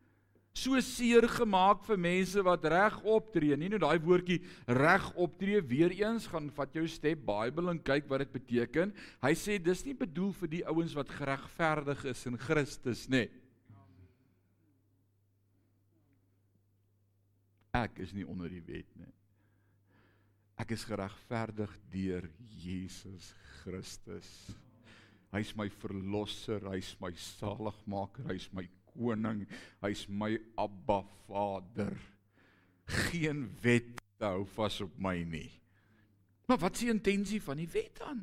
so 0.52 0.76
seer 0.84 1.24
gemaak 1.32 1.80
vir 1.86 2.00
mense 2.00 2.42
wat 2.44 2.64
reg 2.68 2.98
optree. 3.08 3.56
Nie 3.56 3.70
net 3.72 3.82
daai 3.82 3.98
woordjie 4.04 4.42
reg 4.68 5.06
optree 5.16 5.62
weer 5.64 5.94
eens 5.96 6.28
gaan 6.28 6.50
vat 6.52 6.76
jou 6.76 6.84
step 6.88 7.24
Bybel 7.26 7.72
en 7.72 7.80
kyk 7.80 8.10
wat 8.10 8.26
dit 8.26 8.34
beteken. 8.36 8.92
Hy 9.24 9.32
sê 9.38 9.56
dis 9.58 9.84
nie 9.88 9.96
bedoel 9.96 10.34
vir 10.42 10.52
die 10.58 10.66
ouens 10.68 10.96
wat 10.98 11.12
geregverdig 11.16 12.04
is 12.12 12.26
in 12.28 12.36
Christus 12.40 13.06
nie. 13.12 13.28
Ek 17.72 17.96
is 18.04 18.12
nie 18.12 18.28
onder 18.28 18.52
die 18.52 18.60
wet 18.66 18.90
nie. 19.00 19.08
Ek 20.60 20.74
is 20.76 20.84
geregverdig 20.84 21.72
deur 21.90 22.28
Jesus 22.60 23.32
Christus. 23.62 24.28
Hy's 25.32 25.54
my 25.56 25.70
verlosser, 25.80 26.60
hy's 26.68 26.92
my 27.00 27.08
saligmaker, 27.16 28.28
hy's 28.28 28.50
my 28.52 28.66
koning, 28.94 29.46
hy's 29.82 30.06
my 30.08 30.36
Abba 30.56 31.02
Vader. 31.26 31.96
Geen 33.08 33.48
wet 33.62 34.00
hou 34.22 34.44
vas 34.54 34.80
op 34.84 34.94
my 35.02 35.16
nie. 35.26 35.50
Maar 36.46 36.60
wat 36.62 36.78
die 36.78 36.90
intensie 36.92 37.40
van 37.42 37.58
die 37.58 37.70
wet 37.72 37.98
dan? 37.98 38.22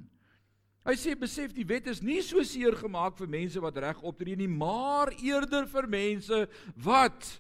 Hy 0.87 0.95
sê 0.95 1.13
besef 1.19 1.51
die 1.53 1.67
wet 1.67 1.89
is 1.91 2.01
nie 2.01 2.21
so 2.23 2.41
seer 2.47 2.77
gemaak 2.79 3.17
vir 3.19 3.29
mense 3.29 3.61
wat 3.61 3.77
reg 3.77 3.99
optree 4.01 4.37
nie, 4.39 4.47
maar 4.47 5.11
eerder 5.19 5.67
vir 5.67 5.87
mense 5.91 6.45
wat 6.79 7.39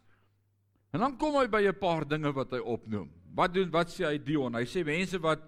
En 0.89 1.03
dan 1.03 1.17
kom 1.21 1.37
hy 1.37 1.45
by 1.49 1.61
'n 1.69 1.77
paar 1.77 2.05
dinge 2.07 2.31
wat 2.33 2.51
hy 2.51 2.59
opnoem. 2.59 3.09
Wat 3.35 3.53
doen 3.53 3.69
wat 3.69 3.89
sê 3.93 4.05
hy 4.05 4.17
Dion? 4.17 4.55
Hy 4.55 4.65
sê 4.65 4.83
mense 4.83 5.19
wat 5.21 5.41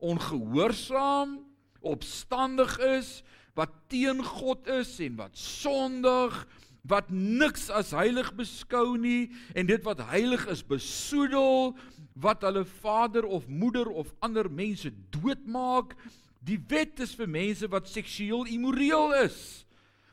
ongehoorsaam, 0.00 1.44
opstandig 1.80 2.78
is, 2.78 3.22
wat 3.54 3.70
teen 3.88 4.22
God 4.24 4.66
is 4.68 5.00
en 5.00 5.16
wat 5.16 5.36
sondig, 5.36 6.46
wat 6.88 7.10
niks 7.12 7.68
as 7.70 7.92
heilig 7.96 8.30
beskou 8.36 8.96
nie 9.00 9.28
en 9.54 9.68
dit 9.68 9.82
wat 9.84 10.00
heilig 10.10 10.46
is 10.50 10.64
besoedel, 10.64 11.74
wat 12.18 12.42
hulle 12.46 12.64
vader 12.80 13.28
of 13.28 13.48
moeder 13.48 13.88
of 13.88 14.12
ander 14.24 14.48
mense 14.50 14.90
doodmaak. 15.14 15.94
Die 16.44 16.58
wet 16.70 17.00
is 17.04 17.14
vir 17.18 17.30
mense 17.30 17.68
wat 17.70 17.90
seksueel 17.90 18.48
immoreel 18.48 19.14
is, 19.24 19.66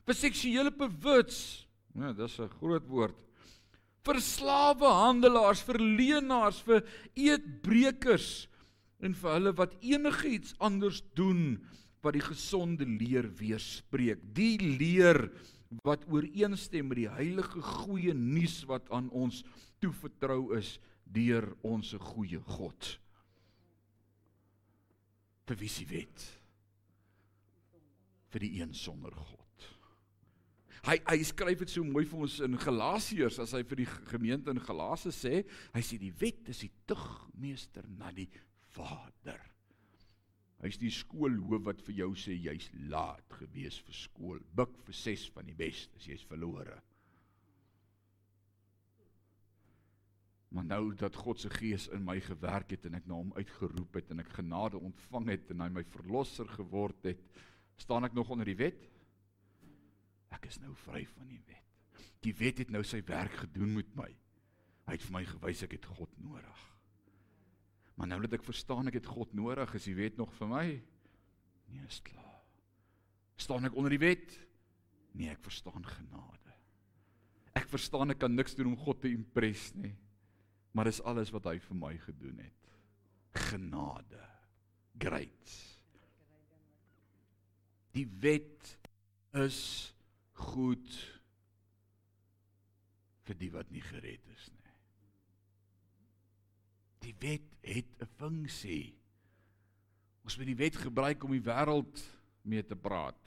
vir 0.05 0.17
seksuele 0.17 0.73
bewus. 0.73 1.65
Ja, 1.95 2.11
dis 2.13 2.39
'n 2.39 2.49
groot 2.59 2.87
woord. 2.87 3.15
Vir 4.05 4.19
slawehandelaars, 4.21 5.63
vir 5.63 5.79
leenaars, 5.79 6.59
vir 6.61 6.83
eetbrekers 7.15 8.47
en 9.01 9.13
vir 9.13 9.31
hulle 9.33 9.53
wat 9.57 9.73
enigiets 9.81 10.53
anders 10.59 11.01
doen 11.15 11.57
wat 12.03 12.13
die 12.13 12.21
gesonde 12.21 12.85
leer 12.85 13.25
weerspreek. 13.39 14.19
Die 14.35 14.57
leer 14.59 15.31
wat 15.83 16.05
ooreenstem 16.11 16.87
met 16.89 17.01
die 17.01 17.11
heilige 17.11 17.61
goeie 17.61 18.13
nuus 18.13 18.61
wat 18.69 18.89
aan 18.93 19.09
ons 19.15 19.43
toevertrou 19.83 20.55
is 20.57 20.75
deur 21.05 21.47
ons 21.65 21.93
goeie 22.13 22.39
God. 22.57 22.91
Vir 25.45 25.59
wie 25.61 25.69
se 25.69 25.85
wet? 25.89 26.27
Vir 28.33 28.45
die 28.45 28.53
een 28.59 28.73
sonder 28.75 29.13
God. 29.13 29.41
Hy 30.85 30.99
hy 31.07 31.17
skryf 31.25 31.63
dit 31.63 31.71
so 31.73 31.85
mooi 31.85 32.03
vir 32.05 32.25
ons 32.27 32.37
in 32.45 32.57
Galasiërs 32.61 33.39
as 33.41 33.55
hy 33.57 33.63
vir 33.65 33.81
die 33.81 33.89
gemeente 34.11 34.53
in 34.53 34.61
Galasië 34.61 35.13
sê, 35.13 35.41
hy 35.73 35.81
sê 35.85 35.97
die 36.01 36.13
wet 36.21 36.51
is 36.53 36.61
die 36.61 36.71
tugmeester 36.89 37.87
na 37.97 38.11
die 38.13 38.27
Vader. 38.75 39.41
Hy's 40.65 40.79
die 40.81 40.89
skoolhoof 40.89 41.61
wat 41.67 41.81
vir 41.85 41.99
jou 41.99 42.11
sê 42.17 42.33
jy's 42.33 42.71
laat 42.89 43.37
gewees 43.37 43.77
vir 43.85 43.97
skool. 43.99 44.41
Buk 44.57 44.73
vir 44.87 44.97
6 44.97 45.27
van 45.35 45.45
die 45.51 45.69
as 45.69 46.07
jy's 46.07 46.25
verlore. 46.25 46.79
Maar 50.55 50.65
nou 50.65 50.93
dat 50.95 51.15
God 51.19 51.39
se 51.39 51.49
gees 51.51 51.85
in 51.93 52.05
my 52.07 52.15
gewerk 52.23 52.71
het 52.71 52.85
en 52.87 52.95
ek 52.95 53.05
na 53.05 53.17
hom 53.19 53.33
uitgeroep 53.35 53.97
het 53.99 54.11
en 54.13 54.23
ek 54.23 54.37
genade 54.37 54.79
ontvang 54.79 55.33
het 55.33 55.51
en 55.51 55.65
hy 55.65 55.69
my 55.69 55.83
verlosser 55.91 56.47
geword 56.55 57.09
het, 57.11 57.21
staan 57.77 58.07
ek 58.07 58.15
nog 58.15 58.31
onder 58.31 58.47
die 58.47 58.57
wet? 58.57 58.85
Ek 60.33 60.47
is 60.47 60.61
nou 60.63 60.71
vry 60.85 61.03
van 61.11 61.27
die 61.29 61.41
wet. 61.45 62.07
Die 62.23 62.33
wet 62.39 62.63
het 62.63 62.71
nou 62.73 62.81
sy 62.87 63.03
werk 63.05 63.35
gedoen 63.43 63.75
met 63.75 63.91
my. 63.99 64.07
Hy 64.87 64.95
het 64.95 65.05
vir 65.05 65.17
my 65.17 65.25
gewys 65.27 65.65
ek 65.67 65.75
het 65.77 65.91
God 65.91 66.15
nodig. 66.23 66.63
Maar 67.95 68.11
nou 68.11 68.19
dat 68.25 68.35
ek 68.37 68.43
verstaan 68.43 68.91
ek 68.91 68.99
het 68.99 69.07
God 69.07 69.33
nodig, 69.37 69.73
is 69.77 69.87
die 69.87 69.95
wet 69.95 70.17
nog 70.19 70.33
vir 70.35 70.49
my? 70.51 70.65
Nee, 71.71 71.85
is 71.87 72.01
klaar. 72.03 72.41
Staan 73.39 73.67
ek 73.67 73.75
onder 73.75 73.95
die 73.95 74.01
wet? 74.03 74.35
Nee, 75.15 75.31
ek 75.31 75.43
verstaan 75.43 75.85
genade. 75.87 76.55
Ek 77.55 77.69
verstaan 77.71 78.11
ek 78.11 78.19
kan 78.23 78.35
niks 78.35 78.57
doen 78.57 78.73
om 78.73 78.79
God 78.79 78.99
te 79.03 79.11
impress 79.11 79.71
nie. 79.79 79.95
Maar 80.75 80.89
dis 80.91 80.99
alles 81.07 81.31
wat 81.31 81.47
hy 81.47 81.55
vir 81.63 81.79
my 81.79 81.93
gedoen 82.03 82.41
het. 82.43 82.71
Genade. 83.47 84.23
Grace. 84.99 85.75
Die 87.95 88.07
wet 88.19 88.75
is 89.39 89.61
goed 90.35 90.97
vir 93.25 93.39
die 93.39 93.51
wat 93.53 93.71
nie 93.71 93.83
gered 93.83 94.27
is 94.35 94.49
nie. 94.51 94.54
Die 97.05 97.15
wet 97.21 97.45
het 97.61 98.01
'n 98.01 98.09
funksie. 98.17 98.93
Ons 100.25 100.37
moet 100.37 100.49
die 100.49 100.57
wet 100.57 100.75
gebruik 100.75 101.23
om 101.23 101.31
die 101.31 101.45
wêreld 101.45 102.01
mee 102.41 102.65
te 102.65 102.75
praat. 102.75 103.21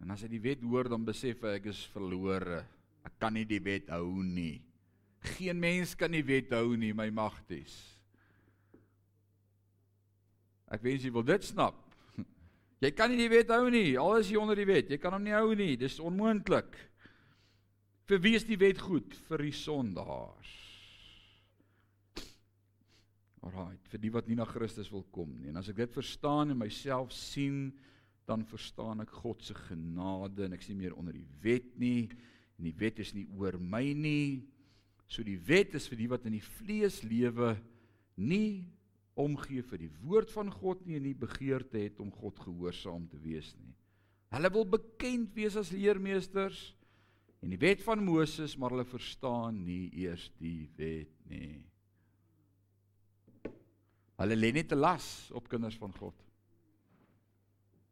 En 0.00 0.10
as 0.10 0.22
jy 0.22 0.28
die 0.28 0.40
wet 0.40 0.62
hoor, 0.62 0.88
dan 0.88 1.04
besef 1.04 1.42
jy 1.42 1.56
ek 1.58 1.66
is 1.66 1.84
verlore. 1.92 2.64
Ek 3.04 3.18
kan 3.18 3.34
nie 3.34 3.44
die 3.44 3.60
wet 3.60 3.88
hou 3.88 4.22
nie. 4.22 4.62
Geen 5.36 5.58
mens 5.58 5.94
kan 5.94 6.12
die 6.12 6.24
wet 6.24 6.52
hou 6.52 6.76
nie, 6.76 6.92
my 6.94 7.10
magties. 7.10 7.76
Ek 10.70 10.82
wens 10.82 11.02
jy 11.04 11.10
wil 11.12 11.26
dit 11.26 11.44
snap. 11.44 11.74
Jy 12.80 12.90
kan 12.96 13.10
nie 13.10 13.18
die 13.20 13.28
wet 13.28 13.50
hou 13.52 13.68
nie. 13.68 13.98
Al 14.00 14.16
is 14.16 14.30
jy 14.30 14.38
onder 14.40 14.56
die 14.56 14.64
wet, 14.64 14.88
jy 14.88 14.96
kan 14.96 15.12
hom 15.12 15.26
nie 15.26 15.36
hou 15.36 15.52
nie. 15.54 15.74
Dis 15.76 15.98
onmoontlik. 16.00 16.78
Vir 18.08 18.22
wie 18.24 18.34
is 18.38 18.46
die 18.48 18.56
wet 18.56 18.80
goed? 18.80 19.12
Vir 19.28 19.44
die 19.44 19.52
sondaars. 19.52 20.54
Alraait, 23.40 23.79
vir 23.90 24.02
die 24.02 24.12
wat 24.14 24.28
nie 24.30 24.38
na 24.38 24.46
Christus 24.48 24.90
wil 24.92 25.04
kom 25.14 25.32
nie. 25.36 25.48
En 25.50 25.58
as 25.60 25.70
ek 25.72 25.80
dit 25.82 25.94
verstaan 25.98 26.52
en 26.52 26.60
myself 26.60 27.12
sien, 27.16 27.70
dan 28.30 28.44
verstaan 28.46 29.02
ek 29.02 29.12
God 29.22 29.42
se 29.42 29.56
genade 29.66 30.46
en 30.46 30.54
ek 30.54 30.62
sien 30.62 30.78
meer 30.78 30.94
onder 30.98 31.16
die 31.16 31.26
wet 31.42 31.72
nie 31.80 32.06
en 32.60 32.68
die 32.68 32.76
wet 32.78 33.00
is 33.02 33.14
nie 33.16 33.26
oor 33.38 33.56
my 33.58 33.82
nie. 33.96 34.42
So 35.10 35.24
die 35.26 35.38
wet 35.48 35.74
is 35.78 35.88
vir 35.90 35.98
die 35.98 36.10
wat 36.12 36.28
in 36.28 36.36
die 36.36 36.44
vlees 36.44 37.00
lewe 37.02 37.56
nie 38.20 38.68
omgee 39.18 39.64
vir 39.66 39.82
die 39.82 39.92
woord 40.04 40.30
van 40.32 40.52
God 40.52 40.84
nie 40.86 40.98
en 41.00 41.08
nie 41.08 41.16
begeerte 41.18 41.80
het 41.80 41.98
om 42.00 42.12
God 42.14 42.38
gehoorsaam 42.44 43.08
te 43.10 43.18
wees 43.22 43.50
nie. 43.58 43.74
Hulle 44.30 44.52
wil 44.54 44.68
bekend 44.76 45.34
wees 45.34 45.56
as 45.58 45.72
leermeesters 45.74 46.60
en 47.42 47.50
die 47.50 47.60
wet 47.60 47.82
van 47.82 48.04
Moses, 48.04 48.54
maar 48.60 48.76
hulle 48.76 48.86
verstaan 48.86 49.64
nie 49.64 49.88
eers 50.04 50.28
die 50.38 50.68
wet 50.78 51.16
nie. 51.32 51.64
Hulle 54.20 54.36
lê 54.36 54.52
net 54.52 54.72
'n 54.72 54.78
las 54.78 55.30
op 55.32 55.48
kinders 55.48 55.76
van 55.76 55.92
God. 55.96 56.14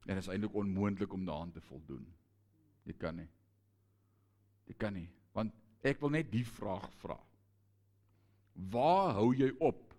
En 0.06 0.14
dit 0.14 0.24
is 0.24 0.28
eintlik 0.28 0.54
onmoontlik 0.54 1.12
om 1.12 1.24
daaraan 1.24 1.52
te 1.52 1.60
voldoen. 1.60 2.06
Jy 2.84 2.92
kan 2.92 3.16
nie. 3.16 3.28
Jy 4.66 4.74
kan 4.76 4.92
nie, 4.92 5.08
want 5.32 5.52
ek 5.80 6.00
wil 6.00 6.10
net 6.10 6.30
die 6.32 6.44
vraag 6.44 6.90
vra. 7.00 7.16
Waar 8.52 9.14
hou 9.14 9.34
jy 9.34 9.48
op 9.58 9.94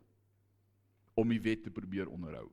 om 1.13 1.29
die 1.29 1.41
wet 1.41 1.63
te 1.63 1.71
probeer 1.71 2.09
onderhou? 2.09 2.49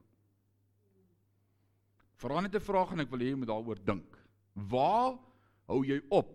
Vra 2.16 2.40
net 2.40 2.54
'n 2.54 2.60
vraag 2.60 2.92
en 2.92 3.00
ek 3.00 3.10
wil 3.10 3.20
hê 3.20 3.28
jy 3.30 3.36
moet 3.36 3.48
daaroor 3.48 3.84
dink. 3.84 4.18
Waar 4.54 5.18
hou 5.66 5.84
jy 5.84 6.00
op 6.08 6.32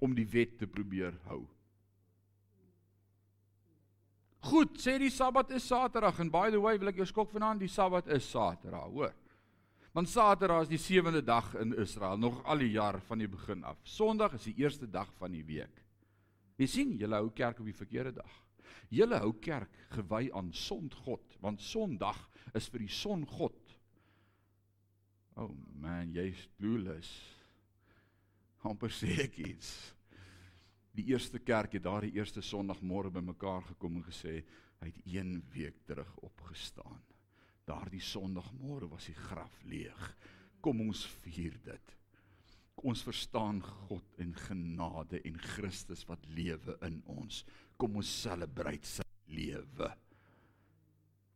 om 0.00 0.14
die 0.14 0.26
wet 0.26 0.58
te 0.58 0.66
probeer 0.66 1.18
hou? 1.24 1.46
Goed, 4.40 4.78
sê 4.80 4.94
die 4.96 5.10
Sabbat 5.12 5.50
is 5.52 5.66
Saterdag 5.68 6.18
en 6.22 6.30
by 6.32 6.48
the 6.52 6.60
way 6.60 6.78
wil 6.80 6.88
ek 6.88 7.02
jou 7.02 7.08
skok 7.08 7.32
vanaand, 7.34 7.60
die 7.60 7.68
Sabbat 7.68 8.08
is 8.14 8.24
Saterdag, 8.30 8.88
hoor. 8.88 9.12
Want 9.92 10.08
Saterdag 10.08 10.64
is 10.64 10.70
die 10.70 10.80
sewende 10.80 11.20
dag 11.20 11.50
in 11.60 11.74
Israel, 11.82 12.16
nog 12.16 12.40
al 12.48 12.62
die 12.62 12.70
jaar 12.72 13.00
van 13.08 13.20
die 13.20 13.28
begin 13.28 13.64
af. 13.68 13.80
Sondag 13.84 14.38
is 14.38 14.46
die 14.48 14.56
eerste 14.62 14.88
dag 14.88 15.10
van 15.18 15.34
die 15.36 15.44
week. 15.44 15.82
Jy 16.60 16.68
sien, 16.70 16.96
julle 17.00 17.20
hou 17.20 17.28
kerk 17.36 17.60
op 17.60 17.68
die 17.68 17.76
verkeerde 17.76 18.14
dag. 18.20 18.38
Julle 18.90 19.20
hou 19.20 19.34
kerk 19.42 19.76
gewy 19.92 20.30
aan 20.36 20.54
Sondgod, 20.56 21.36
want 21.44 21.60
Sondag 21.62 22.22
is 22.56 22.68
vir 22.72 22.86
die 22.86 22.92
Songod. 22.92 23.76
O 25.36 25.46
oh 25.46 25.52
man, 25.80 26.14
jy's 26.16 26.48
clueless. 26.56 27.10
Amper 28.66 28.92
sê 28.92 29.14
ek 29.26 29.38
iets. 29.44 29.70
Die 30.96 31.06
eerste 31.12 31.38
kerk 31.38 31.76
het 31.76 31.84
daardie 31.86 32.12
eerste 32.18 32.42
Sondagmôre 32.42 33.12
bymekaar 33.14 33.62
gekom 33.62 34.00
en 34.00 34.06
gesê 34.08 34.40
hy 34.80 34.88
het 34.88 35.00
1 35.06 35.36
week 35.54 35.84
terug 35.86 36.10
opgestaan. 36.26 37.00
Daardie 37.68 38.02
Sondagmôre 38.02 38.88
was 38.90 39.06
die 39.06 39.14
graf 39.14 39.54
leeg. 39.62 40.16
Kom 40.60 40.80
ons 40.88 41.06
vier 41.22 41.56
dit. 41.64 41.96
ons 42.80 43.02
verstaan 43.04 43.58
God 43.60 44.14
en 44.24 44.30
genade 44.32 45.18
en 45.28 45.34
Christus 45.36 46.06
wat 46.08 46.22
lewe 46.32 46.78
in 46.86 47.02
ons. 47.12 47.42
Kom 47.76 47.98
ons 48.00 48.12
celebrate 48.22 48.88
sy 48.88 49.04
lewe. 49.28 49.90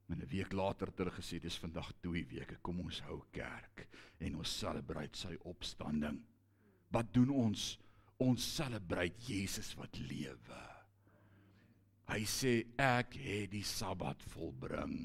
En 0.09 0.23
'n 0.23 0.29
week 0.29 0.53
later 0.53 0.87
het 0.87 0.99
hulle 0.99 1.11
gesê 1.11 1.39
dis 1.39 1.59
vandag 1.59 1.93
2 2.01 2.25
weke, 2.31 2.57
kom 2.63 2.81
ons 2.81 3.01
hou 3.01 3.23
kerk 3.31 3.89
en 4.19 4.37
ons 4.37 4.59
celebrate 4.59 5.17
sy 5.19 5.37
opstanding. 5.45 6.23
Wat 6.91 7.13
doen 7.13 7.29
ons? 7.29 7.79
Ons 8.23 8.45
celebrate 8.57 9.19
Jesus 9.27 9.73
wat 9.79 9.99
lewe. 9.99 10.63
Hy 12.11 12.21
sê 12.29 12.53
ek 12.81 13.17
het 13.19 13.51
die 13.55 13.65
Sabbat 13.67 14.23
volbring. 14.35 14.99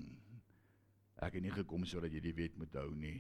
Ek 1.20 1.38
het 1.38 1.43
nie 1.43 1.53
gekom 1.53 1.86
sodat 1.88 2.14
jy 2.14 2.22
die 2.24 2.36
wet 2.38 2.57
moet 2.60 2.76
hou 2.80 2.91
nie. 2.95 3.18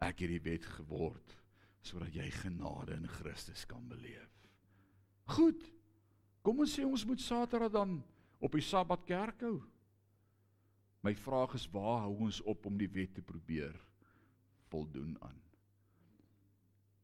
Ek 0.00 0.22
het 0.22 0.32
die 0.32 0.44
wet 0.46 0.66
geword 0.78 1.36
sodat 1.80 2.12
jy 2.12 2.26
genade 2.42 2.92
in 2.92 3.08
Christus 3.08 3.64
kan 3.68 3.86
beleef. 3.88 4.32
Goed. 5.32 5.62
Kom 6.44 6.60
ons 6.64 6.72
sê 6.76 6.84
ons 6.84 7.04
moet 7.08 7.20
Saterdag 7.20 7.72
dan 7.72 7.98
op 8.40 8.56
die 8.56 8.64
Sabbat 8.64 9.04
kerk 9.08 9.44
hou. 9.44 9.58
My 11.04 11.14
vraag 11.16 11.54
is 11.56 11.66
waar 11.72 12.04
hou 12.04 12.14
ons 12.26 12.40
op 12.48 12.66
om 12.68 12.76
die 12.80 12.88
wet 12.92 13.14
te 13.16 13.24
probeer 13.24 13.76
voldoen 14.72 15.16
aan? 15.24 15.38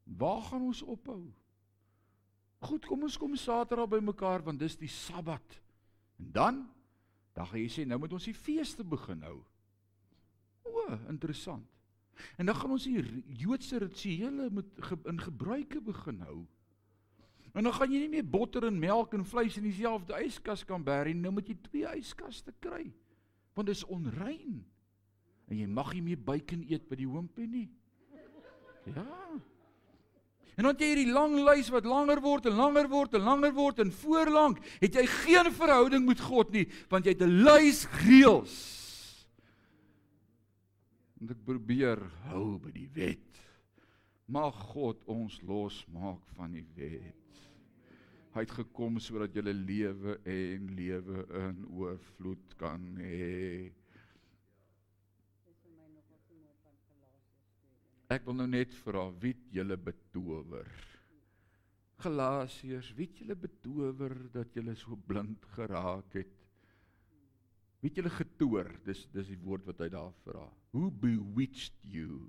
Waar 0.05 0.43
gaan 0.49 0.69
ons 0.69 0.83
ophou? 0.85 1.25
Goed, 2.67 2.87
kom 2.89 3.05
ons 3.07 3.19
kom 3.21 3.37
Saterdag 3.39 3.91
by 3.93 4.01
mekaar 4.03 4.43
want 4.47 4.59
dis 4.63 4.75
die 4.81 4.91
Sabbat. 4.91 5.61
En 6.19 6.33
dan 6.35 6.65
dan 7.37 7.47
gaan 7.51 7.61
jy 7.61 7.69
sê 7.69 7.83
nou 7.85 7.99
moet 8.01 8.15
ons 8.17 8.27
die 8.31 8.35
feeste 8.35 8.85
begin 8.85 9.21
hou. 9.27 9.37
O, 10.65 10.85
interessant. 11.13 11.67
En 12.41 12.49
dan 12.49 12.57
gaan 12.57 12.73
ons 12.73 12.87
die 12.89 13.03
Joodse 13.37 13.77
rituele 13.83 14.49
ge, 14.81 14.97
in 15.05 15.21
gebruike 15.21 15.83
begin 15.85 16.23
hou. 16.25 16.39
En 17.53 17.69
dan 17.69 17.75
gaan 17.77 17.93
jy 17.93 18.01
nie 18.05 18.13
meer 18.17 18.25
botter 18.25 18.65
en 18.69 18.79
melk 18.81 19.13
en 19.17 19.25
vleis 19.25 19.57
in 19.61 19.69
dieselfde 19.69 20.17
yskas 20.25 20.65
kan 20.65 20.85
bær 20.85 21.09
nie. 21.09 21.17
Nou 21.21 21.35
moet 21.37 21.53
jy 21.53 21.59
twee 21.69 21.93
yskaste 22.01 22.53
kry. 22.65 22.87
Want 23.57 23.69
dit 23.69 23.77
is 23.77 23.85
onrein. 23.93 24.63
En 25.49 25.61
jy 25.61 25.69
mag 25.69 25.93
nie 25.93 26.05
meer 26.09 26.25
bacon 26.25 26.65
eet 26.69 26.89
by 26.89 26.99
die 27.01 27.09
hoompie 27.09 27.47
nie. 27.49 27.69
Ja. 28.89 29.07
En 30.57 30.65
dan 30.65 30.73
het 30.73 30.81
jy 30.81 30.89
hierdie 30.95 31.13
lang 31.13 31.35
lys 31.45 31.69
wat 31.69 31.85
langer 31.85 32.21
word 32.25 32.49
en 32.49 32.57
langer 32.57 32.89
word 32.89 33.19
en 33.19 33.27
langer 33.27 33.53
word 33.53 33.83
en 33.85 33.93
voorlank 33.93 34.63
het 34.81 34.97
jy 34.97 35.05
geen 35.13 35.51
verhouding 35.53 36.07
met 36.09 36.23
God 36.25 36.55
nie 36.55 36.65
want 36.89 37.05
jy 37.05 37.13
het 37.13 37.25
'n 37.27 37.45
lys 37.45 37.85
reëls. 38.07 38.57
En 41.21 41.31
ek 41.31 41.45
probeer 41.45 42.01
hou 42.31 42.59
by 42.59 42.73
die 42.73 42.89
wet. 42.95 43.41
Mag 44.27 44.55
God 44.73 45.05
ons 45.07 45.41
losmaak 45.43 46.25
van 46.37 46.53
die 46.53 46.67
wet. 46.75 47.41
Hy 48.35 48.41
het 48.41 48.51
gekom 48.51 48.99
sodat 49.01 49.35
jy 49.35 49.43
lewe 49.53 50.19
en 50.25 50.67
lewe 50.77 51.27
in 51.41 51.65
oorvloed 51.73 52.57
kan 52.59 52.97
hê. 53.01 53.73
Ek 58.07 58.23
wil 58.29 58.37
nou 58.39 58.47
net 58.47 58.75
vra 58.85 59.09
wie 59.19 59.35
julle 59.51 59.75
betower? 59.83 60.69
Galasiërs, 62.05 62.93
wie 62.95 63.09
julle 63.19 63.35
betower 63.35 64.15
dat 64.35 64.55
julle 64.55 64.77
so 64.79 64.95
blind 65.09 65.43
geraak 65.57 66.15
het? 66.15 66.37
Wie 67.83 67.91
julle 67.91 68.13
getoer? 68.15 68.71
Dis 68.87 69.07
dis 69.15 69.33
die 69.33 69.41
woord 69.43 69.67
wat 69.67 69.83
hy 69.83 69.91
daar 69.91 70.15
vra. 70.23 70.47
Who 70.71 70.91
bewitched 70.91 71.83
you 71.83 72.29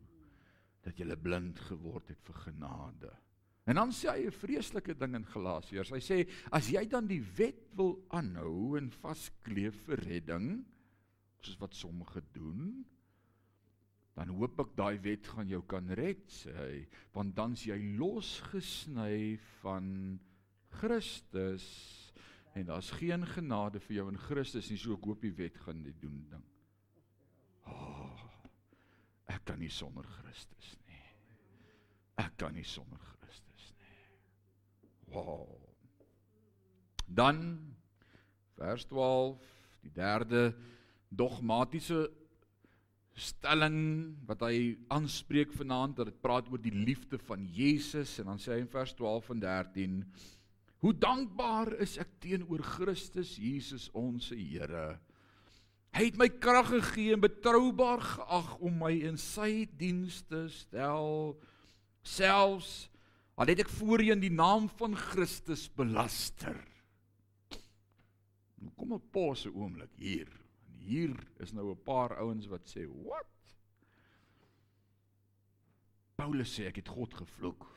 dat 0.88 0.97
julle 0.97 1.17
blind 1.19 1.61
geword 1.67 2.09
het 2.09 2.25
vir 2.25 2.41
genade? 2.47 3.13
En 3.67 3.78
dan 3.78 3.91
sê 3.91 4.09
hy 4.15 4.25
'n 4.25 4.34
vreeslike 4.34 4.95
ding 4.97 5.13
in 5.15 5.25
Galasiërs. 5.28 5.91
Hy 5.91 6.01
sê 6.01 6.17
as 6.51 6.71
jy 6.71 6.88
dan 6.88 7.05
die 7.05 7.21
wet 7.38 7.67
wil 7.75 7.99
aanhou 8.09 8.78
en 8.78 8.89
vaskleef 8.89 9.75
vir 9.86 9.99
redding, 10.07 10.65
soos 11.43 11.59
wat 11.59 11.75
sommige 11.75 12.23
doen, 12.34 12.86
dan 14.18 14.32
hoop 14.34 14.63
ek 14.63 14.72
daai 14.78 14.97
wet 15.03 15.28
gaan 15.30 15.49
jou 15.51 15.61
kan 15.70 15.89
red, 15.93 16.24
sê 16.34 16.88
want 17.13 17.36
dan's 17.38 17.68
jy 17.68 17.78
losgesny 17.99 19.38
van 19.61 20.18
Christus 20.80 21.68
en 22.57 22.65
daar's 22.65 22.89
geen 22.97 23.26
genade 23.30 23.82
vir 23.86 23.99
jou 23.99 24.07
in 24.09 24.18
Christus 24.18 24.72
nie, 24.72 24.80
so 24.82 24.97
ek 24.97 25.05
hoop 25.05 25.22
die 25.22 25.36
wet 25.38 25.59
gaan 25.61 25.84
dit 25.86 26.01
doen 26.01 26.18
ding. 26.32 26.45
Oh, 27.70 28.26
ek 29.30 29.45
kan 29.45 29.61
nie 29.61 29.70
sonder 29.70 30.07
Christus 30.18 30.74
nie. 30.89 31.05
Ek 32.24 32.34
kan 32.41 32.57
nie 32.57 32.65
sonder 32.65 33.01
Christus 33.20 33.70
nie. 33.78 34.01
Wow. 35.13 35.45
Dan 37.05 37.43
vers 38.57 38.89
12, 38.89 39.45
die 39.86 39.93
derde 39.93 40.47
dogmatiese 41.13 42.07
stelling 43.18 44.15
wat 44.30 44.43
hy 44.45 44.78
aanspreek 44.93 45.53
vanaand 45.57 45.97
dat 45.97 46.11
dit 46.11 46.22
praat 46.22 46.49
oor 46.51 46.61
die 46.61 46.74
liefde 46.74 47.18
van 47.18 47.45
Jesus 47.49 48.20
en 48.22 48.32
dan 48.32 48.41
sê 48.41 48.53
hy 48.53 48.63
in 48.63 48.72
vers 48.72 48.93
12 48.93 49.32
en 49.34 49.39
13 49.41 50.01
Hoe 50.86 50.93
dankbaar 50.93 51.74
is 51.82 51.95
ek 51.97 52.20
teenoor 52.22 52.61
Christus 52.61 53.34
Jesus 53.41 53.88
ons 53.97 54.30
Here. 54.30 54.99
Hy 55.97 56.03
het 56.11 56.20
my 56.20 56.28
krag 56.30 56.70
gegee 56.70 57.15
en 57.15 57.24
betroubaar 57.24 58.03
geag 58.05 58.51
om 58.61 58.76
my 58.84 58.91
in 59.09 59.18
sy 59.18 59.65
diens 59.80 60.20
te 60.30 60.43
stel. 60.53 61.34
Selfs 62.05 62.86
al 63.38 63.49
het 63.49 63.63
ek 63.65 63.74
voorheen 63.74 64.22
die 64.22 64.34
naam 64.34 64.68
van 64.78 64.93
Christus 64.97 65.65
belaster. 65.74 66.57
Nou 68.61 68.70
kom 68.78 68.93
'n 68.93 69.09
pause 69.13 69.49
oomblik 69.49 69.93
hier. 69.97 70.30
Hier 70.88 71.16
is 71.44 71.52
nou 71.52 71.72
'n 71.72 71.84
paar 71.84 72.16
ouens 72.18 72.48
wat 72.48 72.66
sê, 72.66 72.88
"Wat?" 72.88 73.28
Paulus 76.16 76.54
sê 76.60 76.68
ek 76.68 76.76
het 76.76 76.88
God 76.88 77.14
gevloek. 77.14 77.68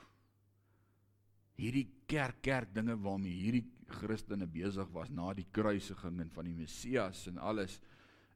Hierdie 1.56 1.88
kerk 2.06 2.40
kerk 2.42 2.74
dinge 2.74 2.96
waarmee 2.96 3.32
hierdie 3.32 3.66
Christene 3.86 4.46
besig 4.46 4.88
was 4.94 5.10
na 5.10 5.34
die 5.34 5.46
kruisiging 5.52 6.20
en 6.20 6.30
van 6.30 6.44
die 6.44 6.54
Messias 6.54 7.26
en 7.26 7.38
alles 7.38 7.80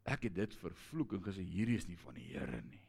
ek 0.04 0.22
het 0.22 0.34
dit 0.34 0.54
vervloek 0.54 1.12
en 1.12 1.22
gesê 1.22 1.40
hierdie 1.40 1.76
is 1.76 1.88
nie 1.88 1.96
van 1.96 2.14
die 2.14 2.26
Here 2.34 2.62
nie. 2.62 2.82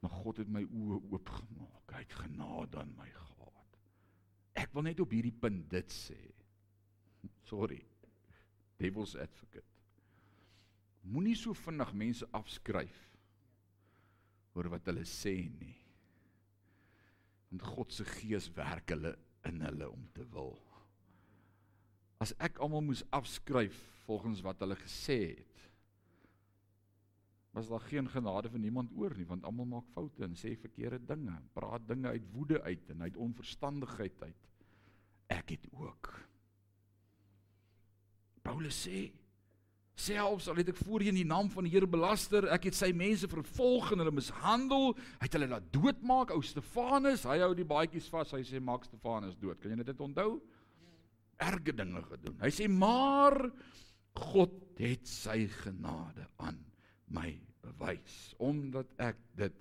Maar 0.00 0.10
God 0.10 0.36
het 0.36 0.48
my 0.48 0.62
oë 0.62 1.00
oopgemaak. 1.10 1.90
Hy 1.90 1.98
het 1.98 2.12
genade 2.12 2.78
aan 2.78 2.94
my 2.96 3.10
gehad. 3.10 3.78
Ek 4.54 4.72
wil 4.74 4.82
net 4.82 5.00
op 5.00 5.10
hierdie 5.10 5.32
punt 5.40 5.70
dit 5.70 5.90
sê. 5.90 6.20
Sorry. 7.50 7.82
Devil's 8.78 9.16
advocate 9.16 9.73
moenie 11.04 11.36
so 11.36 11.54
vinnig 11.56 11.92
mense 11.92 12.28
afskryf 12.32 13.00
oor 14.54 14.70
wat 14.72 14.86
hulle 14.90 15.04
sê 15.08 15.36
nie 15.48 15.84
want 17.54 17.62
God 17.70 17.92
se 17.94 18.04
gees 18.08 18.48
werk 18.56 18.90
hulle 18.90 19.14
in 19.46 19.60
hulle 19.62 19.86
om 19.86 20.08
te 20.16 20.24
wil. 20.32 20.56
As 22.18 22.32
ek 22.42 22.58
almal 22.58 22.82
moes 22.82 23.04
afskryf 23.14 23.76
volgens 24.08 24.42
wat 24.42 24.58
hulle 24.64 24.74
gesê 24.80 25.18
het, 25.36 25.60
was 27.54 27.70
daar 27.70 27.84
geen 27.86 28.08
genade 28.10 28.50
vir 28.50 28.58
niemand 28.58 28.90
oor 28.98 29.14
nie, 29.14 29.28
want 29.30 29.46
almal 29.46 29.68
maak 29.70 29.92
foute 29.94 30.24
en 30.26 30.34
sê 30.34 30.56
verkeerde 30.58 30.98
dinge, 31.06 31.36
praat 31.54 31.86
dinge 31.86 32.10
uit 32.10 32.26
woede 32.34 32.58
uit 32.66 32.90
en 32.90 33.06
uit 33.06 33.20
onverstandigheid 33.28 34.22
uit. 34.26 34.48
Ek 35.30 35.54
het 35.54 35.68
ook. 35.78 36.10
Paulus 38.42 38.82
sê 38.88 39.12
Selfs 39.94 40.48
al 40.50 40.58
het 40.58 40.72
ek 40.72 40.80
voorheen 40.82 41.14
die 41.14 41.26
naam 41.26 41.46
van 41.52 41.66
die 41.66 41.70
Here 41.70 41.86
belaster, 41.86 42.48
ek 42.50 42.66
het 42.66 42.76
sy 42.76 42.90
mense 42.96 43.28
vervolg 43.30 43.92
en 43.94 44.02
hulle 44.02 44.14
mishandel, 44.16 44.96
hy 45.20 45.28
het 45.28 45.36
hulle 45.38 45.50
laat 45.52 45.68
doodmaak, 45.74 46.32
ou 46.34 46.42
Stefanus, 46.42 47.26
hy 47.30 47.38
hou 47.44 47.52
die 47.54 47.68
baadjies 47.68 48.08
vas, 48.10 48.34
hy 48.34 48.42
sê 48.46 48.58
maak 48.58 48.88
Stefanus 48.88 49.38
dood. 49.38 49.60
Kan 49.62 49.76
jy 49.76 49.86
dit 49.86 50.02
onthou? 50.02 50.40
Erge 51.42 51.74
dinge 51.78 52.02
gedoen. 52.10 52.40
Hy 52.42 52.50
sê 52.54 52.66
maar 52.70 53.38
God 54.18 54.58
het 54.78 55.06
sy 55.10 55.44
genade 55.62 56.26
aan 56.42 56.58
my 57.14 57.30
bewys 57.64 58.34
omdat 58.42 58.90
ek 59.02 59.18
dit 59.38 59.56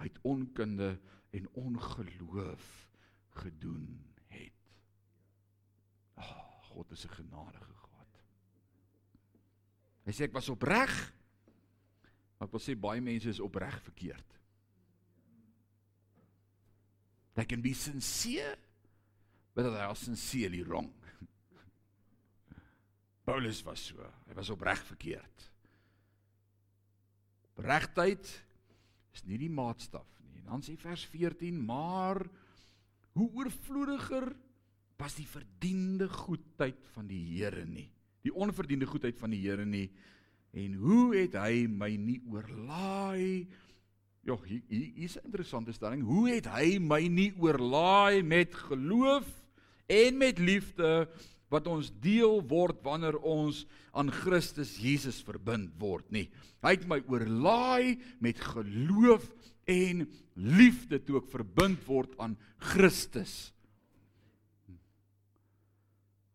uit 0.00 0.20
onkunde 0.28 0.94
en 1.36 1.48
ongeloof 1.60 2.68
gedoen 3.40 3.88
het. 4.32 4.54
Ag, 6.20 6.30
oh, 6.30 6.46
God 6.68 6.92
is 6.92 7.04
'n 7.04 7.16
genadige 7.24 7.77
Hy 10.08 10.14
sê 10.16 10.24
ek 10.24 10.36
was 10.38 10.48
opreg. 10.48 10.92
Maar 12.38 12.48
ek 12.48 12.54
wil 12.56 12.62
sê 12.64 12.72
baie 12.80 13.02
mense 13.04 13.28
is 13.28 13.42
opreg 13.44 13.76
verkeerd. 13.90 14.36
They 17.36 17.44
can 17.46 17.60
be 17.62 17.74
sincere, 17.76 18.56
but 19.54 19.68
they 19.68 19.84
are 19.84 19.94
sincerely 19.94 20.62
wrong. 20.64 20.88
Paulus 23.28 23.60
was 23.66 23.84
so, 23.90 24.08
hy 24.30 24.38
was 24.38 24.48
opreg 24.54 24.80
verkeerd. 24.88 25.44
Regtheid 27.60 28.32
is 29.12 29.26
nie 29.28 29.38
die 29.44 29.52
maatstaf 29.52 30.08
nie. 30.22 30.38
nie. 30.38 30.46
Dan 30.48 30.64
sê 30.64 30.78
vers 30.80 31.04
14, 31.12 31.60
maar 31.68 32.22
hoe 33.18 33.28
oorvloediger 33.42 34.30
was 34.98 35.20
die 35.20 35.28
verdiende 35.28 36.08
goedheid 36.10 36.88
van 36.94 37.06
die 37.10 37.20
Here 37.36 37.66
nie. 37.68 37.90
Die 38.28 38.36
onverdiende 38.36 38.88
goedheid 38.88 39.16
van 39.16 39.32
die 39.32 39.40
Here 39.40 39.64
nie. 39.64 39.88
En 40.56 40.74
hoe 40.80 41.16
het 41.16 41.36
hy 41.38 41.66
my 41.68 41.90
nie 41.96 42.20
oorlaai? 42.28 43.48
Ja, 44.28 44.36
hier 44.44 44.62
hier 44.68 45.04
is 45.04 45.16
'n 45.16 45.24
interessante 45.24 45.72
stelling. 45.72 46.02
Hoe 46.02 46.28
het 46.28 46.46
hy 46.46 46.78
my 46.78 47.06
nie 47.08 47.32
oorlaai 47.38 48.22
met 48.22 48.54
geloof 48.54 49.26
en 49.86 50.16
met 50.16 50.38
liefde 50.38 51.08
wat 51.48 51.66
ons 51.66 51.90
deel 52.00 52.42
word 52.48 52.82
wanneer 52.84 53.16
ons 53.18 53.66
aan 53.92 54.10
Christus 54.10 54.76
Jesus 54.76 55.22
verbind 55.24 55.72
word 55.80 56.10
nie. 56.10 56.28
Hy 56.62 56.74
het 56.76 56.86
my 56.88 57.00
oorlaai 57.08 57.98
met 58.20 58.40
geloof 58.40 59.24
en 59.64 60.08
liefde 60.34 61.00
toe 61.04 61.22
ek 61.22 61.30
verbind 61.32 61.80
word 61.86 62.12
aan 62.18 62.36
Christus. 62.58 63.52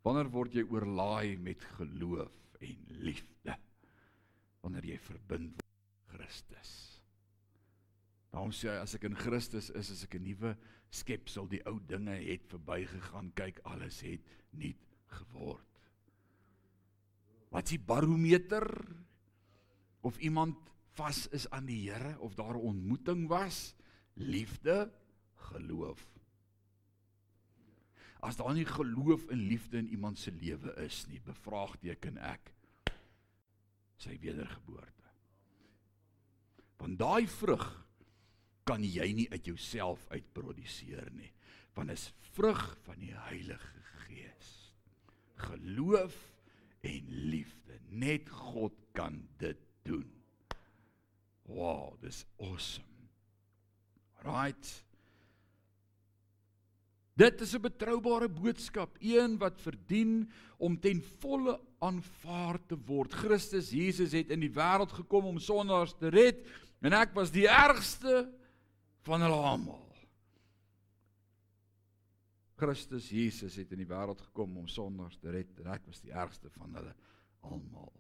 Wanneer 0.04 0.30
word 0.32 0.56
jy 0.58 0.66
oorlaai 0.68 1.38
met 1.40 1.64
geloof 1.78 2.58
en 2.60 2.88
liefde? 3.06 3.56
Wanneer 4.64 4.86
jy 4.94 4.98
verbind 5.00 5.62
word 5.62 5.70
aan 5.72 6.18
Christus. 6.18 6.72
Daarom 8.34 8.52
sê 8.56 8.72
hy 8.72 8.80
as 8.82 8.96
ek 8.98 9.06
in 9.08 9.16
Christus 9.16 9.70
is, 9.72 9.92
is 9.94 10.04
ek 10.04 10.16
'n 10.18 10.26
nuwe 10.26 10.56
skepsel. 10.90 11.48
Die 11.48 11.62
ou 11.70 11.80
dinge 11.80 12.16
het 12.18 12.48
verbygegaan. 12.50 13.32
Kyk, 13.36 13.62
alles 13.64 14.02
het 14.02 14.22
nuut 14.52 14.82
geword. 15.08 15.70
Wat 17.54 17.66
is 17.66 17.78
die 17.78 17.86
barometer 17.86 18.66
of 20.02 20.18
iemand 20.18 20.58
vas 20.98 21.28
is 21.32 21.46
aan 21.50 21.66
die 21.66 21.90
Here 21.90 22.18
of 22.20 22.36
daar 22.36 22.58
'n 22.58 22.74
ontmoeting 22.74 23.28
was? 23.28 23.76
Liefde, 24.16 24.92
geloof. 25.36 26.13
As 28.24 28.40
daar 28.40 28.56
nie 28.56 28.68
geloof 28.68 29.28
en 29.34 29.48
liefde 29.50 29.82
in 29.82 29.92
iemand 29.92 30.20
se 30.20 30.32
lewe 30.32 30.72
is 30.86 31.04
nie, 31.12 31.20
bevraagteken 31.26 32.18
ek 32.24 32.54
sy 34.00 34.16
wedergeboorte. 34.24 35.10
Want 36.80 37.00
daai 37.00 37.28
vrug 37.28 37.66
kan 38.68 38.84
jy 38.84 39.10
nie 39.16 39.28
uit 39.32 39.48
jouself 39.52 40.06
uitproduseer 40.12 41.12
nie, 41.16 41.32
want 41.76 41.92
is 41.92 42.12
vrug 42.36 42.64
van 42.88 43.00
die 43.04 43.16
Heilige 43.28 43.84
Gees 44.06 44.52
geloof 45.44 46.16
en 46.82 47.08
liefde. 47.08 47.80
Net 47.90 48.30
God 48.30 48.74
kan 48.92 49.28
dit 49.38 49.60
doen. 49.84 50.08
Wow, 51.44 52.02
dis 52.02 52.26
awesome. 52.40 53.10
Right. 54.24 54.84
Dit 57.14 57.42
is 57.42 57.54
'n 57.54 57.62
betroubare 57.62 58.30
boodskap, 58.30 58.96
een 59.00 59.38
wat 59.38 59.62
verdien 59.62 60.32
om 60.58 60.80
ten 60.80 61.02
volle 61.20 61.60
aanvaar 61.80 62.66
te 62.66 62.78
word. 62.86 63.14
Christus 63.14 63.70
Jesus 63.70 64.12
het 64.12 64.30
in 64.30 64.40
die 64.40 64.52
wêreld 64.52 64.92
gekom 64.92 65.26
om 65.26 65.40
sondaars 65.40 65.94
te 65.94 66.10
red 66.10 66.48
en 66.82 66.94
ek 66.94 67.14
was 67.14 67.32
die 67.32 67.48
ergste 67.48 68.32
van 69.06 69.22
hulle 69.22 69.36
almal. 69.36 69.84
Christus 72.56 73.10
Jesus 73.10 73.56
het 73.56 73.72
in 73.72 73.78
die 73.84 73.90
wêreld 73.90 74.22
gekom 74.22 74.58
om 74.58 74.68
sondaars 74.68 75.18
te 75.18 75.30
red 75.30 75.60
en 75.60 75.72
ek 75.74 75.86
was 75.86 76.02
die 76.02 76.14
ergste 76.14 76.50
van 76.50 76.76
hulle 76.76 76.96
almal. 77.42 77.94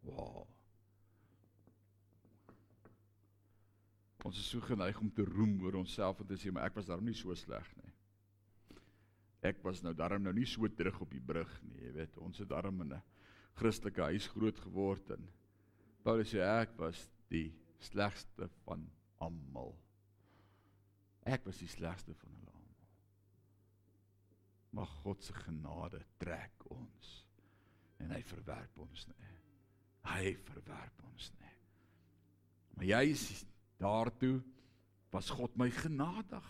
Wow. 0.00 0.46
Ons 4.24 4.38
is 4.38 4.48
so 4.48 4.60
geneig 4.60 4.98
om 5.00 5.10
te 5.14 5.24
roem 5.24 5.60
oor 5.62 5.78
onsself 5.80 6.20
en 6.20 6.26
te 6.26 6.36
sê 6.36 6.52
maar 6.52 6.66
ek 6.68 6.74
was 6.74 6.86
daarom 6.90 7.06
nie 7.06 7.16
so 7.16 7.34
sleg 7.34 7.68
nie. 7.76 7.92
Ek 9.42 9.62
was 9.62 9.82
nou 9.82 9.94
daarom 9.94 10.22
nou 10.22 10.32
nie 10.34 10.46
so 10.46 10.66
terug 10.68 11.00
op 11.00 11.10
die 11.14 11.22
brug 11.22 11.50
nie, 11.62 11.84
jy 11.84 11.92
weet, 11.94 12.18
ons 12.18 12.38
het 12.38 12.48
daarom 12.48 12.80
in 12.82 12.94
'n 12.94 13.02
Christelike 13.54 14.02
huis 14.02 14.26
groot 14.26 14.58
geword 14.58 15.10
en 15.10 15.28
Paulus 16.02 16.34
sê 16.34 16.38
ek 16.38 16.76
was 16.78 17.08
die 17.28 17.52
slegste 17.78 18.48
van 18.64 18.90
almal. 19.18 19.74
Ek 21.26 21.44
was 21.44 21.58
die 21.58 21.68
slegste 21.68 22.14
van 22.14 22.32
hulle 22.32 22.48
maar 24.70 24.86
God 24.86 25.24
se 25.24 25.32
genade 25.32 26.00
trek 26.16 26.64
ons 26.70 27.08
en 27.98 28.12
hy 28.14 28.20
verwerp 28.22 28.78
ons 28.78 29.06
nie. 29.10 29.32
Hy 30.08 30.34
verwerp 30.46 31.02
ons 31.08 31.30
nie. 31.40 31.54
Maar 32.76 32.86
juis 32.92 33.24
daartoe 33.80 34.36
was 35.10 35.32
God 35.34 35.56
my 35.58 35.66
genadig 35.74 36.46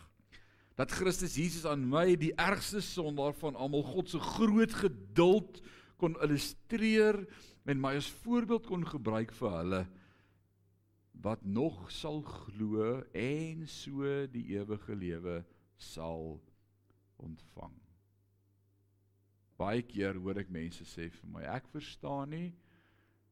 dat 0.79 0.95
Christus 0.95 1.35
Jesus 1.35 1.67
aan 1.67 1.83
my 1.91 2.13
die 2.15 2.31
ergste 2.39 2.81
sondaar 2.85 3.35
van 3.41 3.59
almal 3.59 3.83
God 3.83 4.13
se 4.13 4.21
groot 4.23 4.77
geduld 4.79 5.59
kon 5.99 6.15
illustreer 6.23 7.25
en 7.69 7.81
my 7.83 7.97
as 7.99 8.11
voorbeeld 8.23 8.69
kon 8.71 8.87
gebruik 8.87 9.35
vir 9.41 9.57
hulle 9.57 9.83
wat 11.19 11.43
nog 11.43 11.89
sal 11.91 12.23
glo 12.23 13.01
en 13.11 13.67
so 13.67 14.07
die 14.31 14.45
ewige 14.55 14.95
lewe 14.95 15.41
sal 15.75 16.39
ontvang. 17.19 17.75
Baie 19.59 19.83
keer 19.83 20.15
hoor 20.23 20.39
ek 20.39 20.55
mense 20.55 20.87
sê 20.87 21.09
vir 21.11 21.33
my, 21.35 21.43
ek 21.43 21.67
verstaan 21.75 22.31
nie 22.31 22.53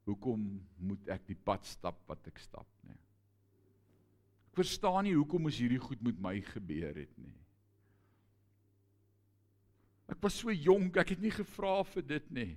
hoekom 0.06 0.42
moet 0.82 1.14
ek 1.14 1.28
die 1.30 1.38
pad 1.38 1.66
stap 1.66 2.02
wat 2.10 2.26
ek 2.26 2.42
stap 2.42 2.66
nie. 2.86 2.98
Ek 4.56 4.62
verstaan 4.64 5.04
nie 5.04 5.12
hoekom 5.12 5.50
is 5.50 5.58
hierdie 5.60 5.82
goed 5.82 6.00
met 6.00 6.16
my 6.16 6.38
gebeur 6.40 6.94
het 6.96 7.10
nie. 7.20 7.34
Ek 10.08 10.16
was 10.24 10.38
so 10.40 10.48
jonk, 10.48 10.96
ek 10.96 11.10
het 11.12 11.20
nie 11.20 11.32
gevra 11.34 11.82
vir 11.84 12.06
dit 12.08 12.30
nie. 12.32 12.54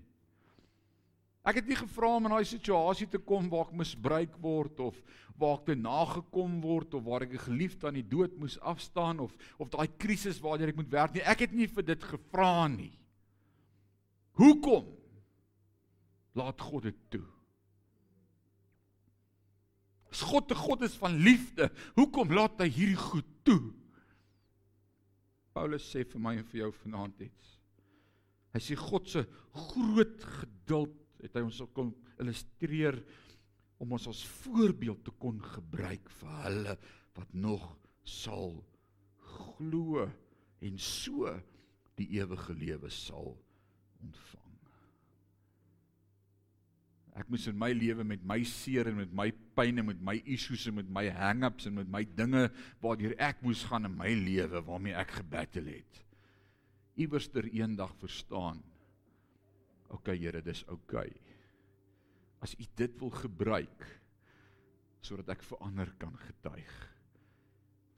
Ek 1.44 1.60
het 1.60 1.68
nie 1.68 1.76
gevra 1.76 2.14
om 2.16 2.30
in 2.30 2.36
daai 2.38 2.48
situasie 2.48 3.08
te 3.12 3.20
kom 3.20 3.50
waar 3.52 3.68
ek 3.68 3.76
misbruik 3.82 4.38
word 4.40 4.80
of 4.86 4.96
waar 5.36 5.58
ek 5.58 5.66
te 5.68 5.76
nagekom 5.76 6.62
word 6.64 6.96
of 6.96 7.04
waar 7.04 7.28
ek 7.28 7.36
'n 7.36 7.48
geliefde 7.52 7.88
aan 7.88 8.00
die 8.00 8.08
dood 8.16 8.32
moes 8.40 8.56
afstaan 8.64 9.20
of 9.20 9.36
of 9.60 9.68
daai 9.68 9.92
krisis 10.00 10.40
waardeur 10.40 10.72
ek 10.72 10.80
moet 10.80 10.96
werk 10.96 11.14
nie. 11.14 11.28
Ek 11.28 11.44
het 11.44 11.52
nie 11.52 11.68
vir 11.68 11.84
dit 11.84 12.04
gevra 12.04 12.68
nie. 12.68 12.96
Hoekom 14.40 14.88
laat 16.32 16.62
God 16.62 16.84
dit 16.84 17.00
toe? 17.10 17.28
As 20.10 20.22
God 20.26 20.52
'n 20.52 20.56
God 20.56 20.82
is 20.82 20.96
van 20.98 21.18
liefde, 21.18 21.70
hoekom 21.96 22.34
laat 22.34 22.60
hy 22.60 22.70
hierdie 22.70 22.98
goed 22.98 23.28
toe? 23.44 23.74
Paulus 25.54 25.86
sê 25.86 26.04
vir 26.06 26.22
my 26.22 26.38
en 26.38 26.46
vir 26.46 26.62
jou 26.64 26.72
vanaand 26.84 27.22
iets. 27.22 27.58
Hy 28.54 28.60
sê 28.60 28.76
God 28.76 29.08
se 29.08 29.26
groot 29.54 30.24
geduld 30.24 30.96
het 31.22 31.36
hy 31.36 31.44
ons 31.46 31.62
kon 31.76 31.92
illustreer 32.20 32.98
om 33.80 33.92
ons 33.96 34.08
as 34.12 34.24
voorbeeld 34.44 35.04
te 35.06 35.14
kon 35.20 35.40
gebruik 35.56 36.10
vir 36.20 36.36
hulle 36.44 36.76
wat 37.18 37.34
nog 37.34 37.66
sal 38.04 38.58
glo 39.36 40.08
en 40.66 40.78
so 40.82 41.32
die 42.00 42.10
ewige 42.20 42.56
lewe 42.56 42.92
sal 42.92 43.36
ontvang. 44.00 44.49
Ek 47.20 47.28
moes 47.28 47.50
in 47.52 47.58
my 47.60 47.72
lewe 47.76 48.06
met 48.08 48.22
my 48.24 48.40
seer 48.48 48.88
en 48.88 49.02
met 49.02 49.12
my 49.16 49.28
pyn 49.58 49.82
en 49.82 49.90
met 49.90 50.04
my 50.08 50.16
issues 50.24 50.68
en 50.70 50.78
met 50.78 50.92
my 50.96 51.06
hang-ups 51.12 51.68
en 51.68 51.76
met 51.82 51.90
my 51.92 52.06
dinge 52.16 52.46
waardeur 52.84 53.16
ek 53.20 53.42
moes 53.44 53.66
gaan 53.68 53.90
in 53.90 53.98
my 54.00 54.14
lewe 54.16 54.62
waarmee 54.68 54.96
ek 54.96 55.18
gebattle 55.18 55.74
het. 55.74 56.04
Iewers 57.00 57.28
ter 57.32 57.48
eendag 57.52 57.92
verstaan. 58.00 58.62
OK 59.92 60.14
Here, 60.14 60.42
dis 60.46 60.64
OK. 60.72 60.96
As 62.46 62.56
U 62.56 62.68
dit 62.80 62.96
wil 63.02 63.12
gebruik 63.20 63.88
sodat 65.04 65.32
ek 65.36 65.44
vir 65.48 65.62
ander 65.64 65.92
kan 66.00 66.16
getuig 66.28 66.72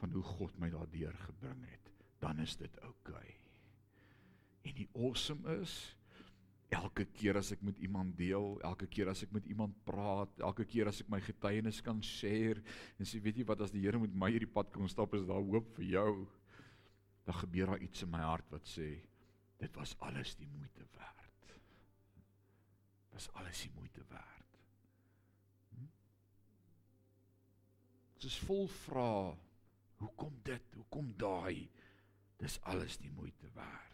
van 0.01 0.11
hoe 0.13 0.26
God 0.26 0.53
my 0.61 0.69
daardeur 0.74 1.15
gebring 1.28 1.63
het, 1.65 1.89
dan 2.22 2.41
is 2.41 2.53
dit 2.57 2.76
OK. 2.86 3.13
En 4.65 4.78
die 4.78 4.88
awesome 4.97 5.57
is 5.61 5.76
elke 6.72 7.03
keer 7.11 7.36
as 7.41 7.51
ek 7.51 7.63
met 7.67 7.80
iemand 7.84 8.15
deel, 8.15 8.55
elke 8.63 8.88
keer 8.88 9.09
as 9.11 9.26
ek 9.26 9.34
met 9.36 9.47
iemand 9.51 9.76
praat, 9.88 10.32
elke 10.39 10.63
keer 10.65 10.88
as 10.88 11.01
ek 11.03 11.09
my 11.11 11.19
getuienis 11.24 11.82
kan 11.84 11.99
share 12.05 12.63
en 12.95 13.07
sê 13.07 13.19
weet 13.24 13.41
jy 13.41 13.45
wat 13.49 13.63
as 13.65 13.74
die 13.74 13.84
Here 13.84 13.99
met 13.99 14.15
my 14.15 14.30
hierdie 14.32 14.49
pad 14.49 14.72
kom 14.72 14.88
stap 14.91 15.15
is 15.17 15.28
daar 15.28 15.43
hoop 15.43 15.67
vir 15.76 15.88
jou. 15.97 16.13
Dan 17.28 17.38
gebeur 17.41 17.74
daar 17.74 17.84
iets 17.84 18.05
in 18.05 18.11
my 18.13 18.24
hart 18.24 18.47
wat 18.55 18.69
sê 18.72 18.93
dit 19.61 19.78
was 19.78 19.93
alles 20.07 20.34
die 20.39 20.47
moeite 20.47 20.88
werd. 20.95 21.51
Was 23.11 23.28
alles 23.38 23.65
die 23.67 23.74
moeite 23.76 24.07
werd. 24.09 24.59
Hm? 25.76 25.91
Dit 28.15 28.32
is 28.32 28.39
vol 28.47 28.65
vrae. 28.88 29.36
Hoekom 30.01 30.39
dit? 30.47 30.76
Hoekom 30.80 31.11
daai? 31.19 31.67
Dis 32.41 32.61
alles 32.63 32.97
die 32.97 33.11
moeite 33.13 33.51
werd. 33.53 33.91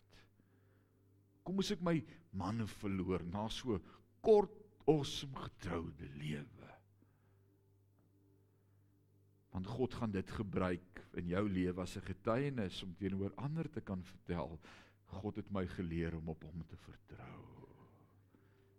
Kom 1.47 1.55
moes 1.55 1.71
ek 1.71 1.83
my 1.85 2.01
man 2.35 2.65
verloor 2.81 3.23
na 3.23 3.45
so 3.47 3.77
kort 4.19 4.51
awesome 4.83 5.39
getroude 5.39 6.09
lewe. 6.19 6.71
Want 9.55 9.69
God 9.71 9.95
gaan 9.95 10.11
dit 10.11 10.33
gebruik 10.35 10.99
in 11.15 11.31
jou 11.31 11.45
lewe 11.47 11.81
as 11.81 11.95
'n 11.95 12.03
getuienis 12.09 12.83
om 12.83 12.91
teenoor 12.99 13.31
ander 13.35 13.69
te 13.71 13.81
kan 13.81 14.03
vertel. 14.03 14.59
God 15.07 15.39
het 15.39 15.49
my 15.51 15.63
geleer 15.67 16.17
om 16.17 16.29
op 16.29 16.43
hom 16.43 16.67
te 16.67 16.75
vertrou. 16.75 17.39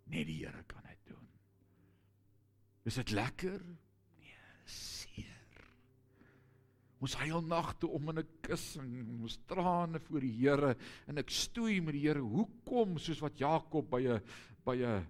Net 0.05 0.27
die 0.27 0.45
Here 0.45 0.63
kan 0.63 0.83
dit 0.85 1.01
doen. 1.09 1.27
Is 2.85 2.95
dit 2.95 3.11
lekker? 3.11 3.65
Nee, 4.19 4.37
seer. 4.65 5.38
Ons 6.99 7.15
huil 7.21 7.41
nagte 7.47 7.87
om 7.87 8.09
in 8.11 8.19
'n 8.19 8.27
kussing, 8.41 9.21
ons 9.21 9.39
trane 9.47 9.99
voor 9.99 10.19
die 10.19 10.35
Here 10.35 10.75
en 11.07 11.17
ek 11.17 11.29
stoei 11.29 11.79
met 11.81 11.93
die 11.93 12.07
Here. 12.07 12.19
Hoekom 12.19 12.97
soos 12.97 13.21
wat 13.21 13.39
Jakob 13.39 13.89
by 13.89 14.01
'n 14.07 14.21
by 14.65 14.75
'n 14.75 15.07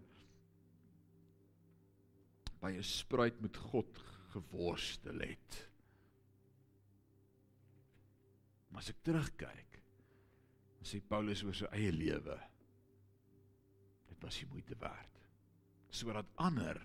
by 2.61 2.71
'n 2.77 2.83
spruit 2.83 3.41
met 3.41 3.57
God 3.57 3.97
geworstel 4.33 5.19
het. 5.19 5.69
Maar 8.69 8.81
as 8.81 8.89
ek 8.89 9.01
terugkyk, 9.03 9.81
sê 10.83 11.01
Paulus 11.01 11.43
oor 11.43 11.53
sy 11.53 11.67
eie 11.71 11.91
lewe, 11.91 12.39
dit 14.09 14.21
was 14.23 14.37
die 14.37 14.47
moeite 14.47 14.75
werd 14.79 15.07
sodat 15.89 16.27
ander 16.37 16.77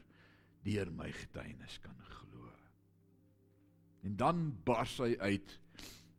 deur 0.64 0.90
my 0.90 1.11
getuienis 1.12 1.78
kan 1.84 1.98
glo. 2.09 2.48
En 4.05 4.16
dan 4.16 4.50
bars 4.64 4.98
hy 5.02 5.14
uit 5.18 5.59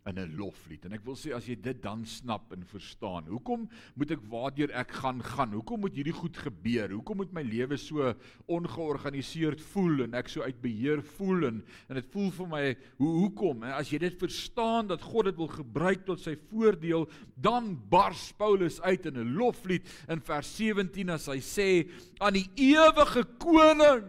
in 0.05 0.19
'n 0.19 0.35
loflied. 0.37 0.85
En 0.85 0.93
ek 0.93 1.03
wil 1.05 1.15
sê 1.17 1.33
as 1.33 1.47
jy 1.49 1.55
dit 1.57 1.81
dan 1.81 2.03
snap 2.05 2.51
en 2.53 2.65
verstaan, 2.69 3.25
hoekom 3.25 3.65
moet 3.95 4.11
ek 4.11 4.21
waardeur 4.29 4.69
ek 4.77 4.91
gaan 5.01 5.23
gaan? 5.23 5.53
Hoekom 5.57 5.79
moet 5.79 5.95
hierdie 5.97 6.13
goed 6.13 6.37
gebeur? 6.37 6.91
Hoekom 6.93 7.17
moet 7.17 7.33
my 7.33 7.41
lewe 7.41 7.77
so 7.77 8.13
ongeorganiseerd 8.45 9.61
voel 9.73 10.03
en 10.05 10.13
ek 10.13 10.29
so 10.29 10.45
uit 10.45 10.61
beheer 10.61 11.01
voel 11.17 11.47
en 11.47 11.63
en 11.89 11.95
dit 11.95 12.11
voel 12.13 12.29
vir 12.31 12.47
my 12.47 12.63
hoe 12.97 13.13
hoekom? 13.23 13.63
En 13.63 13.73
as 13.73 13.89
jy 13.89 13.97
dit 13.97 14.19
verstaan 14.19 14.87
dat 14.87 15.01
God 15.01 15.25
dit 15.25 15.37
wil 15.41 15.49
gebruik 15.49 16.05
tot 16.05 16.21
sy 16.21 16.35
voordeel, 16.51 17.09
dan 17.35 17.73
bars 17.89 18.31
Paulus 18.37 18.81
uit 18.81 19.05
in 19.05 19.17
'n 19.17 19.35
loflied 19.37 19.89
in 20.07 20.21
vers 20.21 20.55
17 20.55 21.09
as 21.09 21.25
hy 21.25 21.39
sê 21.41 21.89
aan 22.19 22.33
die 22.33 22.49
ewige 22.55 23.25
koning 23.39 24.05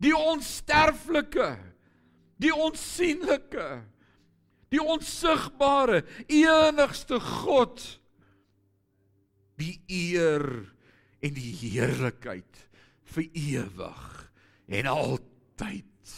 die 0.00 0.16
onsterflike 0.16 1.75
die 2.40 2.54
onsigbare 2.54 3.84
die 4.72 4.82
onsigbare 4.82 6.02
enigste 6.26 7.20
God 7.22 7.82
die 9.60 9.76
eer 9.88 10.46
en 11.24 11.36
die 11.36 11.52
heerlikheid 11.62 12.62
vir 13.14 13.28
ewig 13.32 14.06
en 14.66 14.88
altyd. 14.90 16.14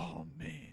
Amen. 0.00 0.72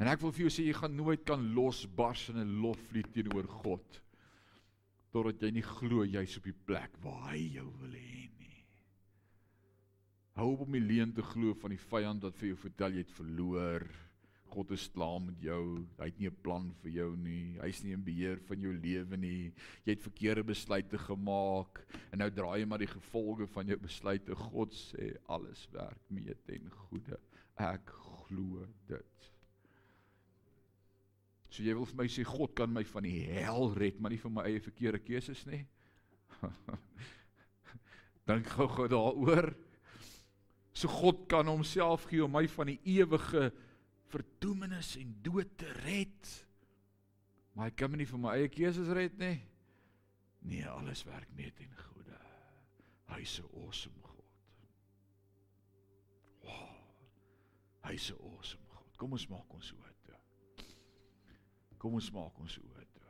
En 0.00 0.10
ek 0.10 0.20
wil 0.24 0.32
vir 0.34 0.46
jou 0.46 0.52
sê 0.52 0.66
jy 0.66 0.74
gaan 0.76 0.96
nooit 0.96 1.22
kan 1.28 1.44
losbars 1.56 2.26
in 2.32 2.40
'n 2.42 2.58
loflied 2.64 3.12
teenoor 3.14 3.48
God 3.62 4.00
totdat 5.12 5.40
jy 5.40 5.50
nie 5.56 5.64
glo 5.64 6.04
jy's 6.04 6.36
op 6.36 6.44
die 6.44 6.60
plek 6.66 6.92
waar 7.00 7.30
hy 7.32 7.40
jou 7.56 7.68
wil 7.80 7.94
hê 7.94 8.15
hou 10.36 10.50
op 10.52 10.66
om 10.66 10.76
die 10.76 10.84
leuen 10.84 11.12
te 11.16 11.24
glo 11.24 11.54
van 11.60 11.72
die 11.72 11.80
vyand 11.80 12.26
wat 12.26 12.36
vir 12.36 12.52
jou 12.52 12.58
vertel 12.66 12.96
jy 12.96 13.04
het 13.04 13.16
verloor 13.16 13.86
God 14.56 14.70
is 14.72 14.86
klaar 14.88 15.18
met 15.20 15.40
jou. 15.42 15.84
Hy 15.98 16.06
het 16.08 16.18
nie 16.18 16.28
'n 16.28 16.42
plan 16.42 16.72
vir 16.82 16.90
jou 16.90 17.16
nie. 17.16 17.58
Hy's 17.60 17.82
nie 17.82 17.92
in 17.92 18.04
beheer 18.04 18.38
van 18.48 18.60
jou 18.60 18.72
lewe 18.72 19.16
nie. 19.16 19.52
Jy 19.84 19.92
het 19.92 20.02
verkeerde 20.02 20.44
besluite 20.44 20.98
gemaak 20.98 21.84
en 22.12 22.18
nou 22.18 22.30
draai 22.30 22.60
jy 22.60 22.66
maar 22.66 22.78
die 22.78 22.86
gevolge 22.86 23.46
van 23.46 23.66
jou 23.66 23.76
besluite. 23.76 24.34
God 24.34 24.72
sê 24.72 25.16
alles 25.28 25.68
werk 25.72 26.00
mee 26.10 26.34
ten 26.46 26.70
goeie. 26.70 27.18
Ek 27.58 27.90
glo 27.90 28.66
dit. 28.86 29.30
So 31.50 31.62
jy 31.62 31.74
wil 31.74 31.86
vir 31.86 31.96
my 31.96 32.06
sê 32.08 32.24
God 32.24 32.54
kan 32.54 32.72
my 32.72 32.84
van 32.84 33.02
die 33.02 33.20
hel 33.20 33.74
red, 33.74 34.00
maar 34.00 34.10
nie 34.10 34.20
van 34.20 34.32
my 34.32 34.42
eie 34.42 34.60
verkeerde 34.60 34.98
keuses 34.98 35.46
nie. 35.46 35.66
Dink 38.26 38.46
gou-gou 38.46 38.88
daaroor. 38.88 39.54
So 40.76 40.88
God 40.92 41.24
kan 41.28 41.48
homself 41.48 42.04
gee 42.10 42.20
om 42.24 42.34
my 42.36 42.44
van 42.52 42.68
die 42.68 42.80
ewige 42.98 43.48
verdoemenis 44.12 44.96
en 45.00 45.14
dood 45.24 45.54
te 45.56 45.70
red. 45.86 46.32
Maar 47.56 47.70
ek 47.72 47.78
kan 47.80 47.88
my 47.90 48.02
nie 48.02 48.08
vir 48.10 48.20
my 48.20 48.34
eie 48.36 48.50
keuses 48.52 48.90
red 48.92 49.16
nie. 49.16 49.38
Nee, 50.44 50.66
alles 50.68 51.06
werk 51.08 51.30
mee 51.34 51.48
ten 51.56 51.72
goeie. 51.80 52.18
Hy 53.08 53.22
'n 53.22 53.48
awesome 53.64 54.02
God. 54.02 54.28
Wow. 56.44 56.76
Hy 57.88 57.96
'n 57.96 58.20
awesome 58.34 58.66
God. 58.68 58.96
Kom 58.96 59.12
ons 59.12 59.26
maak 59.28 59.54
ons 59.54 59.72
oë 59.72 59.94
toe. 60.04 60.20
Kom 61.78 61.94
ons 61.94 62.10
maak 62.12 62.38
ons 62.38 62.58
oë 62.58 62.84
toe. 62.92 63.02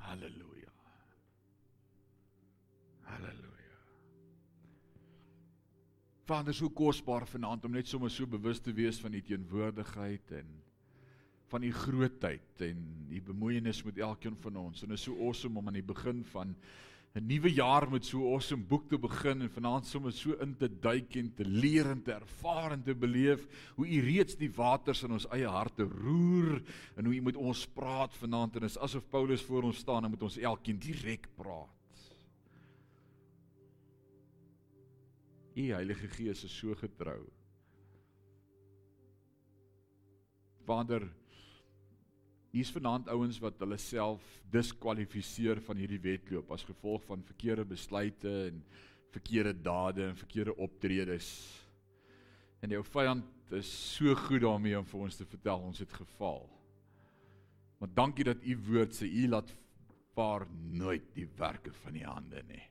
Halleluja. 0.00 0.74
Halleluja. 3.06 3.49
Vader, 6.30 6.54
so 6.54 6.70
kosbaar 6.70 7.24
vanaand 7.26 7.64
om 7.66 7.72
net 7.74 7.88
sommer 7.90 8.10
so 8.14 8.22
bewus 8.30 8.60
te 8.62 8.70
wees 8.70 9.00
van 9.02 9.16
u 9.18 9.20
teenwoordigheid 9.26 10.34
en 10.38 10.50
van 11.50 11.64
u 11.66 11.70
grootheid 11.74 12.62
en 12.62 12.84
u 13.10 13.22
bemoeienis 13.32 13.80
met 13.82 13.98
elkeen 13.98 14.36
van 14.44 14.60
ons. 14.60 14.84
En 14.84 14.92
dit 14.92 14.98
is 15.00 15.06
so 15.08 15.16
awesome 15.26 15.58
om 15.58 15.66
aan 15.66 15.80
die 15.80 15.88
begin 15.88 16.20
van 16.30 16.54
'n 17.18 17.26
nuwe 17.26 17.50
jaar 17.50 17.88
met 17.90 18.06
so 18.06 18.20
'n 18.20 18.30
awesome 18.34 18.62
boek 18.62 18.86
te 18.88 18.98
begin 18.98 19.42
en 19.42 19.50
vanaand 19.50 19.86
sommer 19.86 20.12
so 20.12 20.38
in 20.38 20.54
te 20.56 20.68
duik 20.68 21.16
en 21.16 21.34
te 21.34 21.44
leer 21.44 21.90
en 21.90 22.02
te 22.02 22.12
ervaar 22.12 22.72
en 22.72 22.82
te 22.82 22.94
beleef 22.94 23.72
hoe 23.74 23.88
u 23.88 24.00
reeds 24.00 24.36
die 24.36 24.52
waters 24.54 25.02
in 25.02 25.10
ons 25.10 25.26
eie 25.28 25.48
harte 25.48 25.82
roer 25.82 26.62
en 26.94 27.04
hoe 27.04 27.14
u 27.14 27.20
met 27.20 27.36
ons 27.36 27.66
praat 27.66 28.14
vanaand 28.14 28.54
en 28.54 28.60
dit 28.60 28.70
is 28.70 28.78
asof 28.78 29.08
Paulus 29.10 29.42
voor 29.42 29.62
ons 29.62 29.76
staan 29.76 30.04
en 30.04 30.10
met 30.10 30.22
ons 30.22 30.38
elkeen 30.38 30.78
direk 30.78 31.26
praat. 31.34 31.79
U 35.54 35.64
Heilige 35.72 36.08
Gees 36.08 36.44
is 36.44 36.52
so 36.54 36.74
getrou. 36.78 37.24
Vader, 40.66 41.08
hier's 42.54 42.70
vanaand 42.70 43.08
ouens 43.10 43.40
wat 43.42 43.58
hulle 43.62 43.78
self 43.82 44.22
diskwalifiseer 44.52 45.58
van 45.66 45.80
hierdie 45.80 46.02
wedloop 46.04 46.52
as 46.54 46.66
gevolg 46.68 47.02
van 47.08 47.24
verkeerde 47.26 47.66
besluite 47.66 48.30
en 48.50 48.62
verkeerde 49.10 49.54
dade 49.62 50.06
en 50.06 50.16
verkeerde 50.18 50.54
optredes. 50.56 51.30
En 52.62 52.70
jou 52.70 52.82
vyand 52.86 53.54
is 53.58 53.70
so 53.96 54.14
goed 54.28 54.44
daarmee 54.44 54.78
om 54.78 54.86
vir 54.86 55.06
ons 55.08 55.18
te 55.18 55.26
vertel 55.26 55.66
ons 55.66 55.82
het 55.82 55.92
gefaal. 55.98 56.46
Maar 57.80 57.94
dankie 57.96 58.28
dat 58.28 58.44
u 58.44 58.58
woord 58.68 58.94
sê 58.94 59.08
u 59.08 59.26
laat 59.32 59.50
vaar 60.14 60.46
nooit 60.52 61.10
die 61.16 61.26
werke 61.38 61.72
van 61.82 61.96
die 61.96 62.06
hande 62.06 62.44
nie. 62.46 62.69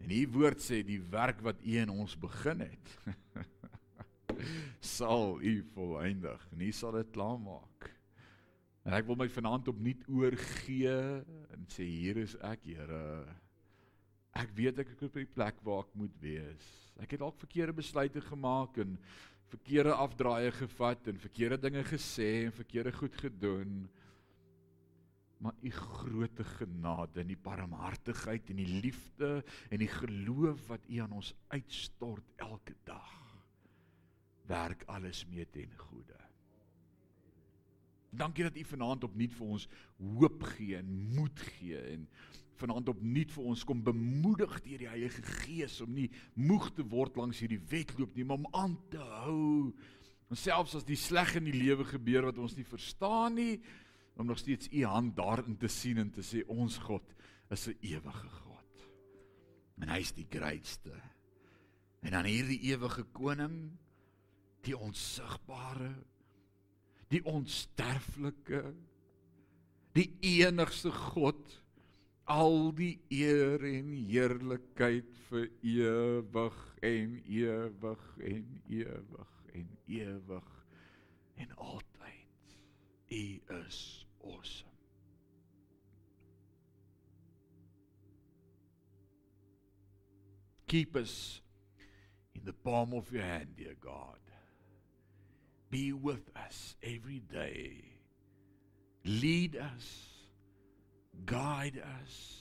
En 0.00 0.12
hier 0.12 0.30
woord 0.32 0.62
sê 0.64 0.80
die 0.86 1.00
werk 1.12 1.42
wat 1.44 1.60
U 1.60 1.76
in 1.82 1.92
ons 1.92 2.16
begin 2.20 2.64
het 2.64 2.94
sal 4.96 5.36
U 5.44 5.54
volëindig 5.74 6.46
en 6.52 6.64
U 6.64 6.70
sal 6.72 6.96
dit 6.96 7.12
klaarmaak. 7.14 7.90
En 8.88 8.96
ek 8.96 9.06
wil 9.10 9.18
my 9.20 9.28
vanaand 9.28 9.68
opnuut 9.68 10.06
oorgee 10.08 10.96
en 11.52 11.66
sê 11.68 11.84
hier 11.84 12.22
is 12.22 12.36
ek, 12.48 12.64
Here. 12.64 13.26
Ek 14.40 14.52
weet 14.56 14.80
ek 14.80 14.94
is 14.94 15.02
op 15.04 15.18
die 15.18 15.28
plek 15.28 15.58
waar 15.66 15.84
ek 15.84 15.92
moet 15.98 16.16
wees. 16.22 16.70
Ek 17.02 17.12
het 17.12 17.20
dalk 17.20 17.36
verkeerde 17.40 17.76
besluite 17.76 18.22
gemaak 18.24 18.78
en 18.80 18.96
verkeerde 19.50 19.96
afdraaië 19.98 20.52
gevat 20.62 21.10
en 21.10 21.20
verkeerde 21.20 21.58
dinge 21.60 21.82
gesê 21.88 22.28
en 22.46 22.54
verkeerde 22.54 22.92
goed 22.94 23.16
gedoen 23.18 23.82
maar 25.40 25.56
u 25.64 25.70
groote 25.72 26.44
genade 26.44 27.22
en 27.22 27.30
die 27.32 27.38
barmhartigheid 27.40 28.50
en 28.52 28.58
die 28.60 28.80
liefde 28.84 29.40
en 29.72 29.80
die 29.80 29.88
geloof 29.88 30.66
wat 30.68 30.84
u 30.88 31.00
aan 31.00 31.16
ons 31.16 31.32
uitstort 31.48 32.34
elke 32.36 32.76
dag 32.84 33.14
werk 34.50 34.84
alles 34.90 35.24
mee 35.30 35.46
ten 35.48 35.72
goeie. 35.76 36.18
Dankie 38.10 38.44
dat 38.44 38.56
u 38.58 38.64
vanaand 38.64 39.06
opnuut 39.06 39.34
vir 39.38 39.54
ons 39.56 39.66
hoop 40.18 40.42
gee 40.56 40.76
en 40.76 40.92
moed 41.14 41.42
gee 41.54 41.78
en 41.94 42.08
vanaand 42.60 42.90
opnuut 42.92 43.32
vir 43.32 43.50
ons 43.52 43.62
kom 43.64 43.80
bemoedig 43.86 44.56
deur 44.64 44.82
die 44.82 44.90
Heilige 44.90 45.22
Gees 45.44 45.78
om 45.80 45.94
nie 45.96 46.10
moeg 46.34 46.68
te 46.76 46.84
word 46.84 47.16
langs 47.16 47.40
hierdie 47.40 47.62
wedloop 47.70 48.16
nie, 48.16 48.26
maar 48.26 48.42
om 48.42 48.50
aan 48.64 48.74
te 48.92 49.00
hou. 49.22 49.70
En 50.30 50.38
selfs 50.38 50.76
as 50.76 50.84
die 50.86 50.98
sleg 50.98 51.36
in 51.38 51.48
die 51.48 51.56
lewe 51.56 51.86
gebeur 51.88 52.28
wat 52.28 52.42
ons 52.42 52.58
nie 52.58 52.66
verstaan 52.66 53.38
nie, 53.38 53.54
om 54.20 54.26
nog 54.26 54.38
steeds 54.38 54.68
u 54.72 54.84
hand 54.84 55.16
daarin 55.16 55.56
te 55.56 55.68
sien 55.68 55.96
en 55.96 56.10
te 56.12 56.20
sê 56.20 56.42
ons 56.46 56.76
God 56.78 57.14
is 57.48 57.66
'n 57.68 57.76
ewige 57.80 58.28
God. 58.28 58.88
En 59.80 59.88
hy's 59.88 60.12
die 60.12 60.26
grootste. 60.28 60.92
En 62.00 62.10
dan 62.10 62.24
hierdie 62.24 62.60
ewige 62.60 63.04
koning, 63.12 63.78
die 64.60 64.76
onsigbare, 64.76 65.94
die 67.08 67.24
onsterflike, 67.24 68.74
die 69.92 70.16
enigste 70.20 70.90
God, 70.90 71.62
al 72.24 72.74
die 72.74 73.00
eer 73.08 73.64
en 73.64 73.92
heerlikheid 73.92 75.16
vir 75.28 75.48
ewig 75.62 76.60
en 76.82 77.22
ewig 77.24 78.04
en 78.18 78.62
ewig 78.68 79.32
en 79.52 79.78
ewig 79.86 80.66
en 81.34 81.56
altyd. 81.56 82.56
U 83.10 83.42
is 83.66 84.06
awesome. 84.22 84.66
Keep 90.68 90.96
us 90.96 91.40
in 92.34 92.44
the 92.44 92.52
palm 92.52 92.94
of 92.94 93.12
your 93.12 93.22
hand, 93.22 93.56
dear 93.56 93.74
God. 93.80 94.18
Be 95.68 95.92
with 95.92 96.30
us 96.36 96.76
every 96.82 97.20
day. 97.20 97.84
Lead 99.04 99.56
us, 99.56 100.08
guide 101.24 101.82
us, 102.02 102.38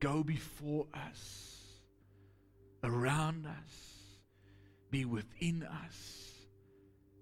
go 0.00 0.22
before 0.22 0.86
us, 0.94 1.80
around 2.82 3.46
us, 3.46 4.04
be 4.90 5.04
within 5.04 5.62
us, 5.62 6.32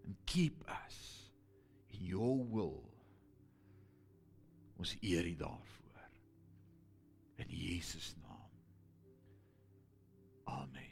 and 0.04 0.16
keep 0.26 0.62
us 0.68 1.30
in 1.90 2.04
your 2.04 2.38
will. 2.38 2.91
Ons 4.82 4.96
eer 5.00 5.26
U 5.26 5.36
daarvoor. 5.36 6.08
In 7.36 7.46
Jesus 7.48 8.14
naam. 8.22 8.50
Amen. 10.44 10.91